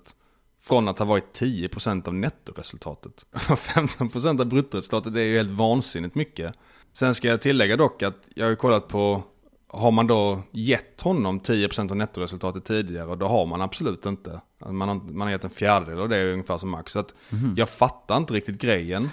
Från 0.62 0.88
att 0.88 0.99
ha 0.99 1.07
varit 1.07 1.40
10% 1.40 2.09
av 2.09 2.14
nettoresultatet. 2.14 3.26
15% 3.32 4.40
av 4.40 4.47
bruttoresultatet 4.47 5.14
det 5.14 5.20
är 5.20 5.24
ju 5.24 5.36
helt 5.36 5.51
vansinnigt 5.51 6.14
mycket. 6.14 6.55
Sen 6.92 7.14
ska 7.14 7.28
jag 7.28 7.42
tillägga 7.42 7.76
dock 7.76 8.03
att 8.03 8.28
jag 8.34 8.44
har 8.44 8.51
ju 8.51 8.57
kollat 8.57 8.88
på 8.88 9.22
har 9.68 9.90
man 9.90 10.07
då 10.07 10.42
gett 10.51 11.01
honom 11.01 11.40
10% 11.40 11.90
av 11.90 11.97
nettoresultatet 11.97 12.64
tidigare, 12.64 13.07
och 13.07 13.18
då 13.18 13.26
har 13.26 13.47
man 13.47 13.61
absolut 13.61 14.07
inte. 14.07 14.40
Man 14.59 14.88
har, 14.88 14.94
man 14.94 15.20
har 15.20 15.30
gett 15.30 15.44
en 15.44 15.50
fjärdedel 15.50 16.00
och 16.00 16.09
det 16.09 16.16
är 16.16 16.32
ungefär 16.32 16.59
som 16.59 16.70
max. 16.70 16.92
Så 16.92 16.98
att 16.98 17.14
mm. 17.32 17.54
jag 17.57 17.68
fattar 17.68 18.16
inte 18.16 18.34
riktigt 18.34 18.61
grejen. 18.61 19.09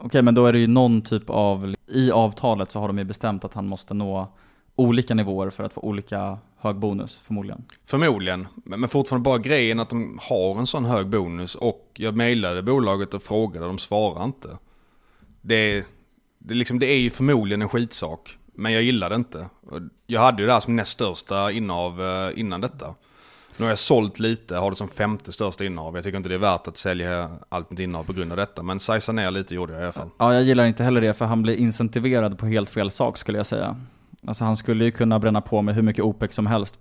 Okej, 0.00 0.22
men 0.22 0.34
då 0.34 0.46
är 0.46 0.52
det 0.52 0.58
ju 0.58 0.66
någon 0.66 1.02
typ 1.02 1.30
av, 1.30 1.74
i 1.86 2.10
avtalet 2.10 2.70
så 2.70 2.80
har 2.80 2.86
de 2.88 2.98
ju 2.98 3.04
bestämt 3.04 3.44
att 3.44 3.54
han 3.54 3.68
måste 3.68 3.94
nå 3.94 4.32
olika 4.76 5.14
nivåer 5.14 5.50
för 5.50 5.64
att 5.64 5.72
få 5.72 5.80
olika 5.80 6.38
hög 6.58 6.76
bonus 6.76 7.20
förmodligen. 7.24 7.64
Förmodligen, 7.84 8.46
men 8.64 8.88
fortfarande 8.88 9.24
bara 9.24 9.38
grejen 9.38 9.80
att 9.80 9.90
de 9.90 10.18
har 10.22 10.58
en 10.58 10.66
sån 10.66 10.84
hög 10.84 11.08
bonus 11.08 11.54
och 11.54 11.90
jag 11.94 12.16
mejlade 12.16 12.62
bolaget 12.62 13.14
och 13.14 13.22
frågade 13.22 13.66
och 13.66 13.72
de 13.72 13.78
svarar 13.78 14.24
inte. 14.24 14.48
Det, 15.40 15.84
det, 16.38 16.54
liksom, 16.54 16.78
det 16.78 16.86
är 16.86 16.98
ju 16.98 17.10
förmodligen 17.10 17.62
en 17.62 17.68
skitsak. 17.68 18.38
Men 18.58 18.72
jag 18.72 18.82
gillade 18.82 19.14
det 19.14 19.16
inte. 19.16 19.48
Jag 20.06 20.20
hade 20.20 20.42
ju 20.42 20.46
det 20.46 20.52
här 20.52 20.60
som 20.60 20.76
näst 20.76 20.92
största 20.92 21.50
innehav 21.50 22.02
eh, 22.02 22.40
innan 22.40 22.60
detta. 22.60 22.94
Nu 23.56 23.64
har 23.64 23.70
jag 23.70 23.78
sålt 23.78 24.18
lite, 24.18 24.56
har 24.56 24.70
det 24.70 24.76
som 24.76 24.88
femte 24.88 25.32
största 25.32 25.64
innehav. 25.64 25.94
Jag 25.94 26.04
tycker 26.04 26.16
inte 26.16 26.28
det 26.28 26.34
är 26.34 26.38
värt 26.38 26.68
att 26.68 26.76
sälja 26.76 27.30
allt 27.48 27.70
mitt 27.70 27.80
innehav 27.80 28.04
på 28.04 28.12
grund 28.12 28.32
av 28.32 28.36
detta. 28.36 28.62
Men 28.62 28.80
sajsa 28.80 29.12
ner 29.12 29.30
lite 29.30 29.54
gjorde 29.54 29.72
jag 29.72 29.80
i 29.80 29.84
alla 29.84 29.92
fall. 29.92 30.08
Ja, 30.18 30.34
jag 30.34 30.42
gillar 30.42 30.66
inte 30.66 30.84
heller 30.84 31.00
det 31.00 31.14
för 31.14 31.24
han 31.24 31.42
blir 31.42 31.56
incentiverad 31.56 32.38
på 32.38 32.46
helt 32.46 32.70
fel 32.70 32.90
sak 32.90 33.18
skulle 33.18 33.38
jag 33.38 33.46
säga. 33.46 33.76
Alltså 34.26 34.44
han 34.44 34.56
skulle 34.56 34.84
ju 34.84 34.90
kunna 34.90 35.18
bränna 35.18 35.40
på 35.40 35.62
med 35.62 35.74
hur 35.74 35.82
mycket 35.82 36.04
OPEC 36.04 36.34
som 36.34 36.46
helst. 36.46 36.78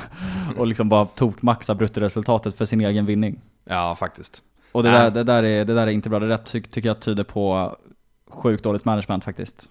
och 0.56 0.66
liksom 0.66 0.88
bara 0.88 1.06
tokmaxa 1.06 1.74
bruttoresultatet 1.74 2.58
för 2.58 2.64
sin 2.64 2.80
egen 2.80 3.06
vinning. 3.06 3.40
Ja, 3.64 3.94
faktiskt. 3.94 4.42
Och 4.72 4.82
det, 4.82 4.90
där, 4.90 5.10
det, 5.10 5.24
där, 5.24 5.42
är, 5.42 5.64
det 5.64 5.74
där 5.74 5.86
är 5.86 5.90
inte 5.90 6.10
bra. 6.10 6.18
Det 6.18 6.28
där 6.28 6.36
ty 6.36 6.62
tycker 6.62 6.88
jag 6.88 7.00
tyder 7.00 7.24
på 7.24 7.76
sjukt 8.30 8.64
dåligt 8.64 8.84
management 8.84 9.24
faktiskt. 9.24 9.70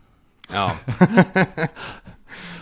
Ja. 0.54 0.72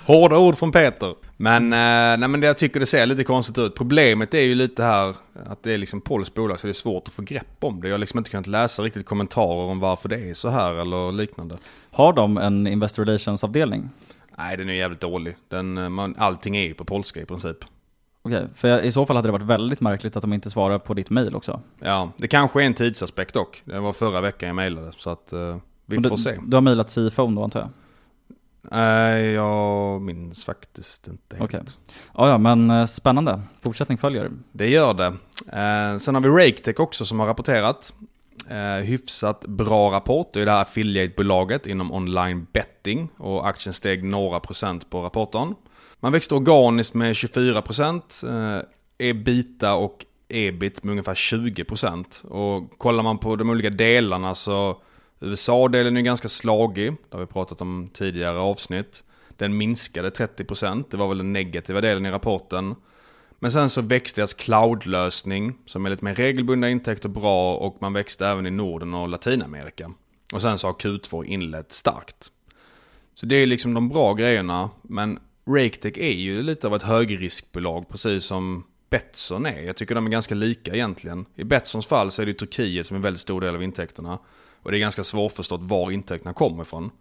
Hårda 0.05 0.37
ord 0.37 0.57
från 0.57 0.71
Peter. 0.71 1.15
Men, 1.37 1.63
eh, 1.73 2.19
nej, 2.19 2.27
men 2.27 2.39
det, 2.39 2.47
jag 2.47 2.57
tycker 2.57 2.79
det 2.79 2.85
ser 2.85 3.05
lite 3.05 3.23
konstigt 3.23 3.57
ut. 3.57 3.75
Problemet 3.75 4.33
är 4.33 4.41
ju 4.41 4.55
lite 4.55 4.83
här 4.83 5.15
att 5.45 5.63
det 5.63 5.73
är 5.73 5.77
liksom 5.77 6.01
polskt 6.01 6.33
bolag 6.33 6.59
så 6.59 6.67
det 6.67 6.71
är 6.71 6.73
svårt 6.73 7.07
att 7.07 7.13
få 7.13 7.21
grepp 7.21 7.57
om 7.59 7.81
det. 7.81 7.87
Jag 7.87 7.93
har 7.93 7.99
liksom 7.99 8.17
inte 8.17 8.29
kunnat 8.29 8.47
läsa 8.47 8.83
riktigt 8.83 9.05
kommentarer 9.05 9.71
om 9.71 9.79
varför 9.79 10.09
det 10.09 10.29
är 10.29 10.33
så 10.33 10.49
här 10.49 10.73
eller 10.73 11.11
liknande. 11.11 11.57
Har 11.91 12.13
de 12.13 12.37
en 12.37 12.67
Investor 12.67 13.05
Relations-avdelning? 13.05 13.89
Nej, 14.37 14.57
den 14.57 14.69
är 14.69 14.73
jävligt 14.73 15.01
dålig. 15.01 15.35
Den, 15.47 15.77
eh, 15.77 15.89
man, 15.89 16.15
allting 16.17 16.57
är 16.57 16.63
ju 16.63 16.73
på 16.73 16.85
polska 16.85 17.21
i 17.21 17.25
princip. 17.25 17.57
Okej, 18.21 18.47
för 18.55 18.83
i 18.83 18.91
så 18.91 19.05
fall 19.05 19.15
hade 19.15 19.27
det 19.27 19.31
varit 19.31 19.45
väldigt 19.45 19.81
märkligt 19.81 20.15
att 20.15 20.21
de 20.21 20.33
inte 20.33 20.49
svarar 20.49 20.79
på 20.79 20.93
ditt 20.93 21.09
mail 21.09 21.35
också. 21.35 21.61
Ja, 21.79 22.11
det 22.17 22.27
kanske 22.27 22.61
är 22.61 22.65
en 22.65 22.73
tidsaspekt 22.73 23.33
dock. 23.33 23.61
Det 23.65 23.79
var 23.79 23.93
förra 23.93 24.21
veckan 24.21 24.47
jag 24.47 24.55
mejlade, 24.55 24.91
så 24.97 25.09
att... 25.09 25.33
Uh... 25.33 25.57
Vi 25.85 25.97
du, 25.97 26.09
får 26.09 26.17
se. 26.17 26.39
Du 26.45 26.57
har 26.57 26.61
mejlat 26.61 26.89
CFO 26.89 27.27
då 27.27 27.43
antar 27.43 27.59
jag? 27.59 27.69
Nej, 28.71 29.23
jag 29.25 30.01
minns 30.01 30.45
faktiskt 30.45 31.07
inte 31.07 31.37
helt. 31.37 31.49
Okay. 31.49 31.61
Ja, 32.17 32.29
ja, 32.29 32.37
men 32.37 32.69
eh, 32.69 32.85
spännande. 32.85 33.41
Fortsättning 33.61 33.97
följer. 33.97 34.31
Det 34.51 34.69
gör 34.69 34.93
det. 34.93 35.07
Eh, 35.47 35.97
sen 35.97 36.15
har 36.15 36.21
vi 36.21 36.29
Raketech 36.29 36.79
också 36.79 37.05
som 37.05 37.19
har 37.19 37.27
rapporterat. 37.27 37.93
Eh, 38.49 38.83
hyfsat 38.85 39.45
bra 39.45 39.91
rapport. 39.91 40.33
Det 40.33 40.41
är 40.41 40.45
det 40.45 40.51
här 40.51 40.61
affiliate-bolaget 40.61 41.67
inom 41.67 41.91
online 41.91 42.47
betting 42.53 43.09
och 43.17 43.47
aktien 43.47 43.73
steg 43.73 44.03
några 44.03 44.39
procent 44.39 44.89
på 44.89 45.01
rapporten. 45.01 45.55
Man 45.99 46.11
växte 46.11 46.35
organiskt 46.35 46.93
med 46.93 47.13
24%, 47.15 48.23
eh, 48.23 48.59
ebita 48.97 49.75
och 49.75 50.05
ebit 50.29 50.83
med 50.83 50.91
ungefär 50.91 51.15
20%. 51.15 52.23
Och 52.23 52.79
kollar 52.79 53.03
man 53.03 53.17
på 53.17 53.35
de 53.35 53.49
olika 53.49 53.69
delarna 53.69 54.35
så 54.35 54.81
USA-delen 55.23 55.97
är 55.97 56.01
ganska 56.01 56.29
slagig, 56.29 56.91
det 56.91 57.17
har 57.17 57.19
vi 57.19 57.25
pratat 57.25 57.61
om 57.61 57.89
tidigare 57.93 58.37
avsnitt. 58.37 59.03
Den 59.37 59.57
minskade 59.57 60.09
30%, 60.09 60.85
det 60.89 60.97
var 60.97 61.07
väl 61.07 61.17
den 61.17 61.33
negativa 61.33 61.81
delen 61.81 62.05
i 62.05 62.11
rapporten. 62.11 62.75
Men 63.39 63.51
sen 63.51 63.69
så 63.69 63.81
växte 63.81 64.21
deras 64.21 64.33
cloud-lösning 64.33 65.53
som 65.65 65.85
är 65.85 65.89
lite 65.89 66.05
mer 66.05 66.15
regelbundna 66.15 66.69
intäkter 66.69 67.09
bra 67.09 67.55
och 67.55 67.77
man 67.81 67.93
växte 67.93 68.27
även 68.27 68.47
i 68.47 68.51
Norden 68.51 68.93
och 68.93 69.09
Latinamerika. 69.09 69.91
Och 70.33 70.41
sen 70.41 70.57
så 70.57 70.67
har 70.67 70.73
Q2 70.73 71.25
inlett 71.25 71.73
starkt. 71.73 72.31
Så 73.15 73.25
det 73.25 73.35
är 73.35 73.45
liksom 73.45 73.73
de 73.73 73.89
bra 73.89 74.13
grejerna, 74.13 74.69
men 74.81 75.19
Raketech 75.45 75.97
är 75.97 76.11
ju 76.11 76.43
lite 76.43 76.67
av 76.67 76.75
ett 76.75 76.83
högriskbolag, 76.83 77.89
precis 77.89 78.25
som 78.25 78.63
Betsson 78.89 79.45
är. 79.45 79.61
Jag 79.61 79.75
tycker 79.75 79.95
de 79.95 80.05
är 80.05 80.11
ganska 80.11 80.35
lika 80.35 80.73
egentligen. 80.73 81.25
I 81.35 81.43
Betssons 81.43 81.87
fall 81.87 82.11
så 82.11 82.21
är 82.21 82.25
det 82.25 82.33
Turkiet 82.33 82.87
som 82.87 82.95
är 82.95 82.97
en 82.97 83.01
väldigt 83.01 83.21
stor 83.21 83.41
del 83.41 83.55
av 83.55 83.63
intäkterna. 83.63 84.19
Och 84.63 84.71
det 84.71 84.77
är 84.77 84.79
ganska 84.79 85.03
svårförstått 85.03 85.61
var 85.63 85.91
intäkterna 85.91 86.33
kommer 86.33 86.61
ifrån. 86.61 86.91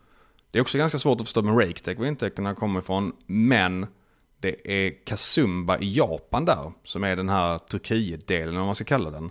Det 0.50 0.58
är 0.58 0.62
också 0.62 0.78
ganska 0.78 0.98
svårt 0.98 1.20
att 1.20 1.26
förstå 1.26 1.42
med 1.42 1.60
Raketech 1.60 1.98
var 1.98 2.06
intäkterna 2.06 2.54
kommer 2.54 2.80
ifrån. 2.80 3.12
Men 3.26 3.86
det 4.40 4.84
är 4.84 5.04
Kasumba 5.04 5.78
i 5.78 5.96
Japan 5.96 6.44
där, 6.44 6.72
som 6.84 7.04
är 7.04 7.16
den 7.16 7.28
här 7.28 7.58
Turkiet-delen 7.58 8.56
om 8.56 8.66
man 8.66 8.74
ska 8.74 8.84
kalla 8.84 9.10
den. 9.10 9.30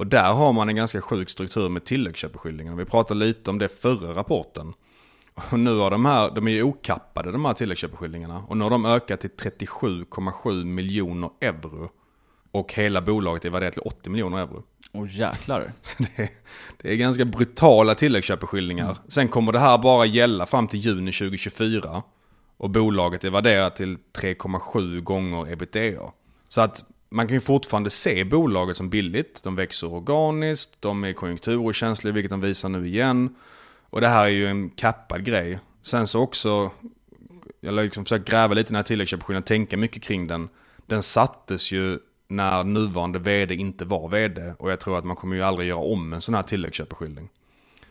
Och 0.00 0.06
där 0.06 0.32
har 0.32 0.52
man 0.52 0.68
en 0.68 0.76
ganska 0.76 1.02
sjuk 1.02 1.30
struktur 1.30 1.68
med 1.68 1.84
tilläggsköpeskillingen. 1.84 2.76
Vi 2.76 2.84
pratade 2.84 3.20
lite 3.20 3.50
om 3.50 3.58
det 3.58 3.68
förra 3.68 4.14
rapporten. 4.14 4.72
Och 5.50 5.58
nu 5.58 5.76
har 5.76 5.90
de 5.90 6.04
här, 6.04 6.30
de 6.30 6.48
är 6.48 6.52
ju 6.52 6.62
okappade 6.62 7.32
de 7.32 7.44
här 7.44 7.54
tilläggsköpeskillingarna. 7.54 8.44
Och 8.48 8.56
nu 8.56 8.64
har 8.64 8.70
de 8.70 8.86
ökat 8.86 9.20
till 9.20 9.30
37,7 9.30 10.64
miljoner 10.64 11.30
euro. 11.40 11.90
Och 12.52 12.74
hela 12.74 13.02
bolaget 13.02 13.44
är 13.44 13.50
värderat 13.50 13.72
till 13.72 13.82
80 13.82 14.10
miljoner 14.10 14.38
euro. 14.38 14.62
Åh 14.92 15.06
jäklar. 15.10 15.72
Det, 15.98 16.22
är, 16.22 16.28
det 16.82 16.92
är 16.92 16.96
ganska 16.96 17.24
brutala 17.24 17.94
tilläggsköpeskillingar. 17.94 18.84
Mm. 18.84 18.96
Sen 19.08 19.28
kommer 19.28 19.52
det 19.52 19.58
här 19.58 19.78
bara 19.78 20.06
gälla 20.06 20.46
fram 20.46 20.68
till 20.68 20.80
juni 20.80 21.12
2024. 21.12 22.02
Och 22.56 22.70
bolaget 22.70 23.24
är 23.24 23.30
värderat 23.30 23.76
till 23.76 23.98
3,7 24.12 25.00
gånger 25.00 25.52
ebitda. 25.52 26.12
Så 26.48 26.60
att 26.60 26.84
man 27.10 27.26
kan 27.26 27.34
ju 27.34 27.40
fortfarande 27.40 27.90
se 27.90 28.24
bolaget 28.24 28.76
som 28.76 28.90
billigt. 28.90 29.42
De 29.42 29.56
växer 29.56 29.92
organiskt, 29.92 30.76
de 30.80 31.04
är 31.04 31.12
konjunkturokänsliga, 31.12 32.14
vilket 32.14 32.30
de 32.30 32.40
visar 32.40 32.68
nu 32.68 32.88
igen. 32.88 33.34
Och 33.90 34.00
det 34.00 34.08
här 34.08 34.24
är 34.24 34.28
ju 34.28 34.46
en 34.46 34.70
kappad 34.70 35.24
grej. 35.24 35.58
Sen 35.82 36.06
så 36.06 36.20
också, 36.20 36.70
jag 37.60 37.72
har 37.72 37.82
liksom 37.82 38.04
försökt 38.04 38.28
gräva 38.28 38.54
lite 38.54 38.68
i 38.68 38.70
den 38.70 38.76
här 38.76 38.82
tilläggsköpeskillingen, 38.82 39.42
tänka 39.42 39.76
mycket 39.76 40.02
kring 40.02 40.26
den. 40.26 40.48
Den 40.86 41.02
sattes 41.02 41.72
ju 41.72 41.98
när 42.30 42.64
nuvarande 42.64 43.18
vd 43.18 43.54
inte 43.54 43.84
var 43.84 44.08
vd. 44.08 44.54
Och 44.58 44.70
jag 44.70 44.80
tror 44.80 44.98
att 44.98 45.04
man 45.04 45.16
kommer 45.16 45.36
ju 45.36 45.42
aldrig 45.42 45.68
göra 45.68 45.78
om 45.78 46.12
en 46.12 46.20
sån 46.20 46.34
här 46.34 46.42
tilläggsköpeskilling. 46.42 47.28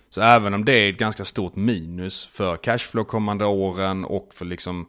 Så 0.10 0.22
även 0.22 0.54
om 0.54 0.66
det 0.66 0.74
är 0.74 0.90
ett 0.90 0.98
ganska 0.98 1.26
stort 1.26 1.56
minus 1.56 2.26
för 2.26 2.58
cashflow 2.58 3.04
kommande 3.04 3.46
åren 3.46 4.06
och 4.06 4.30
för 4.34 4.46
liksom 4.46 4.88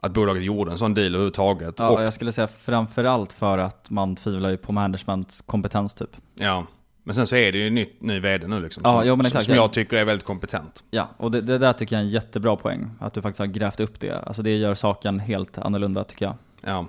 att 0.00 0.12
bolaget 0.12 0.42
gjorde 0.42 0.72
en 0.72 0.78
sån 0.78 0.94
deal 0.94 1.06
överhuvudtaget. 1.06 1.74
Ja, 1.78 1.88
och, 1.88 2.02
jag 2.02 2.12
skulle 2.14 2.32
säga 2.32 2.48
framförallt 2.48 3.32
för 3.32 3.58
att 3.58 3.90
man 3.90 4.16
tvivlar 4.16 4.50
ju 4.50 4.56
på 4.56 4.72
managements 4.72 5.40
kompetens 5.40 5.94
typ. 5.94 6.16
Ja, 6.34 6.66
men 7.04 7.14
sen 7.14 7.26
så 7.26 7.36
är 7.36 7.52
det 7.52 7.58
ju 7.58 7.70
ny, 7.70 7.86
ny 7.98 8.20
vd 8.20 8.46
nu 8.46 8.60
liksom. 8.60 8.82
Ja, 8.84 9.00
som, 9.00 9.08
jo, 9.08 9.16
men 9.16 9.26
exakt. 9.26 9.44
som 9.44 9.54
jag 9.54 9.72
tycker 9.72 9.96
är 9.96 10.04
väldigt 10.04 10.26
kompetent. 10.26 10.84
Ja, 10.90 11.08
och 11.16 11.30
det, 11.30 11.40
det, 11.40 11.58
där 11.58 11.72
tycker 11.72 11.96
jag 11.96 12.00
är 12.00 12.06
en 12.06 12.10
jättebra 12.10 12.56
poäng. 12.56 12.90
Att 13.00 13.14
du 13.14 13.22
faktiskt 13.22 13.38
har 13.38 13.46
grävt 13.46 13.80
upp 13.80 14.00
det. 14.00 14.18
Alltså 14.18 14.42
det 14.42 14.56
gör 14.56 14.74
saken 14.74 15.20
helt 15.20 15.58
annorlunda 15.58 16.04
tycker 16.04 16.24
jag. 16.24 16.34
Ja. 16.60 16.86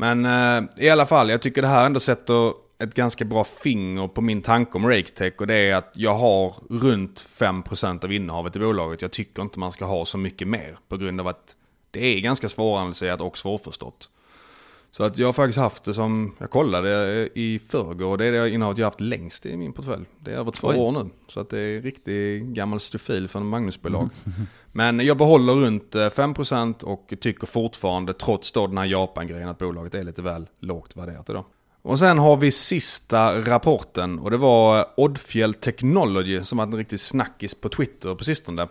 Men 0.00 0.26
eh, 0.26 0.84
i 0.84 0.90
alla 0.90 1.06
fall, 1.06 1.30
jag 1.30 1.42
tycker 1.42 1.62
det 1.62 1.68
här 1.68 1.86
ändå 1.86 2.00
sätter 2.00 2.52
ett 2.78 2.94
ganska 2.94 3.24
bra 3.24 3.44
finger 3.44 4.08
på 4.08 4.20
min 4.20 4.42
tanke 4.42 4.78
om 4.78 4.86
RakeTech 4.86 5.32
och 5.38 5.46
det 5.46 5.54
är 5.54 5.74
att 5.74 5.92
jag 5.94 6.14
har 6.14 6.54
runt 6.70 7.20
5% 7.20 8.04
av 8.04 8.12
innehavet 8.12 8.56
i 8.56 8.58
bolaget. 8.58 9.02
Jag 9.02 9.10
tycker 9.10 9.42
inte 9.42 9.58
man 9.58 9.72
ska 9.72 9.84
ha 9.84 10.04
så 10.04 10.18
mycket 10.18 10.48
mer 10.48 10.78
på 10.88 10.96
grund 10.96 11.20
av 11.20 11.28
att 11.28 11.56
det 11.90 12.06
är 12.06 12.20
ganska 12.20 12.48
svåranalyserat 12.48 13.20
och 13.20 13.38
svårförstått. 13.38 14.08
Så 14.90 15.04
att 15.04 15.18
jag 15.18 15.28
har 15.28 15.32
faktiskt 15.32 15.58
haft 15.58 15.84
det 15.84 15.94
som, 15.94 16.34
jag 16.38 16.50
kollade 16.50 17.28
i 17.34 17.58
förrgår 17.58 18.06
och 18.06 18.18
det 18.18 18.26
är 18.26 18.32
det 18.32 18.50
innehavet 18.50 18.78
jag 18.78 18.86
har 18.86 18.90
haft 18.90 19.00
längst 19.00 19.46
i 19.46 19.56
min 19.56 19.72
portfölj. 19.72 20.04
Det 20.18 20.30
är 20.30 20.36
över 20.36 20.50
två 20.50 20.68
Oj. 20.68 20.76
år 20.76 20.92
nu. 20.92 21.10
Så 21.28 21.40
att 21.40 21.50
det 21.50 21.60
är 21.60 21.80
riktigt 21.80 22.42
gammal 22.42 22.80
stofil 22.80 23.28
från 23.28 23.46
Magnusbolag. 23.46 24.10
Men 24.72 25.00
jag 25.00 25.16
behåller 25.16 25.52
runt 25.52 25.94
5% 25.94 26.84
och 26.84 27.12
tycker 27.20 27.46
fortfarande, 27.46 28.12
trots 28.12 28.52
då 28.52 28.66
den 28.66 28.78
här 28.78 28.84
Japan-grejen, 28.84 29.48
att 29.48 29.58
bolaget 29.58 29.94
är 29.94 30.02
lite 30.02 30.22
väl 30.22 30.46
lågt 30.60 30.96
värderat 30.96 31.30
idag. 31.30 31.44
Och 31.82 31.98
sen 31.98 32.18
har 32.18 32.36
vi 32.36 32.50
sista 32.50 33.40
rapporten 33.40 34.18
och 34.18 34.30
det 34.30 34.36
var 34.36 34.86
Oddfjell 34.96 35.54
Technology 35.54 36.44
som 36.44 36.58
var 36.58 36.66
en 36.66 36.76
riktig 36.76 37.00
snackis 37.00 37.54
på 37.54 37.68
Twitter 37.68 38.14
på 38.14 38.24
sistone. 38.24 38.68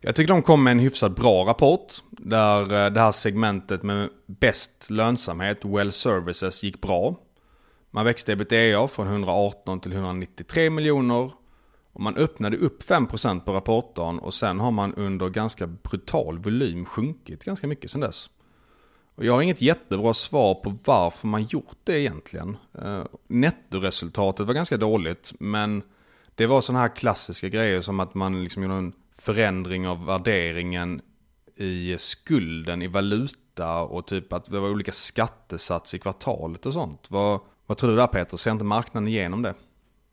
Jag 0.00 0.14
tycker 0.14 0.32
de 0.32 0.42
kom 0.42 0.64
med 0.64 0.70
en 0.70 0.78
hyfsat 0.78 1.16
bra 1.16 1.44
rapport. 1.44 1.92
Där 2.10 2.62
eh, 2.62 2.90
det 2.90 3.00
här 3.00 3.12
segmentet 3.12 3.82
med 3.82 4.10
bäst 4.26 4.90
lönsamhet, 4.90 5.64
Well 5.64 5.92
Services, 5.92 6.62
gick 6.62 6.80
bra. 6.80 7.14
Man 7.90 8.04
växte 8.04 8.32
ebitda 8.32 8.88
från 8.88 9.06
118 9.06 9.80
till 9.80 9.92
193 9.92 10.70
miljoner. 10.70 11.30
Och 11.92 12.00
man 12.00 12.16
öppnade 12.16 12.56
upp 12.56 12.82
5% 12.82 13.40
på 13.40 13.52
rapporten 13.52 14.18
och 14.18 14.34
sen 14.34 14.60
har 14.60 14.70
man 14.70 14.94
under 14.94 15.28
ganska 15.28 15.66
brutal 15.66 16.38
volym 16.38 16.84
sjunkit 16.84 17.44
ganska 17.44 17.66
mycket 17.66 17.90
sen 17.90 18.00
dess. 18.00 18.30
Och 19.14 19.24
jag 19.24 19.32
har 19.32 19.42
inget 19.42 19.60
jättebra 19.60 20.14
svar 20.14 20.54
på 20.54 20.74
varför 20.84 21.28
man 21.28 21.42
gjort 21.42 21.76
det 21.84 22.00
egentligen. 22.00 22.56
Eh, 22.82 23.04
nettoresultatet 23.26 24.46
var 24.46 24.54
ganska 24.54 24.76
dåligt 24.76 25.32
men 25.40 25.82
det 26.34 26.46
var 26.46 26.60
sådana 26.60 26.80
här 26.80 26.96
klassiska 26.96 27.48
grejer 27.48 27.80
som 27.80 28.00
att 28.00 28.14
man 28.14 28.44
liksom 28.44 28.62
gjorde 28.62 28.74
en 28.74 28.92
förändring 29.18 29.88
av 29.88 30.04
värderingen 30.04 31.00
i 31.56 31.96
skulden 31.98 32.82
i 32.82 32.86
valuta 32.86 33.78
och 33.78 34.06
typ 34.06 34.32
att 34.32 34.44
det 34.44 34.60
var 34.60 34.70
olika 34.70 34.92
skattesats 34.92 35.94
i 35.94 35.98
kvartalet 35.98 36.66
och 36.66 36.72
sånt. 36.72 37.06
Vad, 37.08 37.40
vad 37.66 37.78
tror 37.78 37.90
du 37.90 37.96
där 37.96 38.06
Peter? 38.06 38.36
Ser 38.36 38.50
inte 38.50 38.64
marknaden 38.64 39.08
igenom 39.08 39.42
det? 39.42 39.54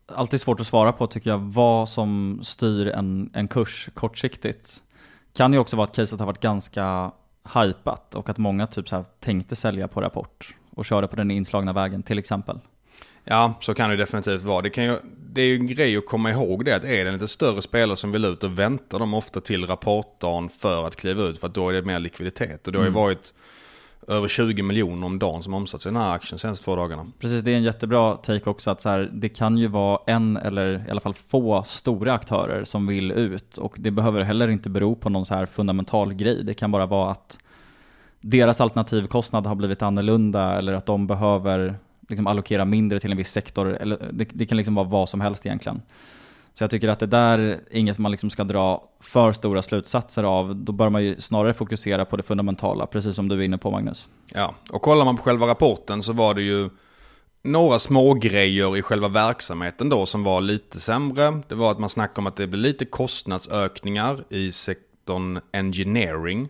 Alltid 0.06 0.40
svårt 0.40 0.60
att 0.60 0.66
svara 0.66 0.92
på 0.92 1.06
tycker 1.06 1.30
jag, 1.30 1.38
vad 1.38 1.88
som 1.88 2.40
styr 2.42 2.86
en, 2.86 3.30
en 3.34 3.48
kurs 3.48 3.88
kortsiktigt. 3.94 4.82
Kan 5.34 5.52
ju 5.52 5.58
också 5.58 5.76
vara 5.76 5.84
att 5.84 5.96
caset 5.96 6.20
har 6.20 6.26
varit 6.26 6.40
ganska 6.40 7.12
hypat 7.54 8.14
och 8.14 8.28
att 8.28 8.38
många 8.38 8.66
typ 8.66 8.88
så 8.88 8.96
här 8.96 9.04
tänkte 9.20 9.56
sälja 9.56 9.88
på 9.88 10.00
rapport 10.00 10.54
och 10.70 10.84
körde 10.84 11.08
på 11.08 11.16
den 11.16 11.30
inslagna 11.30 11.72
vägen 11.72 12.02
till 12.02 12.18
exempel. 12.18 12.58
Ja, 13.24 13.54
så 13.60 13.74
kan 13.74 13.90
det 13.90 13.96
definitivt 13.96 14.42
vara. 14.42 14.62
Det, 14.62 14.70
kan 14.70 14.84
ju, 14.84 14.98
det 15.36 15.42
är 15.42 15.46
ju 15.46 15.56
en 15.56 15.66
grej 15.66 15.96
att 15.96 16.06
komma 16.06 16.30
ihåg 16.30 16.64
det 16.64 16.76
att 16.76 16.84
är 16.84 17.04
det 17.04 17.10
en 17.10 17.14
lite 17.14 17.28
större 17.28 17.62
spelare 17.62 17.96
som 17.96 18.12
vill 18.12 18.24
ut 18.24 18.44
och 18.44 18.58
väntar 18.58 18.98
de 18.98 19.14
ofta 19.14 19.40
till 19.40 19.66
rapportdagen 19.66 20.48
för 20.48 20.86
att 20.86 20.96
kliva 20.96 21.22
ut 21.22 21.38
för 21.38 21.46
att 21.46 21.54
då 21.54 21.68
är 21.68 21.72
det 21.72 21.82
mer 21.82 21.98
likviditet. 21.98 22.66
Och 22.66 22.72
det 22.72 22.78
har 22.78 22.84
ju 22.84 22.88
mm. 22.88 23.00
varit 23.00 23.34
över 24.08 24.28
20 24.28 24.62
miljoner 24.62 25.06
om 25.06 25.18
dagen 25.18 25.42
som 25.42 25.54
omsatts 25.54 25.86
i 25.86 25.88
den 25.88 25.96
här 25.96 26.14
aktien 26.14 26.38
senaste 26.38 26.64
två 26.64 26.76
dagarna. 26.76 27.06
Precis, 27.18 27.42
det 27.42 27.52
är 27.52 27.56
en 27.56 27.62
jättebra 27.62 28.14
take 28.16 28.50
också 28.50 28.70
att 28.70 28.80
så 28.80 28.88
här, 28.88 29.10
det 29.12 29.28
kan 29.28 29.58
ju 29.58 29.66
vara 29.66 29.98
en 30.06 30.36
eller 30.36 30.84
i 30.88 30.90
alla 30.90 31.00
fall 31.00 31.14
få 31.14 31.62
stora 31.62 32.12
aktörer 32.12 32.64
som 32.64 32.86
vill 32.86 33.12
ut 33.12 33.58
och 33.58 33.74
det 33.78 33.90
behöver 33.90 34.22
heller 34.22 34.48
inte 34.48 34.70
bero 34.70 34.94
på 34.94 35.08
någon 35.08 35.26
så 35.26 35.34
här 35.34 35.46
fundamental 35.46 36.14
grej. 36.14 36.44
Det 36.44 36.54
kan 36.54 36.70
bara 36.70 36.86
vara 36.86 37.10
att 37.10 37.38
deras 38.20 38.60
alternativkostnad 38.60 39.46
har 39.46 39.54
blivit 39.54 39.82
annorlunda 39.82 40.58
eller 40.58 40.72
att 40.72 40.86
de 40.86 41.06
behöver 41.06 41.78
liksom 42.08 42.26
allokera 42.26 42.64
mindre 42.64 43.00
till 43.00 43.10
en 43.10 43.16
viss 43.16 43.32
sektor. 43.32 43.76
Eller 43.76 43.98
det, 44.12 44.28
det, 44.32 44.46
kan 44.46 44.56
liksom 44.56 44.74
vara 44.74 44.86
vad 44.86 45.08
som 45.08 45.20
helst 45.20 45.46
egentligen. 45.46 45.82
Så 46.54 46.64
jag 46.64 46.70
tycker 46.70 46.88
att 46.88 46.98
det 46.98 47.06
där 47.06 47.38
är 47.38 47.60
inget 47.70 47.98
man 47.98 48.10
liksom 48.10 48.30
ska 48.30 48.44
dra 48.44 48.88
för 49.00 49.32
stora 49.32 49.62
slutsatser 49.62 50.24
av. 50.24 50.56
Då 50.56 50.72
bör 50.72 50.88
man 50.88 51.04
ju 51.04 51.20
snarare 51.20 51.54
fokusera 51.54 52.04
på 52.04 52.16
det 52.16 52.22
fundamentala, 52.22 52.86
precis 52.86 53.16
som 53.16 53.28
du 53.28 53.34
är 53.34 53.42
inne 53.42 53.58
på 53.58 53.70
Magnus. 53.70 54.08
Ja, 54.34 54.54
och 54.70 54.82
kollar 54.82 55.04
man 55.04 55.16
på 55.16 55.22
själva 55.22 55.46
rapporten 55.46 56.02
så 56.02 56.12
var 56.12 56.34
det 56.34 56.42
ju 56.42 56.70
några 57.42 57.78
små 57.78 58.14
grejer 58.14 58.76
i 58.76 58.82
själva 58.82 59.08
verksamheten 59.08 59.88
då 59.88 60.06
som 60.06 60.24
var 60.24 60.40
lite 60.40 60.80
sämre. 60.80 61.42
Det 61.48 61.54
var 61.54 61.70
att 61.70 61.78
man 61.78 61.88
snackade 61.88 62.20
om 62.20 62.26
att 62.26 62.36
det 62.36 62.46
blir 62.46 62.60
lite 62.60 62.84
kostnadsökningar 62.84 64.24
i 64.28 64.52
sektorn 64.52 65.40
engineering. 65.52 66.48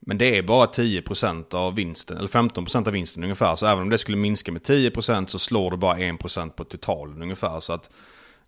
Men 0.00 0.18
det 0.18 0.38
är 0.38 0.42
bara 0.42 0.66
10% 0.66 1.54
av 1.54 1.74
vinsten, 1.74 2.16
eller 2.16 2.28
15% 2.28 2.86
av 2.86 2.92
vinsten 2.92 3.22
ungefär. 3.22 3.56
Så 3.56 3.66
även 3.66 3.82
om 3.82 3.90
det 3.90 3.98
skulle 3.98 4.16
minska 4.16 4.52
med 4.52 4.62
10% 4.62 5.26
så 5.26 5.38
slår 5.38 5.70
det 5.70 5.76
bara 5.76 5.98
1% 5.98 6.50
på 6.50 6.64
totalen 6.64 7.22
ungefär. 7.22 7.60
Så 7.60 7.72
att 7.72 7.90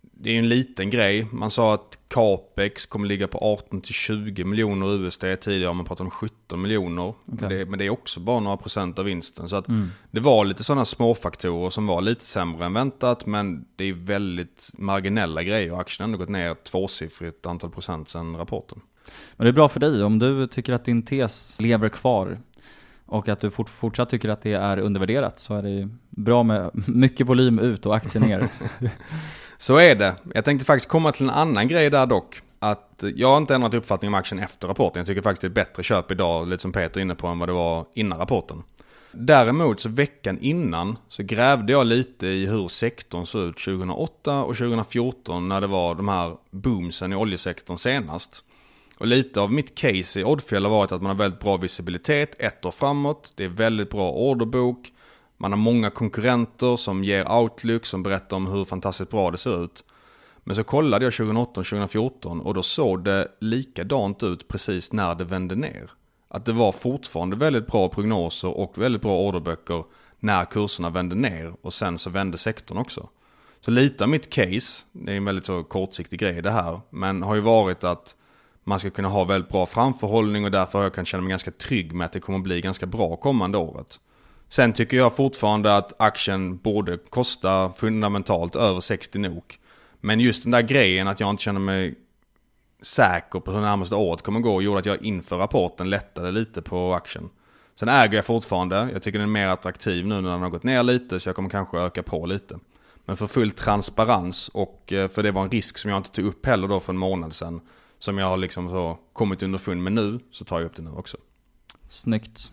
det 0.03 0.31
är 0.31 0.33
ju 0.33 0.39
en 0.39 0.49
liten 0.49 0.91
grej. 0.91 1.27
Man 1.33 1.51
sa 1.51 1.75
att 1.75 1.99
capex 2.09 2.87
kommer 2.87 3.07
ligga 3.07 3.29
på 3.29 3.59
18-20 3.71 4.45
miljoner 4.45 4.87
USD. 4.87 5.25
Tidigare 5.41 5.67
har 5.69 5.75
man 5.75 5.85
pratat 5.85 6.05
om 6.05 6.11
17 6.11 6.63
miljoner. 6.63 7.15
Okay. 7.33 7.49
Det, 7.49 7.67
men 7.67 7.79
det 7.79 7.87
är 7.87 7.91
också 7.91 8.21
bara 8.21 8.41
några 8.41 8.57
procent 8.57 8.99
av 8.99 9.05
vinsten. 9.05 9.49
Så 9.49 9.57
att 9.57 9.69
mm. 9.69 9.89
det 10.11 10.21
var 10.21 10.45
lite 10.45 10.65
sådana 10.65 10.85
småfaktorer 10.85 11.71
som 11.71 11.87
var 11.87 12.01
lite 12.01 12.25
sämre 12.25 12.65
än 12.65 12.73
väntat. 12.73 13.27
Men 13.27 13.65
det 13.77 13.85
är 13.85 13.93
väldigt 13.93 14.71
marginella 14.75 15.43
grejer. 15.43 15.81
Aktien 15.81 16.05
har 16.05 16.09
ändå 16.09 16.19
gått 16.19 16.29
ner 16.29 16.55
tvåsiffrigt 16.55 17.47
antal 17.47 17.71
procent 17.71 18.09
sedan 18.09 18.37
rapporten. 18.37 18.81
Men 19.37 19.45
det 19.45 19.51
är 19.51 19.53
bra 19.53 19.69
för 19.69 19.81
dig 19.81 20.03
om 20.03 20.19
du 20.19 20.47
tycker 20.47 20.73
att 20.73 20.85
din 20.85 21.03
tes 21.03 21.61
lever 21.61 21.89
kvar 21.89 22.39
och 23.07 23.29
att 23.29 23.41
du 23.41 23.51
fort, 23.51 23.69
fortsatt 23.69 24.09
tycker 24.09 24.29
att 24.29 24.43
det 24.43 24.53
är 24.53 24.79
undervärderat 24.79 25.39
så 25.39 25.55
är 25.55 25.63
det 25.63 25.89
bra 26.11 26.43
med 26.43 26.71
mycket 26.89 27.27
volym 27.27 27.59
ut 27.59 27.87
och 27.87 27.97
aktier 27.97 28.23
ner. 28.23 28.49
så 29.59 29.77
är 29.77 29.95
det. 29.95 30.15
Jag 30.35 30.45
tänkte 30.45 30.67
faktiskt 30.67 30.89
komma 30.89 31.13
till 31.13 31.25
en 31.25 31.31
annan 31.31 31.69
grej 31.69 31.91
där 31.91 32.07
dock. 32.07 32.41
Att 32.59 33.05
jag 33.15 33.29
har 33.29 33.37
inte 33.37 33.55
ändrat 33.55 33.75
uppfattning 33.75 34.09
om 34.09 34.15
aktien 34.15 34.39
efter 34.39 34.69
rapporten. 34.69 35.01
Jag 35.01 35.07
tycker 35.07 35.23
faktiskt 35.23 35.41
det 35.41 35.47
är 35.47 35.63
ett 35.63 35.69
bättre 35.69 35.83
köp 35.83 36.11
idag, 36.11 36.49
lite 36.49 36.63
som 36.63 36.73
Peter 36.73 37.01
är 37.01 37.03
inne 37.03 37.15
på, 37.15 37.27
än 37.27 37.39
vad 37.39 37.49
det 37.49 37.53
var 37.53 37.87
innan 37.95 38.19
rapporten. 38.19 38.63
Däremot 39.13 39.81
så 39.81 39.89
veckan 39.89 40.39
innan 40.41 40.97
så 41.09 41.23
grävde 41.23 41.73
jag 41.73 41.87
lite 41.87 42.27
i 42.27 42.47
hur 42.47 42.69
sektorn 42.69 43.27
såg 43.27 43.43
ut 43.43 43.59
2008 43.59 44.43
och 44.43 44.57
2014 44.57 45.49
när 45.49 45.61
det 45.61 45.67
var 45.67 45.95
de 45.95 46.09
här 46.09 46.37
boomsen 46.51 47.13
i 47.13 47.17
oljesektorn 47.17 47.79
senast. 47.79 48.45
Och 49.03 49.09
lite 49.09 49.41
av 49.41 49.53
mitt 49.53 49.75
case 49.75 50.21
i 50.21 50.25
Oddfjäll 50.25 50.65
har 50.65 50.71
varit 50.71 50.93
att 50.93 51.03
man 51.03 51.11
har 51.11 51.19
väldigt 51.19 51.41
bra 51.41 51.57
visibilitet 51.57 52.37
ett 52.39 52.65
år 52.65 52.71
framåt. 52.71 53.33
Det 53.37 53.45
är 53.45 53.49
väldigt 53.49 53.91
bra 53.91 54.11
orderbok. 54.11 54.93
Man 55.37 55.53
har 55.53 55.59
många 55.59 55.91
konkurrenter 55.91 56.77
som 56.77 57.05
ger 57.05 57.33
outlook, 57.33 57.87
som 57.87 58.03
berättar 58.03 58.37
om 58.37 58.47
hur 58.47 58.65
fantastiskt 58.65 59.11
bra 59.11 59.31
det 59.31 59.39
ser 59.39 59.65
ut. 59.65 59.85
Men 60.45 60.57
så 60.57 60.65
kollade 60.65 61.05
jag 61.05 61.13
2018-2014 61.13 62.41
och 62.41 62.55
då 62.55 62.63
såg 62.63 63.05
det 63.05 63.29
likadant 63.41 64.23
ut 64.23 64.49
precis 64.49 64.93
när 64.93 65.15
det 65.15 65.25
vände 65.25 65.55
ner. 65.55 65.91
Att 66.29 66.45
det 66.45 66.53
var 66.53 66.73
fortfarande 66.73 67.37
väldigt 67.37 67.67
bra 67.67 67.89
prognoser 67.89 68.49
och 68.59 68.79
väldigt 68.79 69.03
bra 69.03 69.19
orderböcker 69.19 69.85
när 70.21 70.45
kurserna 70.45 70.91
vände 70.91 71.15
ner 71.15 71.55
och 71.63 71.75
sen 71.75 71.99
så 71.99 72.11
vände 72.11 72.39
sektorn 72.39 72.79
också. 72.79 73.09
Så 73.61 73.71
lite 73.71 74.05
av 74.05 74.11
mitt 74.11 74.31
case, 74.31 74.87
det 74.93 75.13
är 75.13 75.17
en 75.17 75.25
väldigt 75.25 75.47
så 75.47 75.65
kortsiktig 75.65 76.21
grej 76.21 76.43
det 76.43 76.51
här, 76.51 76.81
men 76.91 77.23
har 77.23 77.35
ju 77.35 77.41
varit 77.41 77.85
att 77.85 78.17
man 78.65 78.79
ska 78.79 78.91
kunna 78.91 79.09
ha 79.09 79.25
väldigt 79.25 79.51
bra 79.51 79.67
framförhållning 79.67 80.45
och 80.45 80.51
därför 80.51 80.79
har 80.79 80.85
jag 80.85 80.95
kunnat 80.95 81.09
känna 81.09 81.23
mig 81.23 81.31
ganska 81.31 81.51
trygg 81.51 81.93
med 81.93 82.05
att 82.05 82.13
det 82.13 82.21
kommer 82.21 82.39
bli 82.39 82.61
ganska 82.61 82.87
bra 82.87 83.17
kommande 83.17 83.59
året. 83.59 84.01
Sen 84.49 84.73
tycker 84.73 84.97
jag 84.97 85.17
fortfarande 85.17 85.77
att 85.77 86.03
aktien 86.03 86.57
borde 86.57 86.99
kosta 87.11 87.71
fundamentalt 87.71 88.57
över 88.57 88.81
60 88.81 89.19
nok. 89.19 89.59
Men 90.01 90.21
just 90.21 90.43
den 90.43 90.51
där 90.51 90.63
grejen 90.63 91.09
att 91.09 91.21
jag 91.21 91.31
inte 91.31 91.43
känner 91.43 91.61
mig 91.61 91.95
säker 92.83 93.41
på 93.41 93.53
hur 93.53 93.61
närmaste 93.61 93.95
året 93.95 94.23
kommer 94.23 94.41
gå 94.41 94.63
gjorde 94.63 94.79
att 94.79 94.87
jag 94.87 95.03
inför 95.03 95.37
rapporten 95.39 95.91
lättade 95.91 96.31
lite 96.31 96.63
på 96.63 96.95
aktien. 96.95 97.31
Sen 97.75 97.89
äger 97.89 98.17
jag 98.17 98.25
fortfarande, 98.25 98.89
jag 98.93 99.03
tycker 99.03 99.19
den 99.19 99.29
är 99.29 99.33
mer 99.33 99.49
attraktiv 99.49 100.07
nu 100.07 100.21
när 100.21 100.31
den 100.31 100.43
har 100.43 100.51
gått 100.51 100.63
ner 100.63 100.83
lite 100.83 101.21
så 101.21 101.29
jag 101.29 101.37
kommer 101.37 101.51
kanske 101.51 101.79
öka 101.79 102.03
på 102.03 102.27
lite. 102.27 102.59
Men 103.05 103.17
för 103.17 103.27
full 103.27 103.51
transparens 103.51 104.49
och 104.49 104.93
eh, 104.93 105.09
för 105.09 105.23
det 105.23 105.31
var 105.31 105.43
en 105.43 105.51
risk 105.51 105.79
som 105.79 105.91
jag 105.91 105.99
inte 105.99 106.11
tog 106.11 106.27
upp 106.27 106.47
heller 106.47 106.69
då 106.69 106.81
för 106.81 106.93
en 106.93 106.99
månad 106.99 107.33
sedan. 107.33 107.61
Som 108.03 108.19
jag 108.19 108.27
har 108.27 108.37
liksom 108.37 108.71
så 108.71 108.99
kommit 109.13 109.43
underfund 109.43 109.83
med 109.83 109.93
nu, 109.93 110.19
så 110.31 110.45
tar 110.45 110.61
jag 110.61 110.67
upp 110.67 110.77
det 110.77 110.83
nu 110.83 110.91
också. 110.91 111.17
Snyggt. 111.89 112.53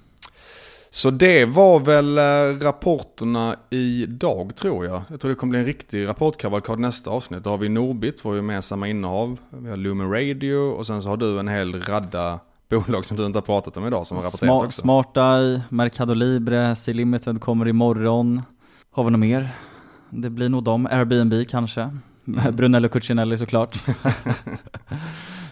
Så 0.89 1.11
det 1.11 1.45
var 1.45 1.79
väl 1.79 2.17
eh, 2.17 2.65
rapporterna 2.65 3.55
idag 3.69 4.55
tror 4.55 4.85
jag. 4.85 5.01
Jag 5.09 5.19
tror 5.19 5.29
det 5.29 5.35
kommer 5.35 5.51
bli 5.51 5.59
en 5.59 5.65
riktig 5.65 6.07
rapportkavalkad 6.07 6.79
nästa 6.79 7.09
avsnitt. 7.09 7.43
Då 7.43 7.49
har 7.49 7.57
vi 7.57 7.69
Norbit, 7.69 8.19
vår 8.25 8.35
gemensamma 8.35 8.87
innehav. 8.87 9.39
Vi 9.49 9.69
har 9.69 9.77
Lumen 9.77 10.11
Radio 10.11 10.55
och 10.55 10.87
sen 10.87 11.01
så 11.01 11.09
har 11.09 11.17
du 11.17 11.39
en 11.39 11.47
hel 11.47 11.81
radda 11.81 12.39
bolag 12.69 13.05
som 13.05 13.17
du 13.17 13.25
inte 13.25 13.37
har 13.37 13.43
pratat 13.43 13.77
om 13.77 13.87
idag 13.87 14.07
som 14.07 14.17
har 14.17 14.23
rapporterat 14.23 14.49
Smart, 14.49 14.65
också. 14.65 14.81
Smarteye, 14.81 15.61
Mercado 15.69 16.13
Libre, 16.13 16.75
C-Limited 16.75 17.41
kommer 17.41 17.67
imorgon. 17.67 18.41
Har 18.91 19.03
vi 19.03 19.11
något 19.11 19.19
mer? 19.19 19.49
Det 20.09 20.29
blir 20.29 20.49
nog 20.49 20.63
dem. 20.63 20.87
Airbnb 20.91 21.47
kanske. 21.49 21.81
Mm. 21.81 22.55
Brunello 22.55 22.89
Cucinelli 22.89 23.37
såklart. 23.37 23.83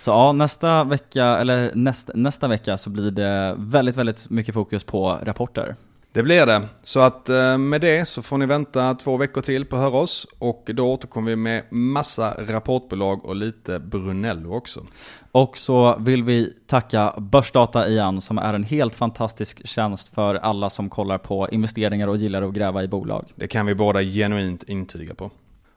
så 0.07 0.11
ja, 0.11 0.31
nästa 0.31 0.83
vecka, 0.83 1.25
eller 1.25 1.71
näst, 1.75 2.09
nästa 2.13 2.47
vecka 2.47 2.77
så 2.77 2.89
blir 2.89 3.11
det 3.11 3.55
väldigt, 3.57 3.95
väldigt 3.95 4.29
mycket 4.29 4.53
fokus 4.53 4.83
på 4.83 5.19
rapporter. 5.21 5.75
Det 6.11 6.23
blir 6.23 6.45
det. 6.45 6.63
Så 6.83 6.99
att 6.99 7.29
eh, 7.29 7.57
med 7.57 7.81
det 7.81 8.05
så 8.05 8.21
får 8.21 8.37
ni 8.37 8.45
vänta 8.45 8.95
två 8.95 9.17
veckor 9.17 9.41
till 9.41 9.65
på 9.65 9.75
att 9.75 9.81
höra 9.81 9.97
oss. 9.97 10.27
Och 10.39 10.69
då 10.73 10.93
återkommer 10.93 11.29
vi 11.29 11.35
med 11.35 11.63
massa 11.69 12.35
rapportbolag 12.47 13.25
och 13.25 13.35
lite 13.35 13.79
Brunello 13.79 14.55
också. 14.55 14.85
Och 15.31 15.57
så 15.57 15.95
vill 15.99 16.23
vi 16.23 16.53
tacka 16.67 17.13
Börsdata 17.17 17.87
igen 17.87 18.21
som 18.21 18.37
är 18.37 18.53
en 18.53 18.63
helt 18.63 18.95
fantastisk 18.95 19.67
tjänst 19.67 20.15
för 20.15 20.35
alla 20.35 20.69
som 20.69 20.89
kollar 20.89 21.17
på 21.17 21.49
investeringar 21.49 22.07
och 22.07 22.17
gillar 22.17 22.41
att 22.41 22.53
gräva 22.53 22.83
i 22.83 22.87
bolag. 22.87 23.25
Det 23.35 23.47
kan 23.47 23.65
vi 23.65 23.75
båda 23.75 24.03
genuint 24.03 24.63
intyga 24.63 25.15
på. 25.15 25.31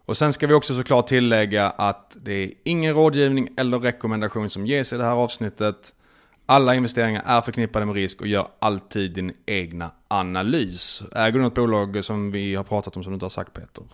Och 0.04 0.16
sen 0.16 0.32
ska 0.32 0.46
vi 0.46 0.54
också 0.54 0.74
såklart 0.74 1.06
tillägga 1.06 1.70
att 1.70 2.16
det 2.22 2.32
är 2.32 2.50
ingen 2.64 2.94
rådgivning 2.94 3.48
eller 3.56 3.78
rekommendation 3.78 4.50
som 4.50 4.66
ges 4.66 4.92
i 4.92 4.96
det 4.96 5.04
här 5.04 5.14
avsnittet. 5.14 5.94
Alla 6.46 6.74
investeringar 6.74 7.22
är 7.26 7.40
förknippade 7.40 7.86
med 7.86 7.94
risk 7.94 8.20
och 8.20 8.26
gör 8.26 8.48
alltid 8.58 9.12
din 9.12 9.32
egna 9.46 9.90
analys. 10.08 11.02
Äger 11.16 11.32
du 11.32 11.44
något 11.44 11.54
bolag 11.54 12.04
som 12.04 12.32
vi 12.32 12.54
har 12.54 12.64
pratat 12.64 12.96
om 12.96 13.02
som 13.02 13.12
du 13.12 13.14
inte 13.14 13.24
har 13.24 13.30
sagt 13.30 13.52
Peter? 13.52 13.84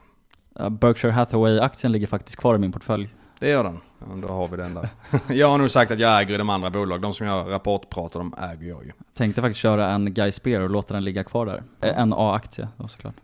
Berkshire 0.70 1.12
Hathaway-aktien 1.12 1.92
ligger 1.92 2.06
faktiskt 2.06 2.38
kvar 2.38 2.54
i 2.54 2.58
min 2.58 2.72
portfölj. 2.72 3.08
Det 3.38 3.48
gör 3.48 3.64
den. 3.64 3.80
Då 4.20 4.28
har 4.28 4.48
vi 4.48 4.56
den 4.56 4.74
där. 4.74 4.88
jag 5.34 5.48
har 5.48 5.58
nog 5.58 5.70
sagt 5.70 5.90
att 5.90 5.98
jag 5.98 6.20
äger 6.20 6.38
de 6.38 6.50
andra 6.50 6.70
bolag. 6.70 7.00
De 7.00 7.12
som 7.12 7.26
jag 7.26 7.50
rapportpratar 7.52 8.20
om 8.20 8.34
äger 8.38 8.68
jag 8.68 8.84
ju. 8.84 8.92
Tänkte 9.14 9.40
faktiskt 9.40 9.60
köra 9.60 9.88
en 9.88 10.14
Guy 10.14 10.32
Spear 10.32 10.60
och 10.60 10.70
låta 10.70 10.94
den 10.94 11.04
ligga 11.04 11.24
kvar 11.24 11.46
där. 11.46 11.62
Eh, 11.80 11.98
En 11.98 12.12
A-aktie 12.12 12.68
då 12.76 12.88
såklart. 12.88 13.14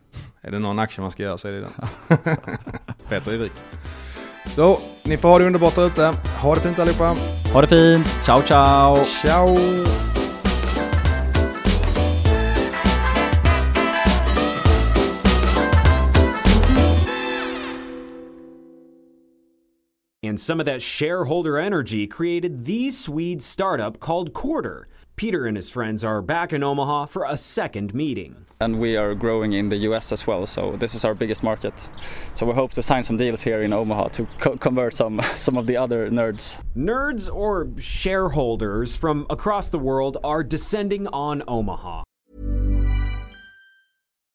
Är 0.41 0.51
det 0.51 0.59
någon 0.59 0.79
aktie 0.79 1.03
man 1.03 1.11
ska 1.11 1.23
göra 1.23 1.39
så 1.39 1.49
är 1.49 1.53
det 1.53 1.61
den. 1.61 1.71
Peter 3.09 3.33
är 3.33 3.39
rik. 3.39 3.53
Så, 4.45 4.79
ni 5.05 5.17
får 5.17 5.29
ha 5.29 5.39
det 5.39 5.45
underbart 5.47 5.79
ute. 5.79 6.15
Ha 6.43 6.55
det 6.55 6.61
fint 6.61 6.79
allihopa. 6.79 7.15
Ha 7.53 7.61
det 7.61 7.67
fint, 7.67 8.07
ciao 8.25 8.43
ciao! 8.43 8.97
Ciao! 9.05 9.57
And 20.25 20.39
some 20.39 20.61
of 20.61 20.67
that 20.67 20.83
shareholder 20.83 21.59
energy 21.59 22.07
created 22.07 22.65
the 22.65 22.93
Swede 22.93 23.43
startup 23.43 23.99
called 23.99 24.33
Quarter. 24.33 24.87
Peter 25.17 25.47
and 25.47 25.57
his 25.57 25.69
friends 25.69 26.05
are 26.05 26.23
back 26.23 26.53
in 26.53 26.63
Omaha 26.63 27.07
for 27.07 27.25
a 27.25 27.37
second 27.37 27.93
meeting. 27.93 28.47
and 28.61 28.79
we 28.79 28.97
are 28.97 29.15
growing 29.17 29.53
in 29.55 29.69
the 29.69 29.77
US 29.89 30.13
as 30.13 30.25
well. 30.25 30.47
So 30.47 30.77
this 30.77 30.95
is 30.95 31.05
our 31.05 31.15
biggest 31.15 31.43
market. 31.43 31.91
So 32.35 32.47
we 32.47 32.53
hope 32.53 32.73
to 32.75 32.83
sign 32.83 33.03
some 33.03 33.17
deals 33.17 33.43
here 33.43 33.63
in 33.63 33.73
Omaha 33.73 34.09
to 34.11 34.27
co- 34.39 34.57
convert 34.57 34.95
some 34.95 35.21
some 35.35 35.57
of 35.57 35.67
the 35.67 35.77
other 35.77 36.09
nerds. 36.09 36.57
Nerds 36.77 37.29
or 37.29 37.69
shareholders 37.79 38.95
from 38.95 39.27
across 39.29 39.71
the 39.71 39.79
world 39.81 40.19
are 40.23 40.45
descending 40.45 41.09
on 41.09 41.43
Omaha. 41.49 42.05